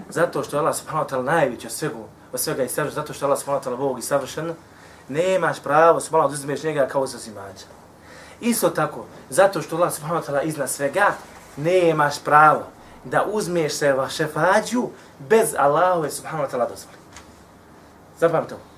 Zato 0.09 0.43
što 0.43 0.57
je 0.57 0.59
Allah 0.59 0.75
subhanahu 0.75 1.09
wa 1.09 1.13
ta'ala 1.13 1.23
najveći 1.23 1.67
od 1.67 1.73
svega, 1.73 1.95
od 2.33 2.39
svega 2.39 2.63
i 2.63 2.69
savršen, 2.69 2.95
zato 2.95 3.13
što 3.13 3.25
je 3.25 3.27
Allah 3.27 3.39
subhanahu 3.39 3.65
wa 3.65 3.69
ta'ala 3.69 3.77
Bog 3.77 3.99
i 3.99 4.01
savršen, 4.01 4.53
nemaš 5.07 5.59
pravo 5.63 5.99
subhanahu 5.99 6.29
da 6.29 6.33
uzmeš 6.33 6.63
njega 6.63 6.87
kao 6.87 7.07
za 7.07 7.17
zimađa. 7.17 7.65
Isto 8.41 8.69
tako, 8.69 9.05
zato 9.29 9.61
što 9.61 9.75
Allah 9.75 9.93
subhanahu 9.93 10.25
wa 10.25 10.31
ta'ala 10.31 10.43
iznad 10.43 10.69
svega, 10.69 11.13
nemaš 11.57 12.23
pravo 12.23 12.63
da 13.03 13.25
uzmeš 13.25 13.73
se 13.73 13.95
šefađu 14.09 14.89
bez 15.19 15.55
Allahove 15.57 16.11
subhanahu 16.11 16.47
wa 16.47 16.51
ta'ala 16.51 16.69
dozvoli. 16.69 16.98
Zapamte 18.18 18.54
ovo 18.54 18.74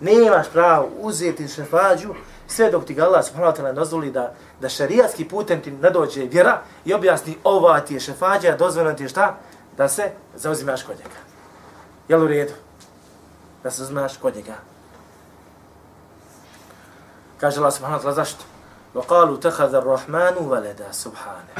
nemaš 0.00 0.46
pravo 0.52 0.88
uzeti 1.00 1.48
šefađu 1.48 2.14
sve 2.46 2.70
dok 2.70 2.84
ti 2.84 2.94
ga 2.94 3.04
Allah 3.04 3.24
subhanahu 3.24 3.52
wa 3.52 3.60
ta'ala 3.60 3.72
dozvoli 3.72 4.10
da, 4.10 4.34
da 4.60 4.68
šarijatski 4.68 5.28
putem 5.28 5.60
ti 5.60 5.70
ne 5.70 5.90
dođe 5.90 6.24
vjera 6.24 6.62
i 6.84 6.94
objasni 6.94 7.38
ova 7.44 7.80
ti 7.80 7.94
je 7.94 8.00
šefađa, 8.00 8.56
dozvoljeno 8.56 8.96
ti 8.96 9.02
je 9.02 9.08
šta? 9.08 9.36
Da 9.76 9.88
se 9.88 10.10
zauzimaš 10.34 10.82
kod 10.82 10.96
njega. 10.96 11.20
Jel 12.08 12.24
u 12.24 12.26
redu? 12.26 12.52
Da 13.62 13.70
se 13.70 13.78
zauzimaš 13.78 14.16
kod 14.16 14.36
njega. 14.36 14.54
Kaže 17.40 17.60
Allah 17.60 17.74
subhanahu 17.74 18.02
wa 18.02 18.06
ta'ala 18.06 18.14
zašto? 18.14 18.44
وقالوا 18.94 19.36
تخذ 19.36 19.74
الرحمن 19.74 20.36
ولدا 20.38 20.92
سبحانه 20.92 21.54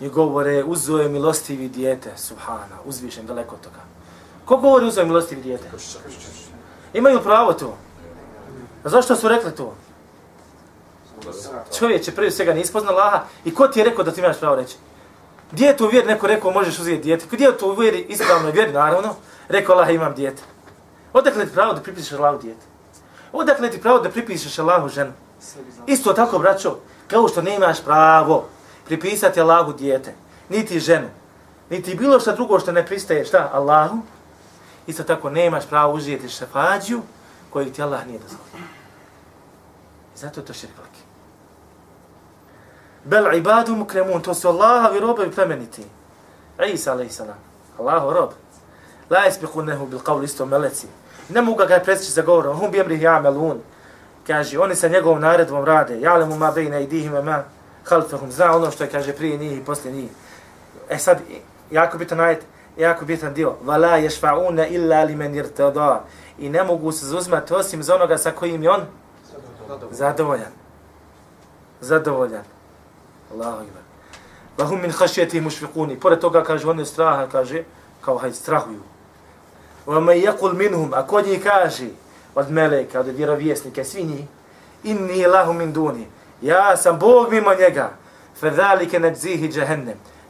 i 0.00 0.08
govore 0.08 0.64
uzo 0.64 0.98
je 0.98 1.08
milostivi 1.08 1.68
dijete 1.68 2.12
subhana 2.16 2.76
uzvišen 2.84 3.26
daleko 3.26 3.54
od 3.54 3.60
toga 3.60 3.80
ko 4.44 4.56
govori 4.56 4.86
uzo 4.86 5.00
je 5.00 5.06
milostivi 5.06 5.42
dijete 5.42 5.68
Imaju 6.95 7.23
pravo 7.23 7.53
to. 7.53 7.77
A 8.83 8.89
zašto 8.89 9.15
su 9.15 9.27
rekli 9.27 9.51
to? 9.51 9.75
Čovječe, 11.77 12.11
prvi 12.11 12.31
svega 12.31 12.53
ne 12.53 12.61
ispozna 12.61 12.91
Laha 12.91 13.23
i 13.45 13.55
ko 13.55 13.67
ti 13.67 13.79
je 13.79 13.85
rekao 13.85 14.03
da 14.03 14.11
ti 14.11 14.19
imaš 14.19 14.39
pravo 14.39 14.55
reći? 14.55 14.75
Gdje 15.51 15.65
je 15.65 15.77
to 15.77 15.85
u 15.85 15.87
vjeri 15.87 16.07
neko 16.07 16.27
rekao 16.27 16.51
možeš 16.51 16.79
uzeti 16.79 17.03
dijete? 17.03 17.25
Gdje 17.31 17.45
je 17.45 17.57
to 17.57 17.75
vjeri 17.75 18.05
ispravno 18.09 18.51
vjeri, 18.51 18.71
naravno? 18.71 19.15
Rekao 19.47 19.75
Allah 19.75 19.93
imam 19.93 20.13
dijete. 20.13 20.41
Odakle 21.13 21.45
ti 21.45 21.53
pravo 21.53 21.73
da 21.73 21.81
pripišeš 21.81 22.11
Allahu 22.11 22.41
dijete? 22.41 22.65
Odakle 23.31 23.71
ti 23.71 23.81
pravo 23.81 23.99
da 23.99 24.09
pripišeš 24.09 24.59
Allahu 24.59 24.89
ženu? 24.89 25.11
Isto 25.85 26.13
tako, 26.13 26.39
braćo, 26.39 26.77
kao 27.07 27.27
što 27.27 27.41
ne 27.41 27.55
imaš 27.55 27.83
pravo 27.83 28.45
pripisati 28.85 29.41
Allahu 29.41 29.73
dijete, 29.73 30.13
niti 30.49 30.79
ženu, 30.79 31.07
niti 31.69 31.95
bilo 31.95 32.19
što 32.19 32.31
drugo 32.31 32.59
što 32.59 32.71
ne 32.71 32.85
pristaje 32.85 33.25
šta 33.25 33.49
Allahu, 33.53 33.97
isto 34.87 35.03
tako 35.03 35.29
nemaš 35.29 35.67
pravo 35.69 35.93
uzeti 35.93 36.29
šefađu 36.29 37.01
kojeg 37.49 37.73
ti 37.73 37.81
Allah 37.81 38.07
nije 38.07 38.19
dozvolio. 38.19 38.67
I 40.15 40.17
zato 40.17 40.39
je 40.39 40.45
to 40.45 40.53
širk 40.53 40.71
veliki. 40.77 40.99
Bel 43.03 43.33
ibadu 43.33 43.75
mukremun, 43.75 44.21
to 44.21 44.33
su 44.33 44.47
Allahovi 44.47 44.99
robovi 44.99 45.31
plemeniti. 45.31 45.85
Isa 46.73 46.91
alaih 46.91 47.13
salam, 47.13 47.37
Allahov 47.79 48.13
rob. 48.13 48.29
La 49.09 49.27
isbihu 49.27 49.61
nehu 49.61 49.85
bil 49.85 49.99
qavli 49.99 50.25
isto 50.25 50.45
meleci. 50.45 50.87
Ne 51.29 51.41
mogu 51.41 51.57
ga 51.57 51.79
presjeći 51.83 52.11
za 52.11 52.21
govorom, 52.21 52.57
hum 52.57 52.71
bi 52.71 52.79
emrih 52.79 53.01
ja 53.01 53.19
melun. 53.19 53.61
Kaže, 54.27 54.59
oni 54.59 54.75
sa 54.75 54.87
njegovom 54.87 55.21
naredbom 55.21 55.65
rade. 55.65 55.99
Ja 55.99 56.17
lemu 56.17 56.37
ma 56.37 56.51
bejna 56.51 56.79
i 56.79 57.09
ma 57.09 57.43
halfahum. 57.89 58.31
Zna 58.31 58.55
ono 58.55 58.71
što 58.71 58.83
je, 58.83 58.89
kaže, 58.89 59.13
prije 59.13 59.37
njih 59.37 59.57
i 59.57 59.65
poslije 59.65 59.93
njih. 59.93 60.09
E 60.89 60.97
sad, 60.97 61.17
jako 61.71 61.97
bitan 61.97 62.17
najet, 62.17 62.45
jako 62.77 63.05
bitan 63.05 63.33
dio. 63.33 63.55
Vala 63.63 63.99
yashfa'una 63.99 64.67
illa 64.67 65.03
limen 65.03 65.35
irtada. 65.35 66.03
I 66.39 66.49
ne 66.49 66.63
mogu 66.63 66.91
se 66.91 67.05
zuzmati 67.05 67.53
osim 67.53 67.83
za 67.83 67.95
onoga 67.95 68.17
sa 68.17 68.31
kojim 68.31 68.63
je 68.63 68.71
on 68.71 68.81
zadovoljan. 69.91 70.51
Zadovoljan. 71.81 72.43
Allahu 73.33 73.63
ekber. 73.63 73.81
Lahum 74.57 74.81
min 74.81 74.91
khashyati 74.91 75.41
mushfiquni. 75.41 75.99
Pored 75.99 76.19
toga 76.19 76.43
kaže 76.43 76.69
oni 76.69 76.85
straha 76.85 77.27
kaže 77.31 77.63
kao 78.01 78.17
haj 78.17 78.31
strahuju. 78.31 78.81
Wa 79.85 79.99
man 79.99 80.15
yaqul 80.15 80.53
minhum 80.53 80.93
akodi 80.93 81.39
kaže 81.39 81.87
od 82.35 82.51
meleka 82.51 82.99
od 82.99 83.07
vjerovjesnika 83.07 83.83
svi 83.83 84.03
njih, 84.03 84.25
inni 84.83 85.27
lahu 85.27 85.53
min 85.53 85.73
duni. 85.73 86.07
Ja 86.41 86.77
sam 86.77 86.99
Bog 86.99 87.31
mimo 87.31 87.53
njega. 87.53 87.89
Fa 88.39 88.51
zalika 88.51 88.99
najzihi 88.99 89.51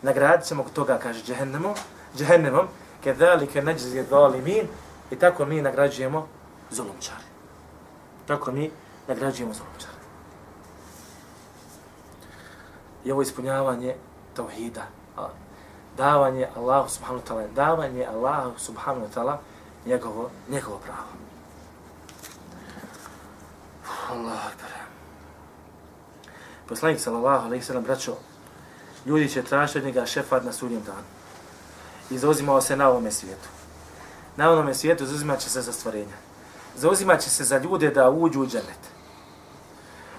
Nagradit 0.01 0.45
ćemo 0.45 0.65
toga 0.73 0.99
kaže 1.03 1.21
jahannamu 1.27 1.73
džehennemom, 2.17 2.67
kedalike 3.03 3.61
neđezi 3.61 4.03
dalimin, 4.03 4.67
i 5.11 5.15
tako 5.15 5.45
mi 5.45 5.61
nagrađujemo 5.61 6.27
zulumčare. 6.71 7.23
Tako 8.27 8.51
mi 8.51 8.71
nagrađujemo 9.07 9.53
zulumčare. 9.53 9.95
I 13.05 13.11
ovo 13.11 13.21
ispunjavanje 13.21 13.95
tauhida, 14.33 14.87
davanje 15.97 16.47
Allahu 16.55 16.89
subhanahu 16.89 17.23
wa 17.23 17.27
ta'ala, 17.27 17.47
davanje 17.55 18.05
Allahu 18.05 18.59
subhanahu 18.59 19.05
wa 19.05 19.09
ta'ala 19.15 19.37
njegovo, 19.85 20.29
njegovo 20.49 20.77
pravo. 20.77 21.07
Allah, 24.09 24.45
akbar. 24.47 24.69
Poslanik 26.67 26.99
sallallahu 26.99 27.45
alaihi 27.45 27.63
sallam, 27.63 27.83
braćo, 27.83 28.15
ljudi 29.05 29.29
će 29.29 29.43
tražiti 29.43 29.79
od 29.79 29.85
njega 29.85 30.05
šefat 30.05 30.43
na 30.43 30.51
sudnjem 30.51 30.81
danu. 30.81 31.14
I 32.11 32.17
zauzimao 32.17 32.61
se 32.61 32.75
na 32.75 32.89
ovome 32.89 33.11
svijetu. 33.11 33.47
Na 34.35 34.51
ovome 34.51 34.73
svijetu 34.73 35.05
zauzimat 35.05 35.39
će 35.39 35.49
se 35.49 35.61
za 35.61 35.73
stvorenja. 35.73 36.17
Zauzimat 36.77 37.21
će 37.21 37.29
se 37.29 37.43
za 37.43 37.57
ljude 37.57 37.89
da 37.89 38.09
uđu 38.09 38.41
u 38.41 38.47
džennet. 38.47 38.79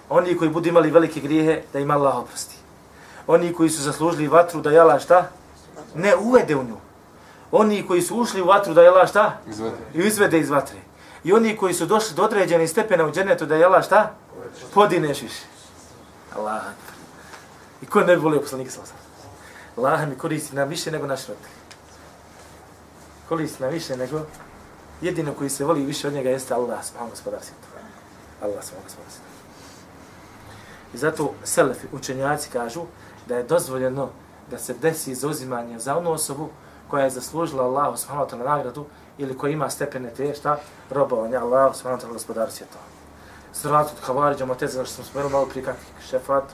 Oni 0.09 0.37
koji 0.37 0.51
budu 0.51 0.69
imali 0.69 0.91
velike 0.91 1.21
grijehe, 1.21 1.63
da 1.73 1.79
im 1.79 1.91
Allah 1.91 2.17
oprosti. 2.17 2.57
Oni 3.27 3.53
koji 3.53 3.71
su 3.71 3.83
zaslužili 3.83 4.29
vatru, 4.29 4.61
da 4.61 4.71
jala 4.71 4.99
šta? 4.99 5.31
Ne 5.95 6.17
uvede 6.17 6.57
u 6.57 6.63
nju. 6.63 6.77
Oni 7.51 7.87
koji 7.87 8.03
su 8.03 8.17
ušli 8.17 8.43
u 8.43 8.47
vatru, 8.47 8.75
da 8.75 8.83
jala 8.83 9.07
šta? 9.07 9.39
Izvede. 9.49 9.77
I 9.95 9.99
izvede 9.99 10.39
iz 10.39 10.51
vatre. 10.51 10.79
I 11.25 11.33
oni 11.33 11.57
koji 11.57 11.75
su 11.75 11.87
došli 11.87 12.15
do 12.15 12.23
određenih 12.23 12.71
stepena 12.71 13.07
u 13.07 13.13
džennetu, 13.13 13.47
da 13.47 13.57
jala 13.57 13.83
šta? 13.83 14.15
Podineš 14.75 15.23
više. 15.23 15.43
Allah. 16.37 16.63
I 17.83 17.87
ko 17.87 18.01
ne 18.01 18.17
bi 18.17 18.23
volio 18.23 18.41
poslanika 18.41 18.71
sa? 18.71 18.81
Allah 19.77 20.09
mi 20.09 20.19
koristi 20.19 20.57
nam 20.57 20.69
više 20.69 20.91
nego 20.91 21.07
naš 21.07 21.27
roditelj 21.27 21.56
korisna 23.29 23.69
više 23.69 23.97
nego 23.97 24.21
jedino 25.01 25.33
koji 25.35 25.51
se 25.51 25.65
voli 25.65 25.85
više 25.85 26.09
od 26.09 26.15
njega 26.15 26.31
jeste 26.31 26.55
Allah, 26.55 26.85
subhanahu 26.85 27.11
gospodar 27.11 27.41
svjetova. 27.43 27.81
Allah, 28.43 28.65
subhanahu 28.65 28.85
gospodar 28.85 29.11
svjetova. 29.11 29.37
I 30.95 30.99
zato 30.99 31.35
selefi, 31.45 31.87
učenjaci 31.93 32.51
kažu 32.51 32.83
da 33.29 33.37
je 33.37 33.43
dozvoljeno 33.43 34.09
da 34.51 34.59
se 34.59 34.75
desi 34.75 35.15
zauzimanje 35.15 35.79
za 35.79 35.97
onu 35.97 36.13
osobu 36.13 36.49
koja 36.89 37.05
je 37.05 37.11
zaslužila 37.11 37.65
Allah, 37.65 37.99
subhanahu 37.99 38.31
wa 38.31 38.45
nagradu 38.45 38.87
ili 39.19 39.39
koja 39.39 39.53
ima 39.53 39.71
stepene 39.71 40.11
te 40.11 40.35
šta 40.35 40.59
robovanja 40.91 41.41
Allah, 41.41 41.77
subhanahu 41.77 42.09
wa 42.09 42.13
gospodar 42.13 42.51
svjetova. 42.51 42.85
sratu 43.53 43.91
od 43.97 44.05
Havariđa, 44.05 44.47
Moteza, 44.47 44.85
što 44.85 44.95
smo 44.95 45.05
spomenuli 45.05 45.33
malo 45.33 45.47
prije 45.47 45.65
kakvih 45.65 45.89
šefat. 46.11 46.45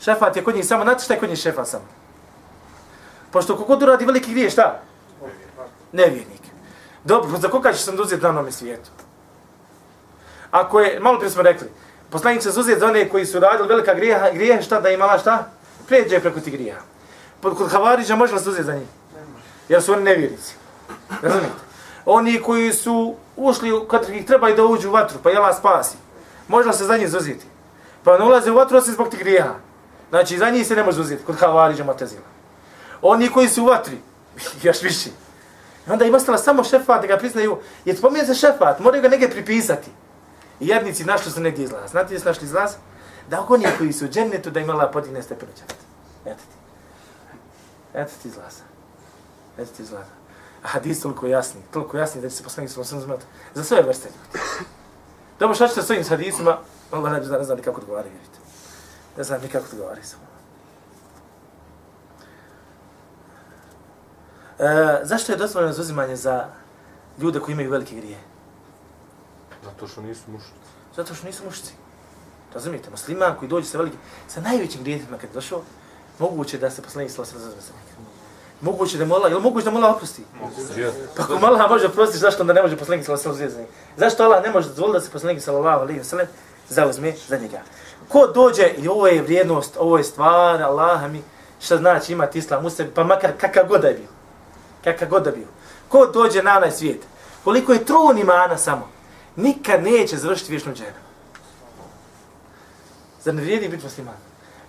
Šefat 0.00 0.36
je 0.36 0.44
kod 0.44 0.54
njih 0.54 0.66
samo, 0.66 0.82
znate 0.84 1.04
šta 1.04 1.14
je 1.14 1.20
kod 1.20 1.28
njih 1.28 1.38
šefat 1.38 1.68
samo? 1.68 1.84
Pošto 3.32 3.56
kogod 3.56 3.82
uradi 3.82 4.04
veliki 4.04 4.30
grije, 4.30 4.50
šta? 4.50 4.82
Nevjernik. 5.96 6.40
Dobro, 7.04 7.38
za 7.38 7.48
koga 7.48 7.72
će 7.72 7.78
se 7.78 7.90
uzeti 7.90 8.22
na 8.22 8.28
onome 8.28 8.52
svijetu? 8.52 8.90
Ako 10.50 10.80
je, 10.80 11.00
malo 11.00 11.18
prije 11.18 11.30
smo 11.30 11.42
rekli, 11.42 11.68
poslanik 12.10 12.42
se 12.42 12.48
uzeti 12.48 12.80
za 12.80 12.86
one 12.86 13.08
koji 13.08 13.26
su 13.26 13.40
radili 13.40 13.68
velika 13.68 13.94
grija, 13.94 14.30
grije, 14.32 14.62
šta 14.62 14.80
da 14.80 14.90
imala 14.90 15.18
šta? 15.18 15.50
Pređe 15.88 16.20
preko 16.20 16.40
ti 16.40 16.50
grija. 16.50 16.76
Kod 17.42 17.70
Havariđa 17.70 18.16
može 18.16 18.34
li 18.34 18.40
se 18.40 18.48
uzeti 18.48 18.64
za 18.64 18.74
njih? 18.74 18.88
Jer 19.68 19.82
su 19.82 19.92
oni 19.92 20.02
nevjernici. 20.02 20.54
Razumijete? 21.22 21.66
Oni 22.04 22.42
koji 22.42 22.72
su 22.72 23.14
ušli, 23.36 23.70
kad 23.90 24.08
ih 24.08 24.26
treba 24.26 24.48
i 24.48 24.56
da 24.56 24.64
uđu 24.64 24.88
u 24.88 24.92
vatru, 24.92 25.18
pa 25.22 25.30
jela 25.30 25.54
spasi. 25.54 25.96
Možda 26.48 26.72
se 26.72 26.84
za 26.84 26.96
njih 26.96 27.08
zuziti. 27.08 27.46
Pa 28.04 28.18
ne 28.18 28.24
ulaze 28.24 28.50
u 28.50 28.54
vatru, 28.54 28.78
osim 28.78 28.94
zbog 28.94 29.08
tih 29.08 29.20
grijeha. 29.20 29.54
Znači, 30.10 30.38
za 30.38 30.50
njih 30.50 30.66
se 30.66 30.76
ne 30.76 30.82
može 30.82 30.96
zuziti, 30.96 31.24
kod 31.24 31.36
Havariđa 31.36 31.84
Matezila. 31.84 32.26
Oni 33.02 33.28
koji 33.28 33.48
su 33.48 33.62
u 33.62 33.66
vatri, 33.66 33.98
još 34.62 34.82
više. 34.82 35.10
I 35.86 35.90
onda 35.90 36.04
im 36.04 36.14
ostala 36.14 36.38
samo 36.38 36.64
šefat 36.64 37.00
da 37.00 37.06
ga 37.06 37.16
priznaju, 37.16 37.58
jer 37.84 37.96
spominje 37.96 38.24
se 38.24 38.34
šefat, 38.34 38.80
moraju 38.80 39.02
ga 39.02 39.08
negdje 39.08 39.30
pripisati. 39.30 39.90
I 40.60 40.68
jednici 40.68 41.04
našli 41.04 41.32
su 41.32 41.40
negdje 41.40 41.64
izlaz. 41.64 41.90
Znate 41.90 42.06
gdje 42.06 42.20
su 42.20 42.26
našli 42.26 42.44
izlaz? 42.44 42.74
Da 43.30 43.46
oni 43.48 43.66
koji 43.78 43.92
su 43.92 44.04
u 44.04 44.08
džennetu 44.08 44.50
da 44.50 44.60
imala 44.60 44.90
podigne 44.90 45.22
stepenu 45.22 45.52
džennet. 45.56 45.76
Eto 46.24 46.42
ti. 46.42 46.56
Eto 47.94 48.12
ti 48.22 48.28
izlaza. 48.28 48.62
Eto 49.58 49.70
ti 49.76 49.82
izlaza 49.82 50.26
hadis 50.66 51.00
toliko 51.00 51.26
jasni, 51.26 51.60
toliko 51.70 51.96
jasni 51.96 52.20
da 52.20 52.28
će 52.28 52.36
se 52.36 52.42
poslanik 52.42 52.70
sa 52.70 52.80
osam 52.80 53.00
zmrati. 53.00 53.24
za 53.54 53.64
sve 53.64 53.82
vrste 53.82 54.08
ljudi. 54.08 54.44
Dobro, 55.38 55.54
šta 55.54 55.68
ćete 55.68 55.82
s 55.82 55.90
ovim 55.90 56.04
hadisima? 56.04 56.58
Allah 56.90 57.12
ne 57.12 57.24
znam, 57.24 57.38
ne 57.38 57.44
znam 57.44 57.58
kako 57.58 57.80
odgovara. 57.80 58.08
Ne 59.16 59.24
znam 59.24 59.40
nikako 59.42 59.66
odgovaraju 59.72 60.04
samo. 60.04 60.22
E, 64.58 65.00
zašto 65.02 65.32
je 65.32 65.38
dozvoljeno 65.38 65.72
zuzimanje 65.72 66.16
za 66.16 66.44
ljude 67.18 67.40
koji 67.40 67.52
imaju 67.52 67.70
velike 67.70 67.94
grije? 67.96 68.18
Zato 69.64 69.86
što 69.86 70.02
nisu 70.02 70.22
mušci. 70.30 70.50
Zato 70.96 71.14
što 71.14 71.26
nisu 71.26 71.44
mušci. 71.44 71.72
Razumijete, 72.54 72.90
musliman 72.90 73.36
koji 73.38 73.48
dođe 73.48 73.66
sa 73.66 73.78
velikim, 73.78 74.00
sa 74.28 74.40
najvećim 74.40 74.82
grijetima 74.82 75.18
kad 75.18 75.30
je 75.30 75.34
došao, 75.34 75.62
moguće 76.18 76.58
da 76.58 76.70
se 76.70 76.82
poslanik 76.82 77.10
sa 77.10 77.22
osam 77.22 77.38
zmati. 77.38 77.56
Moguće 78.60 78.98
da 78.98 79.04
mu 79.04 79.14
Allah, 79.14 79.30
je 79.30 79.36
li 79.36 79.42
moguće 79.42 79.64
da 79.64 79.70
mu 79.70 79.78
Allah 79.78 79.96
oprosti? 79.96 80.22
Pa 81.16 81.22
ako 81.22 81.38
mu 81.38 81.46
Allah 81.46 81.70
može 81.70 81.86
oprostiti, 81.86 82.18
zašto 82.18 82.42
onda 82.42 82.52
ne 82.52 82.62
može 82.62 82.76
poslanik 82.76 83.04
sallallahu 83.04 83.28
alejhi 83.28 83.44
ve 83.44 83.50
sellem 83.50 83.66
Zašto 83.96 84.24
Allah 84.24 84.42
ne 84.42 84.50
može 84.50 84.68
dozvoliti 84.68 84.98
da 84.98 85.00
se 85.00 85.10
poslanik 85.10 85.42
sallallahu 85.42 85.80
alejhi 85.80 85.98
ve 85.98 86.04
sellem 86.04 86.26
zauzme 86.68 87.14
za 87.28 87.38
njega? 87.38 87.60
Ko 88.08 88.26
dođe 88.26 88.70
i 88.78 88.88
ovo 88.88 89.06
je 89.06 89.22
vrijednost, 89.22 89.76
ovo 89.78 89.98
je 89.98 90.04
stvar, 90.04 90.62
Allah 90.62 91.10
mi, 91.10 91.22
šta 91.60 91.76
znači 91.76 92.12
imati 92.12 92.38
islam 92.38 92.66
u 92.66 92.70
sebi, 92.70 92.90
pa 92.94 93.04
makar 93.04 93.32
kakav 93.38 93.68
god 93.68 93.80
da 93.80 93.88
je 93.88 93.94
bio. 93.94 94.15
Kakav 94.86 95.08
god 95.08 95.24
da 95.24 95.30
bio. 95.30 95.46
Ko 95.88 96.06
dođe 96.06 96.42
na 96.42 96.56
onaj 96.56 96.70
svijet, 96.70 97.02
koliko 97.44 97.72
je 97.72 97.84
trun 97.84 98.18
imana 98.18 98.58
samo, 98.58 98.88
nikad 99.36 99.82
neće 99.82 100.16
završiti 100.16 100.52
vječnu 100.52 100.74
džene. 100.74 100.94
Zar 103.22 103.34
ne 103.34 103.42
vrijedi 103.42 103.68
biti 103.68 103.84
musliman? 103.84 104.14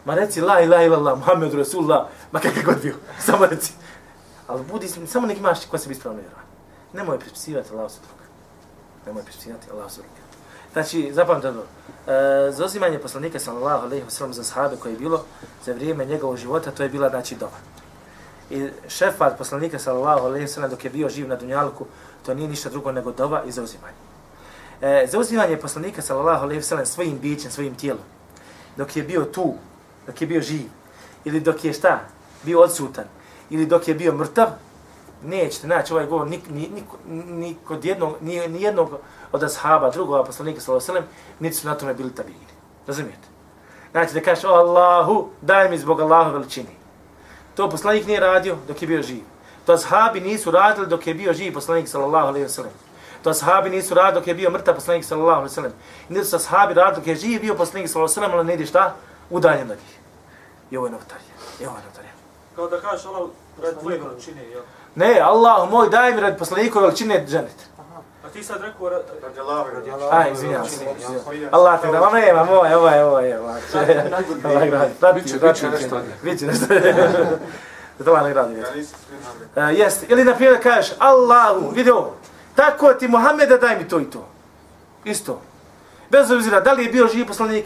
Ma 0.05 0.15
reci 0.15 0.41
la 0.41 0.61
ilaha 0.61 0.83
illallah, 0.83 1.17
Muhammed 1.17 1.53
Rasulullah, 1.53 2.07
ma 2.31 2.39
kakav 2.39 2.63
god 2.65 2.81
bio, 2.81 2.95
samo 3.27 3.45
reci. 3.45 3.73
Ali 4.47 4.63
budi, 4.63 4.87
samo 4.87 5.27
nek 5.27 5.37
imaš 5.37 5.65
ko 5.65 5.77
se 5.77 5.87
bi 5.87 5.93
ispravno 5.93 6.19
vjerovati. 6.19 6.47
Nemoj 6.93 7.19
pripisivati 7.19 7.69
Allah 7.73 7.91
se 7.91 7.99
druga. 8.07 8.23
Nemoj 9.05 9.23
pripisivati 9.23 9.67
Allah 9.71 9.91
se 9.91 10.01
druga. 10.01 10.21
Znači, 10.73 11.13
zapamte 11.13 11.53
to. 11.53 11.63
E, 12.11 12.51
zauzimanje 12.51 12.99
poslanika 12.99 13.39
sallallahu 13.39 13.85
alaihi 13.85 14.05
wa 14.05 14.09
sallam 14.09 14.33
za 14.33 14.43
sahabe 14.43 14.75
koje 14.75 14.91
je 14.91 14.99
bilo 14.99 15.23
za 15.65 15.73
vrijeme 15.73 16.05
njegovog 16.05 16.37
života, 16.37 16.71
to 16.71 16.83
je 16.83 16.89
bila 16.89 17.09
znači 17.09 17.35
doba. 17.35 17.76
I 18.49 18.69
šefat 18.87 19.37
poslanika 19.37 19.79
sallallahu 19.79 20.25
alejhi 20.25 20.45
ve 20.45 20.47
sellem 20.47 20.69
dok 20.69 20.83
je 20.83 20.89
bio 20.89 21.09
živ 21.09 21.27
na 21.27 21.35
Dunjalku, 21.35 21.85
to 22.25 22.33
nije 22.33 22.49
ništa 22.49 22.69
drugo 22.69 22.91
nego 22.91 23.11
doba 23.11 23.43
i 23.43 23.51
zauzimanje. 23.51 23.95
E, 24.81 25.07
zauzimanje 25.11 25.57
poslanika 25.57 26.01
sallallahu 26.01 26.43
alejhi 26.43 26.59
ve 26.59 26.63
sellem 26.63 26.85
svojim 26.85 27.19
bićem, 27.19 27.51
svojim 27.51 27.75
tijelom, 27.75 28.03
dok 28.77 28.95
je 28.95 29.03
bio 29.03 29.25
tu 29.25 29.53
dok 30.07 30.21
je 30.21 30.27
bio 30.27 30.41
živ, 30.41 30.69
ili 31.25 31.39
dok 31.39 31.65
je 31.65 31.73
šta, 31.73 31.99
bio 32.43 32.61
odsutan, 32.61 33.05
ili 33.49 33.65
dok 33.65 33.87
je 33.87 33.95
bio 33.95 34.13
mrtav, 34.13 34.47
nećete 35.23 35.67
naći 35.67 35.93
ovaj 35.93 36.05
govor 36.05 36.27
ni, 36.27 36.41
ni, 36.49 36.69
ni, 37.05 37.23
ni 37.23 37.55
kod 37.67 37.85
jednog, 37.85 38.15
ni, 38.21 38.47
ni 38.47 38.61
jednog 38.61 38.89
od 39.31 39.43
ashaba, 39.43 39.89
drugog 39.89 40.25
poslanika, 40.25 40.61
sallallahu 40.61 40.91
alejhi 40.91 41.03
ve 41.03 41.07
sellem, 41.07 41.37
niti 41.39 41.55
su 41.55 41.67
na 41.67 41.75
tome 41.75 41.93
bili 41.93 42.15
tabini. 42.15 42.47
Razumijete? 42.87 43.27
Znači 43.91 44.13
da 44.13 44.21
kažeš, 44.21 44.43
o 44.43 44.47
Allahu, 44.47 45.29
daj 45.41 45.69
mi 45.69 45.77
zbog 45.77 46.01
Allahu 46.01 46.31
veličini. 46.31 46.75
To 47.57 47.69
poslanik 47.69 48.07
nije 48.07 48.19
radio 48.19 48.57
dok 48.67 48.81
je 48.81 48.87
bio 48.87 49.01
živ. 49.01 49.23
To 49.65 49.73
ashabi 49.73 50.19
nisu 50.19 50.51
radili 50.51 50.87
dok 50.87 51.07
je 51.07 51.13
bio 51.13 51.33
živ 51.33 51.53
poslanik, 51.53 51.87
sallallahu 51.87 52.27
alejhi 52.27 52.43
ve 52.43 52.49
sellem. 52.49 52.71
To 53.23 53.29
ashabi 53.29 53.69
nisu 53.69 53.93
radili 53.93 54.19
dok 54.19 54.27
je 54.27 54.33
bio 54.33 54.49
mrtav 54.49 54.75
poslanik, 54.75 55.05
sallallahu 55.05 55.39
alejhi 55.41 55.51
ve 55.51 55.55
sellem. 55.55 55.73
Niti 56.09 56.25
su 56.25 56.35
ashabi 56.35 56.73
radili 56.73 56.95
dok 56.95 57.07
je 57.07 57.15
živ 57.15 57.41
bio 57.41 57.55
poslanik, 57.55 57.89
sallallahu 57.89 58.13
alejhi 58.13 58.21
ve 58.21 58.27
sellem, 58.27 58.39
ali 58.39 58.47
ne 58.47 58.53
ide 58.53 58.65
šta? 58.65 58.95
udaljen 59.29 59.71
od 59.71 59.77
njih. 59.77 59.97
I 60.71 60.77
ovo 60.77 60.87
je 60.87 60.91
novotarija. 60.91 61.35
I 61.59 61.65
ovo 61.65 61.75
je 61.77 61.81
novotarija. 61.83 62.13
Kao 62.55 62.67
da 62.67 62.81
kažeš 62.81 63.05
Allah 63.05 63.29
radi 63.63 63.79
tvoje 63.79 63.99
veličine, 63.99 64.43
jel? 64.49 64.61
Ne, 64.95 65.19
Allah 65.19 65.69
moj 65.69 65.89
daj 65.89 66.13
mi 66.13 66.21
radi 66.21 66.37
poslanikove 66.37 66.85
veličine 66.85 67.25
dženet. 67.27 67.69
A 68.27 68.29
ti 68.29 68.43
sad 68.43 68.61
rekao 68.61 68.89
radi 68.89 69.39
Allah, 69.39 69.65
radi 69.73 69.91
Allah. 69.91 70.13
Aj, 70.13 70.31
izvinjam 70.31 70.65
se. 70.65 70.85
Allah 71.51 71.81
te 71.81 71.87
da, 71.87 71.99
ma 71.99 72.19
nema, 72.19 72.43
moj, 72.43 72.73
ovo 72.73 72.87
je, 72.89 73.05
ovo 73.05 73.19
je, 73.19 73.39
ovo 73.39 73.49
je. 73.49 73.63
Allah 74.45 74.69
gradi, 74.69 74.93
prati 74.99 75.29
ću, 75.29 75.39
prati 75.39 75.59
ću. 75.59 75.67
Biće 76.23 76.45
nešto. 76.45 76.65
Da 77.99 78.05
to 78.05 78.17
ne 78.17 78.29
gradi. 78.29 78.55
Jeste, 79.77 80.05
ili 80.09 80.23
na 80.23 80.35
primjer 80.35 80.63
kažeš, 80.63 80.93
Allahu, 80.99 81.69
vidi 81.69 81.91
ovo, 81.91 82.15
tako 82.55 82.93
ti 82.93 83.07
Muhammeda 83.07 83.57
daj 83.57 83.77
mi 83.77 83.87
to 83.87 83.99
i 83.99 84.05
to. 84.05 84.27
Isto. 85.03 85.41
Bez 86.09 86.31
obzira, 86.31 86.59
da 86.59 86.71
li 86.71 86.83
je 86.83 86.91
bio 86.91 87.07
živ 87.07 87.27
poslanik, 87.27 87.65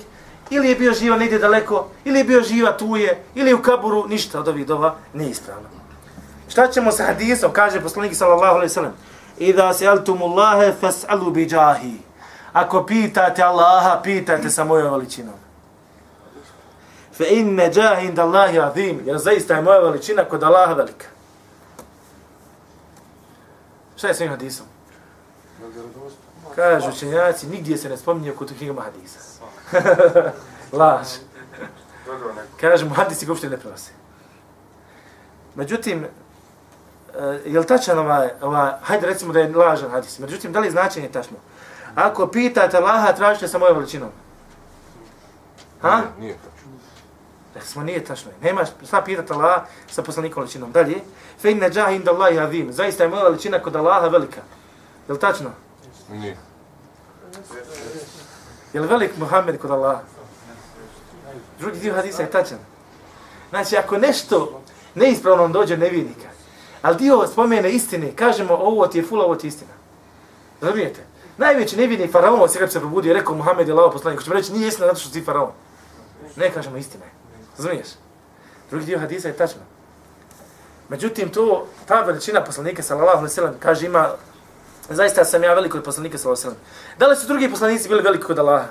ili 0.50 0.70
je 0.70 0.76
bio 0.76 0.94
živa 0.94 1.18
negdje 1.18 1.40
daleko, 1.40 1.88
ili 2.06 2.20
je 2.20 2.24
bio 2.24 2.42
živa 2.42 2.78
tuje, 2.78 3.24
ili 3.36 3.50
je 3.50 3.56
u 3.56 3.62
kaburu, 3.62 4.08
ništa 4.08 4.40
od 4.40 4.48
ovih 4.48 4.68
dova 4.68 4.96
nije 5.14 5.30
ispravno. 5.30 5.70
Šta 6.48 6.68
ćemo 6.68 6.92
sa 6.92 7.04
hadisom? 7.04 7.52
Kaže 7.54 7.82
poslanik 7.82 8.16
sallallahu 8.16 8.56
alejhi 8.56 8.80
ve 8.80 8.92
sellem: 9.42 9.50
"Idha 9.50 9.74
sa'altumullaha 9.74 10.72
fas'alu 10.82 11.32
bi 11.32 11.48
jahi." 11.50 12.02
Ako 12.54 12.84
pitate 12.84 13.44
Allaha, 13.44 14.02
pitajte 14.04 14.50
sa 14.50 14.64
mojom 14.64 14.94
veličinom. 14.94 15.40
Fa 17.12 17.26
inna 17.26 17.64
jahi 17.64 18.08
inda 18.08 18.24
Allahi 18.24 18.60
azim. 18.60 19.02
Jer 19.06 19.18
zaista 19.18 19.56
je 19.56 19.62
moja 19.62 19.80
veličina 19.80 20.26
kod 20.26 20.44
Allaha 20.44 20.74
velika. 20.74 21.06
Šta 23.96 24.08
je 24.08 24.14
s 24.14 24.22
ovim 24.22 24.32
hadisom? 24.32 24.66
Kažu 26.56 26.90
učenjaci, 26.90 27.48
nigdje 27.48 27.78
se 27.78 27.90
ne 27.90 27.98
spominje 27.98 28.32
kod 28.32 28.54
knjigama 28.58 28.82
hadisa. 28.82 29.20
Laž. 30.80 31.08
Kažu 32.62 32.86
mu, 32.86 32.96
hadisi 32.96 33.26
ga 33.26 33.32
uopšte 33.32 33.50
ne 33.50 33.58
prenose. 33.58 33.92
Međutim, 35.56 36.08
je 37.46 37.60
li 37.60 37.68
tačan 37.68 38.00
ovaj, 38.00 38.30
ovaj, 38.42 38.72
hajde 38.82 39.08
recimo 39.08 39.34
da 39.34 39.40
je 39.40 39.56
lažan 39.56 39.92
hadis, 39.92 40.20
međutim, 40.20 40.54
da 40.54 40.60
li 40.60 40.68
je 40.68 40.72
značenje 40.72 41.10
tačno? 41.10 41.38
Ako 41.96 42.28
pitate 42.28 42.78
Allaha, 42.78 43.14
tražite 43.14 43.48
sa 43.48 43.58
mojom 43.58 43.78
veličinom. 43.78 44.10
Ha? 45.82 46.02
Nije, 46.20 46.28
nije 46.28 46.38
tačno. 47.54 47.72
Smo, 47.72 47.84
nije 47.84 48.06
tačno. 48.06 48.32
Nema 48.42 48.66
šta 48.88 49.02
pitati 49.02 49.34
Allah 49.34 49.62
sa 49.90 50.04
poslanikom 50.04 50.44
veličinom. 50.44 50.72
Dalje, 50.72 51.02
fe 51.42 51.52
inne 51.52 51.70
džah 51.70 51.96
inda 51.96 52.12
Allahi 52.12 52.40
azim. 52.40 52.74
Zaista 52.74 53.04
je 53.04 53.10
moja 53.10 53.24
veličina 53.24 53.60
kod 53.60 53.76
Allaha 53.76 54.08
velika. 54.08 54.42
Je 55.08 55.14
li 55.14 55.20
tačno? 55.20 55.50
Nije. 56.10 56.38
Je 58.74 58.82
li 58.82 58.88
velik 58.88 59.18
Muhammed 59.18 59.58
kod 59.58 59.72
Allaha? 59.72 60.02
Drugi 61.60 61.80
dio 61.80 61.94
hadisa 61.94 62.22
je 62.22 62.32
tačan. 62.32 62.58
Znači, 63.50 63.78
ako 63.78 63.98
nešto 63.98 64.62
neispravno 64.96 65.48
dođe 65.48 65.78
nevidnika, 65.78 66.28
ali 66.82 66.98
dio 66.98 67.28
spomene 67.28 67.72
istine, 67.72 68.16
kažemo 68.16 68.54
ovo 68.54 68.88
ti 68.88 68.98
je 68.98 69.04
fula, 69.04 69.26
ovo 69.26 69.36
ti 69.36 69.48
je 69.48 69.50
istina. 69.50 69.72
Razumijete? 70.62 71.06
Najveći 71.38 71.78
nevidni 71.78 72.08
faraon 72.08 72.50
se 72.50 72.60
kad 72.60 72.72
se 72.72 72.80
probudio, 72.80 73.14
rekao 73.14 73.36
Muhammed 73.36 73.68
je 73.68 73.74
lao 73.74 73.92
poslanik, 73.92 74.24
ćemo 74.24 74.36
reći 74.36 74.54
nije 74.54 74.68
istina 74.68 74.88
zato 74.88 75.00
što 75.00 75.10
si 75.10 75.24
faraon. 75.24 75.52
Ne 76.36 76.52
kažemo 76.52 76.78
istina. 76.78 77.06
Razumiješ? 77.58 77.88
Drugi 78.70 78.86
dio 78.86 79.00
hadisa 79.00 79.28
je 79.28 79.38
tačno. 79.38 79.62
Međutim, 80.90 81.30
to, 81.30 81.68
ta 81.86 82.02
veličina 82.02 82.44
poslanika, 82.44 82.84
sallallahu 82.84 83.18
alaihi 83.18 83.34
sallam, 83.34 83.56
kaže 83.60 83.86
ima, 83.86 84.10
zaista 84.90 85.26
sam 85.26 85.44
ja 85.44 85.54
veliko 85.54 85.78
od 85.78 85.84
poslanika, 85.84 86.18
sallallahu 86.18 86.48
alaihi 86.48 86.60
sallam. 86.60 86.98
Da 87.00 87.08
li 87.08 87.16
su 87.16 87.28
drugi 87.28 87.50
poslanici 87.50 87.90
bili 87.90 88.02
veliki 88.02 88.24
kod 88.24 88.40
Allaha? 88.40 88.66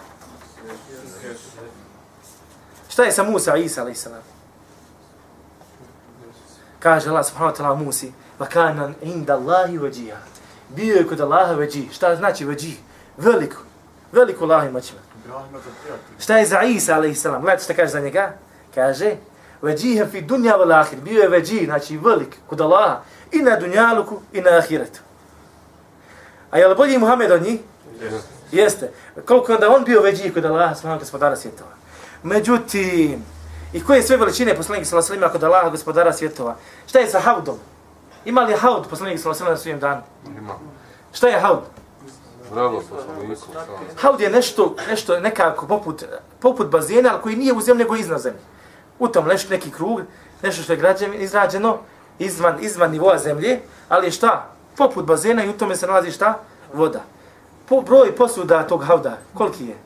Šta 2.88 3.04
je 3.04 3.12
sa 3.12 3.22
Musa, 3.22 3.56
Isa, 3.56 3.80
alaihi 3.80 3.98
sallam? 3.98 4.22
Kaže 6.80 7.10
Allah 7.10 7.24
subhanahu 7.24 7.52
wa 7.52 7.58
ta'ala 7.58 7.84
Musi, 7.84 8.12
va 8.38 8.46
kana 8.46 8.90
inda 9.02 9.34
Allahi 9.34 9.78
vađija. 9.78 10.16
Bio 10.68 10.96
je 10.96 11.06
kod 11.06 11.20
Allaha 11.20 11.52
vađi. 11.52 11.88
Šta 11.92 12.16
znači 12.16 12.44
vađi? 12.44 12.76
Veliko. 13.16 13.56
Veliko 14.12 14.44
Allah 14.44 14.68
ima 14.68 14.80
ćima. 14.80 15.00
Šta 16.18 16.38
je 16.38 16.46
za 16.46 16.62
Isa, 16.62 16.94
alaihi 16.94 17.14
sallam? 17.14 17.42
Gledajte 17.42 17.64
šta 17.64 17.74
kaže 17.74 17.92
za 17.92 18.00
njega. 18.00 18.32
Kaže, 18.74 19.16
vađiha 19.62 20.06
fi 20.06 20.20
dunja 20.20 20.54
val 20.56 20.72
ahir. 20.72 21.00
Bio 21.00 21.22
je 21.22 21.28
vađi, 21.28 21.64
znači 21.64 21.96
velik 21.96 22.36
kod 22.46 22.60
Allaha. 22.60 23.00
I 23.32 23.38
na 23.38 23.56
dunjaluku, 23.56 24.20
i 24.32 24.40
na 24.40 24.50
ahiretu. 24.58 25.00
A 26.50 26.58
je 26.58 26.68
li 26.68 26.74
bolji 26.74 26.98
Muhammed 26.98 27.30
od 27.30 27.42
njih? 27.42 27.60
Jeste. 28.52 28.90
Koliko 29.26 29.52
onda 29.52 29.70
on 29.70 29.84
bio 29.84 30.02
veđi 30.02 30.32
kod 30.32 30.44
Allaha, 30.44 30.74
subhanahu 30.74 31.00
gospodara 31.00 31.36
svjetova. 31.36 31.70
Međutim, 32.22 33.24
i 33.72 33.84
koje 33.84 34.02
sve 34.02 34.16
veličine 34.16 34.56
poslanik 34.56 34.86
sallallahu 34.86 35.12
alejhi 35.12 35.24
ve 35.24 35.32
kod 35.32 35.44
Allaha 35.44 35.68
gospodara 35.68 36.12
svjetova? 36.12 36.56
Šta 36.86 36.98
je 36.98 37.06
sa 37.06 37.20
haudom? 37.20 37.58
Ima 38.24 38.40
li 38.40 38.54
haud 38.54 38.88
poslanik 38.90 39.20
sallallahu 39.20 39.44
alejhi 39.44 39.58
ve 39.58 39.62
svojim 39.62 39.80
dan? 39.80 40.02
Ima. 40.38 40.54
Šta 41.12 41.28
je 41.28 41.40
haud? 41.40 41.60
Bravo, 42.52 42.82
poslaniku. 42.90 43.46
Haud 43.96 44.20
je 44.20 44.30
nešto, 44.30 44.74
nešto 44.88 45.20
nekako 45.20 45.66
poput, 45.66 46.04
poput 46.40 46.70
bazena, 46.70 47.10
ali 47.12 47.22
koji 47.22 47.36
nije 47.36 47.52
u 47.52 47.60
zemlji, 47.60 47.84
nego 47.84 47.96
iznad 47.96 48.20
zemlje. 48.20 48.40
U 48.98 49.08
tom 49.08 49.26
nešto 49.26 49.50
neki 49.50 49.70
krug, 49.70 50.00
nešto 50.42 50.62
što 50.62 50.72
je 50.72 50.76
građen, 50.76 51.14
izrađeno 51.14 51.78
izvan, 52.18 52.58
izvan 52.60 52.90
nivoa 52.90 53.18
zemlje, 53.18 53.60
ali 53.88 54.10
šta? 54.10 54.46
Poput 54.76 55.04
bazena 55.04 55.44
i 55.44 55.48
u 55.48 55.52
tome 55.52 55.76
se 55.76 55.86
nalazi 55.86 56.10
šta? 56.10 56.38
Voda. 56.74 57.02
Po 57.68 57.80
broj 57.80 58.16
posuda 58.16 58.66
tog 58.66 58.84
hauda, 58.84 59.18
koliki 59.34 59.66
je? 59.66 59.76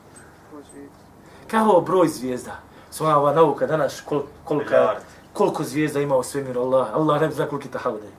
Kao 1.47 1.81
broj 1.81 2.07
zvijezda. 2.07 2.59
Sva 2.95 3.17
ova 3.17 3.33
nauka 3.33 3.67
danas, 3.67 4.01
kol, 4.01 4.21
kolika, 4.43 4.95
koliko 5.33 5.63
zvijezda 5.63 6.01
ima 6.01 6.15
u 6.15 6.23
svemiru 6.23 6.61
Allah. 6.61 6.87
Allah 6.93 7.21
ne 7.21 7.31
zna 7.31 7.47
koliki 7.47 7.69
hauda 7.77 8.05
je. 8.05 8.11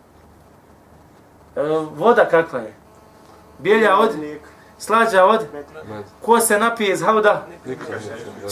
E, 1.56 1.86
voda 1.96 2.28
kakva 2.28 2.58
je? 2.58 2.74
Bijelja 3.58 3.98
od? 3.98 4.10
Slađa 4.78 5.24
od? 5.24 5.46
Ko 6.22 6.40
se 6.40 6.58
napije 6.58 6.92
iz 6.92 7.02
hauda? 7.02 7.46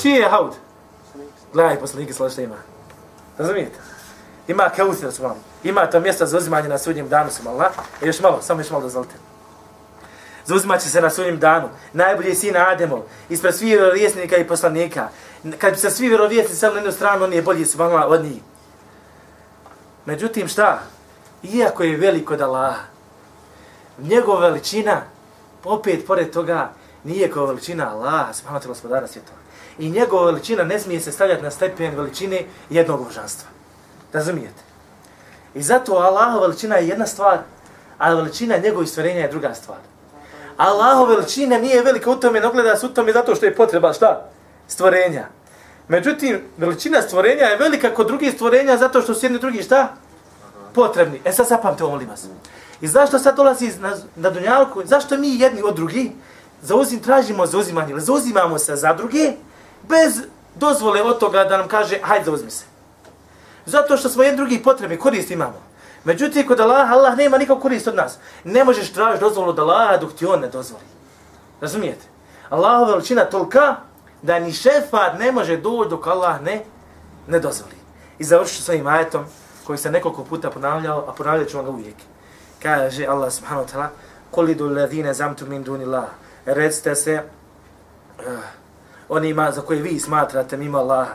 Čiji 0.03 0.13
je 0.13 0.29
haud? 0.29 0.53
Gledaj, 1.53 1.81
poslanike 1.81 2.13
slađa 2.13 2.43
ima. 2.43 2.57
Razumijete? 3.39 3.79
Ima 4.49 4.71
kausir 4.77 5.13
s 5.13 5.19
vam. 5.19 5.37
Ima 5.65 5.87
to 5.87 6.01
mjesto 6.01 6.27
za 6.27 6.39
uzimanje 6.39 6.69
na 6.69 6.79
sudnjem 6.79 7.09
danu 7.09 7.31
sam 7.31 7.47
Allah. 7.47 7.73
E 8.03 8.07
još 8.07 8.21
malo, 8.21 8.43
samo 8.43 8.61
još 8.61 8.71
malo 8.71 8.83
dozvolite. 8.83 9.15
Zauzimat 10.47 10.81
će 10.81 10.89
se 10.89 11.01
na 11.01 11.11
sudnjem 11.11 11.39
danu. 11.39 11.69
Najbolji 11.93 12.35
sin 12.35 12.57
Ademov. 12.57 13.03
Ispred 13.29 13.55
svih 13.55 13.69
vjerovjesnika 13.69 14.37
i 14.37 14.49
poslanika. 14.49 15.09
Kad 15.59 15.73
bi 15.73 15.79
se 15.79 15.91
svi 15.91 16.09
vjerovjesnici 16.09 16.57
samo 16.57 16.73
na 16.73 16.79
jednu 16.79 16.93
stranu, 16.93 17.25
on 17.25 17.33
je 17.33 17.43
bolji 17.43 17.65
subhanallah 17.65 18.11
od 18.11 18.25
njih. 18.25 18.43
Međutim, 20.07 20.49
šta? 20.49 20.83
Iako 21.43 21.83
je 21.83 21.97
veliko 21.97 22.35
od 22.35 22.41
Allaha, 22.41 22.81
njegova 23.99 24.41
veličina, 24.49 25.03
opet 25.65 26.07
pored 26.07 26.31
toga, 26.31 26.73
nije 27.05 27.31
kao 27.31 27.47
veličina 27.47 27.91
Allaha, 27.91 28.33
subhanahu 28.33 28.69
gospodara 28.69 29.07
svjetova. 29.07 29.39
I 29.79 29.91
njegova 29.91 30.27
veličina 30.27 30.65
ne 30.65 30.79
smije 30.79 31.01
se 31.01 31.13
stavljati 31.13 31.43
na 31.43 31.51
stepen 31.51 31.97
veličine 31.97 32.43
jednog 32.71 33.05
božanstva. 33.05 33.49
Razumijete? 34.13 34.63
I 35.55 35.63
zato 35.63 35.93
Allahova 35.93 36.47
veličina 36.47 36.77
je 36.77 36.89
jedna 36.89 37.07
stvar, 37.07 37.39
a 37.99 38.15
veličina 38.15 38.57
njegovih 38.57 38.89
stvorenja 38.89 39.21
je 39.21 39.29
druga 39.29 39.55
stvar. 39.55 39.79
Allahova 40.57 41.15
veličina 41.15 41.59
nije 41.59 41.83
velika 41.83 42.11
u 42.11 42.17
tome, 42.17 42.41
ne 42.41 42.47
ogleda 42.47 42.77
se 42.77 42.87
u 42.87 42.95
tome 42.95 43.13
zato 43.13 43.35
što 43.35 43.47
je 43.47 43.55
potreba 43.55 43.93
šta? 43.93 44.29
Stvorenja. 44.69 45.27
Međutim, 45.89 46.41
veličina 46.57 47.03
stvorenja 47.03 47.45
je 47.45 47.57
velika 47.57 47.95
kod 47.95 48.07
drugih 48.07 48.35
stvorenja 48.35 48.77
zato 48.77 49.03
što 49.03 49.15
su 49.15 49.27
jedni 49.27 49.39
drugi 49.39 49.63
šta? 49.63 49.95
Potrebni. 50.75 51.21
E 51.25 51.33
sad 51.33 51.47
zapamte 51.47 51.85
ovo, 51.85 51.93
molim 51.93 52.09
vas. 52.09 52.27
I 52.81 52.89
zašto 52.89 53.19
sad 53.19 53.37
dolazi 53.37 53.73
na, 53.81 53.97
na 54.17 54.31
Dunjalku? 54.31 54.83
Zašto 54.85 55.19
mi 55.19 55.39
jedni 55.39 55.63
od 55.63 55.77
drugih 55.77 56.11
zauzim, 56.63 57.01
tražimo 57.01 57.47
zauzimanje? 57.47 57.91
Ili 57.93 58.01
zauzimamo 58.01 58.59
se 58.59 58.77
za 58.77 58.93
druge 58.93 59.33
bez 59.89 60.21
dozvole 60.55 61.03
od 61.03 61.19
toga 61.19 61.45
da 61.45 61.57
nam 61.57 61.69
kaže 61.69 61.99
hajde 62.03 62.25
zauzmi 62.25 62.51
se. 62.51 62.65
Zato 63.67 63.97
što 63.97 64.09
smo 64.09 64.23
jedni 64.23 64.37
drugi 64.37 64.63
potrebni, 64.63 64.97
korist 64.97 65.31
imamo. 65.31 65.63
Međutim, 66.05 66.47
kod 66.47 66.61
Allah, 66.61 66.93
Allah 66.93 67.17
nema 67.17 67.39
nikakvu 67.39 67.63
korist 67.63 67.87
od 67.87 67.95
nas. 67.95 68.19
Ne 68.45 68.65
možeš 68.65 68.93
tražiti 68.93 69.21
dozvolu 69.21 69.49
od 69.51 69.59
Allaha 69.59 69.97
dok 69.97 70.13
ti 70.13 70.27
on 70.27 70.41
ne 70.41 70.49
dozvoli. 70.49 70.85
Razumijete? 71.61 72.07
Allahova 72.51 72.91
veličina 72.91 73.25
tolika 73.25 73.77
da 74.25 74.39
ni 74.39 74.53
šefat 74.53 75.19
ne 75.19 75.33
može 75.33 75.57
doći 75.57 75.91
dok 75.91 76.07
Allah 76.07 76.41
ne, 76.43 76.65
ne 77.29 77.41
dozvoli. 77.41 77.75
I 78.19 78.25
završit 78.25 78.57
ću 78.57 78.63
svojim 78.63 78.87
ajetom 78.87 79.25
koji 79.67 79.79
se 79.79 79.91
nekoliko 79.91 80.25
puta 80.25 80.51
ponavljao, 80.51 81.05
a 81.09 81.13
ponavljat 81.13 81.49
ću 81.49 81.63
ga 81.63 81.71
uvijek. 81.71 81.97
Kaže 82.63 83.07
Allah 83.07 83.33
subhanahu 83.33 83.67
wa 83.67 83.73
ta'ala 83.73 83.89
kolidu 84.31 84.69
ladhine 84.69 85.15
zamtu 85.15 85.47
min 85.47 85.63
dunillah. 85.63 86.05
Recite 86.47 86.95
se 86.95 87.23
uh, 88.19 88.25
onima 89.09 89.51
za 89.51 89.61
koje 89.61 89.83
vi 89.83 90.01
smatrate 90.01 90.57
mimo 90.57 90.79
Allaha. 90.79 91.15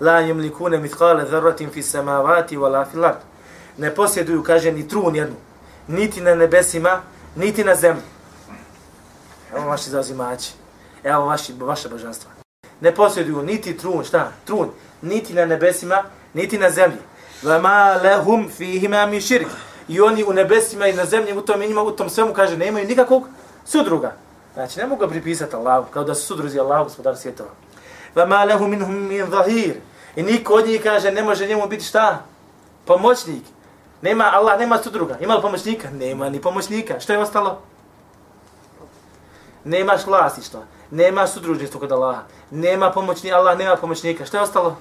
La 0.00 0.20
yamlikuna 0.20 0.78
mithqala 0.78 1.24
dharratin 1.30 1.70
fi 1.70 1.82
samawati 1.82 2.56
wala 2.56 2.84
fil 2.90 3.04
ard. 3.04 3.18
Ne 3.78 3.94
posjeduju, 3.94 4.42
kaže, 4.42 4.72
ni 4.72 4.88
trun 4.88 5.16
jednu. 5.16 5.36
Niti 5.88 6.20
na 6.20 6.34
nebesima, 6.34 7.00
niti 7.36 7.64
na 7.64 7.74
zemlji. 7.74 8.02
Evo 9.56 9.66
vaši 9.66 9.90
zauzimači. 9.90 10.52
Evo 11.04 11.26
vaši, 11.26 11.54
vaša 11.60 11.88
božanstva. 11.88 12.33
Ne 12.84 12.94
posjeduju 12.94 13.42
niti 13.42 13.76
trun, 13.76 14.04
šta? 14.04 14.32
Trun. 14.44 14.68
Niti 15.02 15.34
na 15.34 15.46
nebesima, 15.46 16.02
niti 16.34 16.58
na 16.58 16.70
zemlji. 16.70 16.98
Vama 17.42 18.00
lehum 18.02 18.50
fihima 18.56 19.06
mi 19.06 19.20
širk. 19.20 19.46
I 19.88 20.00
oni 20.00 20.24
u 20.24 20.32
nebesima 20.32 20.86
i 20.86 20.92
na 20.92 21.04
zemlji, 21.04 21.32
u 21.32 21.40
tom, 21.40 21.60
njima, 21.60 21.82
u 21.82 21.90
tom 21.90 22.10
svemu, 22.10 22.34
kaže, 22.34 22.56
nemaju 22.56 22.88
nikakvog 22.88 23.28
sudruga. 23.64 24.12
Znači, 24.54 24.78
ne 24.78 24.86
mogu 24.86 25.00
ga 25.00 25.08
pripisati 25.08 25.56
Allahu, 25.56 25.86
kao 25.90 26.04
da 26.04 26.14
su 26.14 26.26
sudruzi 26.26 26.60
Allahu, 26.60 26.84
gospodar 26.84 27.16
svjetova. 27.16 27.50
Vama 28.14 28.44
lehum 28.44 28.70
minhum 28.70 29.08
min 29.08 29.26
zahir. 29.30 29.74
I 30.16 30.22
niko 30.22 30.54
od 30.54 30.66
njih, 30.66 30.82
kaže, 30.82 31.10
ne 31.10 31.22
može 31.22 31.46
njemu 31.46 31.68
biti 31.68 31.84
šta? 31.84 32.22
Pomoćnik. 32.84 33.42
Nema, 34.02 34.30
Allah 34.32 34.58
nema 34.58 34.78
sudruga. 34.82 35.16
Ima 35.20 35.34
li 35.34 35.42
pomoćnika? 35.42 35.90
Nema 35.90 36.28
ni 36.28 36.40
pomoćnika. 36.40 37.00
Što 37.00 37.12
je 37.12 37.18
ostalo? 37.18 37.62
Nemaš 39.64 40.06
vlasništva. 40.06 40.60
Nema 40.90 41.26
sudružništva 41.26 41.80
kod 41.80 41.92
Allaha. 41.92 42.22
Nema 42.50 42.90
pomoćni 42.90 43.32
Allah 43.32 43.58
nema 43.58 43.76
pomoćnika. 43.76 44.26
Što 44.26 44.36
je 44.36 44.42
ostalo? 44.42 44.76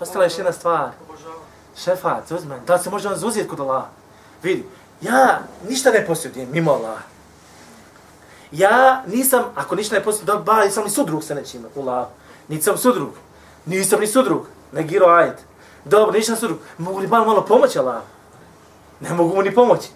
Ostala 0.00 0.24
je 0.24 0.26
još 0.26 0.38
jedna 0.38 0.52
stvar. 0.52 0.90
šefat, 1.76 2.30
uzman, 2.30 2.60
da 2.66 2.74
li 2.74 2.82
se 2.82 2.90
može 2.90 3.08
on 3.08 3.16
zauzeti 3.16 3.48
kod 3.48 3.60
Allaha? 3.60 3.86
Vidi, 4.42 4.66
ja 5.00 5.40
ništa 5.68 5.90
ne 5.90 6.06
posjedujem 6.06 6.48
mimo 6.52 6.72
Allaha. 6.72 7.02
Ja 8.52 9.02
nisam, 9.06 9.44
ako 9.54 9.74
ništa 9.74 9.94
ne 9.94 10.04
posjedujem, 10.04 10.38
da 10.38 10.52
ba, 10.52 10.64
nisam 10.64 10.84
ni 10.84 10.90
sudrug 10.90 11.24
sa 11.24 11.34
nečim 11.34 11.66
u 11.74 11.80
Allahu. 11.80 12.10
Nisam 12.48 12.78
sudrug. 12.78 13.10
Nisam 13.66 14.00
ni 14.00 14.06
sudrug. 14.06 14.46
Negiro 14.72 15.06
ajet. 15.06 15.38
Dobro, 15.84 16.12
nisam 16.12 16.36
sudrug. 16.36 16.58
Mogu 16.78 16.98
li 16.98 17.06
bar 17.06 17.26
malo 17.26 17.44
pomoći 17.44 17.78
Allahu? 17.78 18.04
Ne 19.00 19.12
mogu 19.12 19.34
mu 19.34 19.42
ni 19.42 19.54
pomoći. 19.54 19.88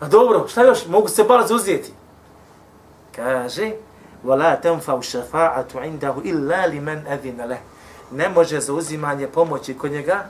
A 0.00 0.08
dobro, 0.08 0.48
šta 0.48 0.62
još? 0.62 0.86
Mogu 0.86 1.08
se 1.08 1.24
bar 1.24 1.46
zauzeti 1.46 1.92
Kaže, 3.15 3.71
وَلَا 4.25 4.55
تَنْفَوْ 4.61 5.01
شَفَاعَةُ 5.01 5.71
عِنْدَهُ 5.75 6.15
إِلَّا 6.21 6.67
لِمَنْ 6.67 7.07
أَذِنَ 7.07 7.41
لَهُ 7.41 7.57
Ne 8.11 8.29
može 8.29 8.59
za 8.59 8.73
uzimanje 8.73 9.27
pomoći 9.27 9.77
kod 9.77 9.91
njega, 9.91 10.25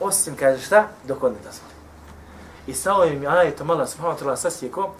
osim, 0.00 0.36
kaže 0.36 0.62
šta, 0.62 0.88
dok 1.08 1.22
on 1.22 1.32
ne 1.32 1.38
dozvoli. 1.38 1.72
I 2.66 2.74
sa 2.74 2.94
ovim 2.94 3.26
ajetom 3.26 3.70
Allah 3.70 3.88
subhanahu 3.88 4.18
wa 4.18 4.24
ta'ala 4.24 4.36
sasjeko, 4.36 4.94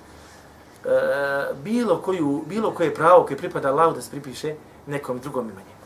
e, 0.85 1.55
bilo, 1.65 2.03
koju, 2.03 2.45
bilo 2.47 2.75
koje 2.75 2.95
pravo 2.95 3.27
koje 3.27 3.37
pripada 3.37 3.69
Allahu 3.69 3.95
da 3.95 4.03
se 4.03 4.11
pripiše 4.11 4.55
nekom 4.87 5.19
drugom 5.19 5.45
ima 5.45 5.61
njemu. 5.61 5.83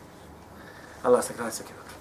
Allah 1.02 1.24
se 1.24 1.32
krali 1.32 1.52
svaki 1.52 1.72
dobro. 1.72 1.94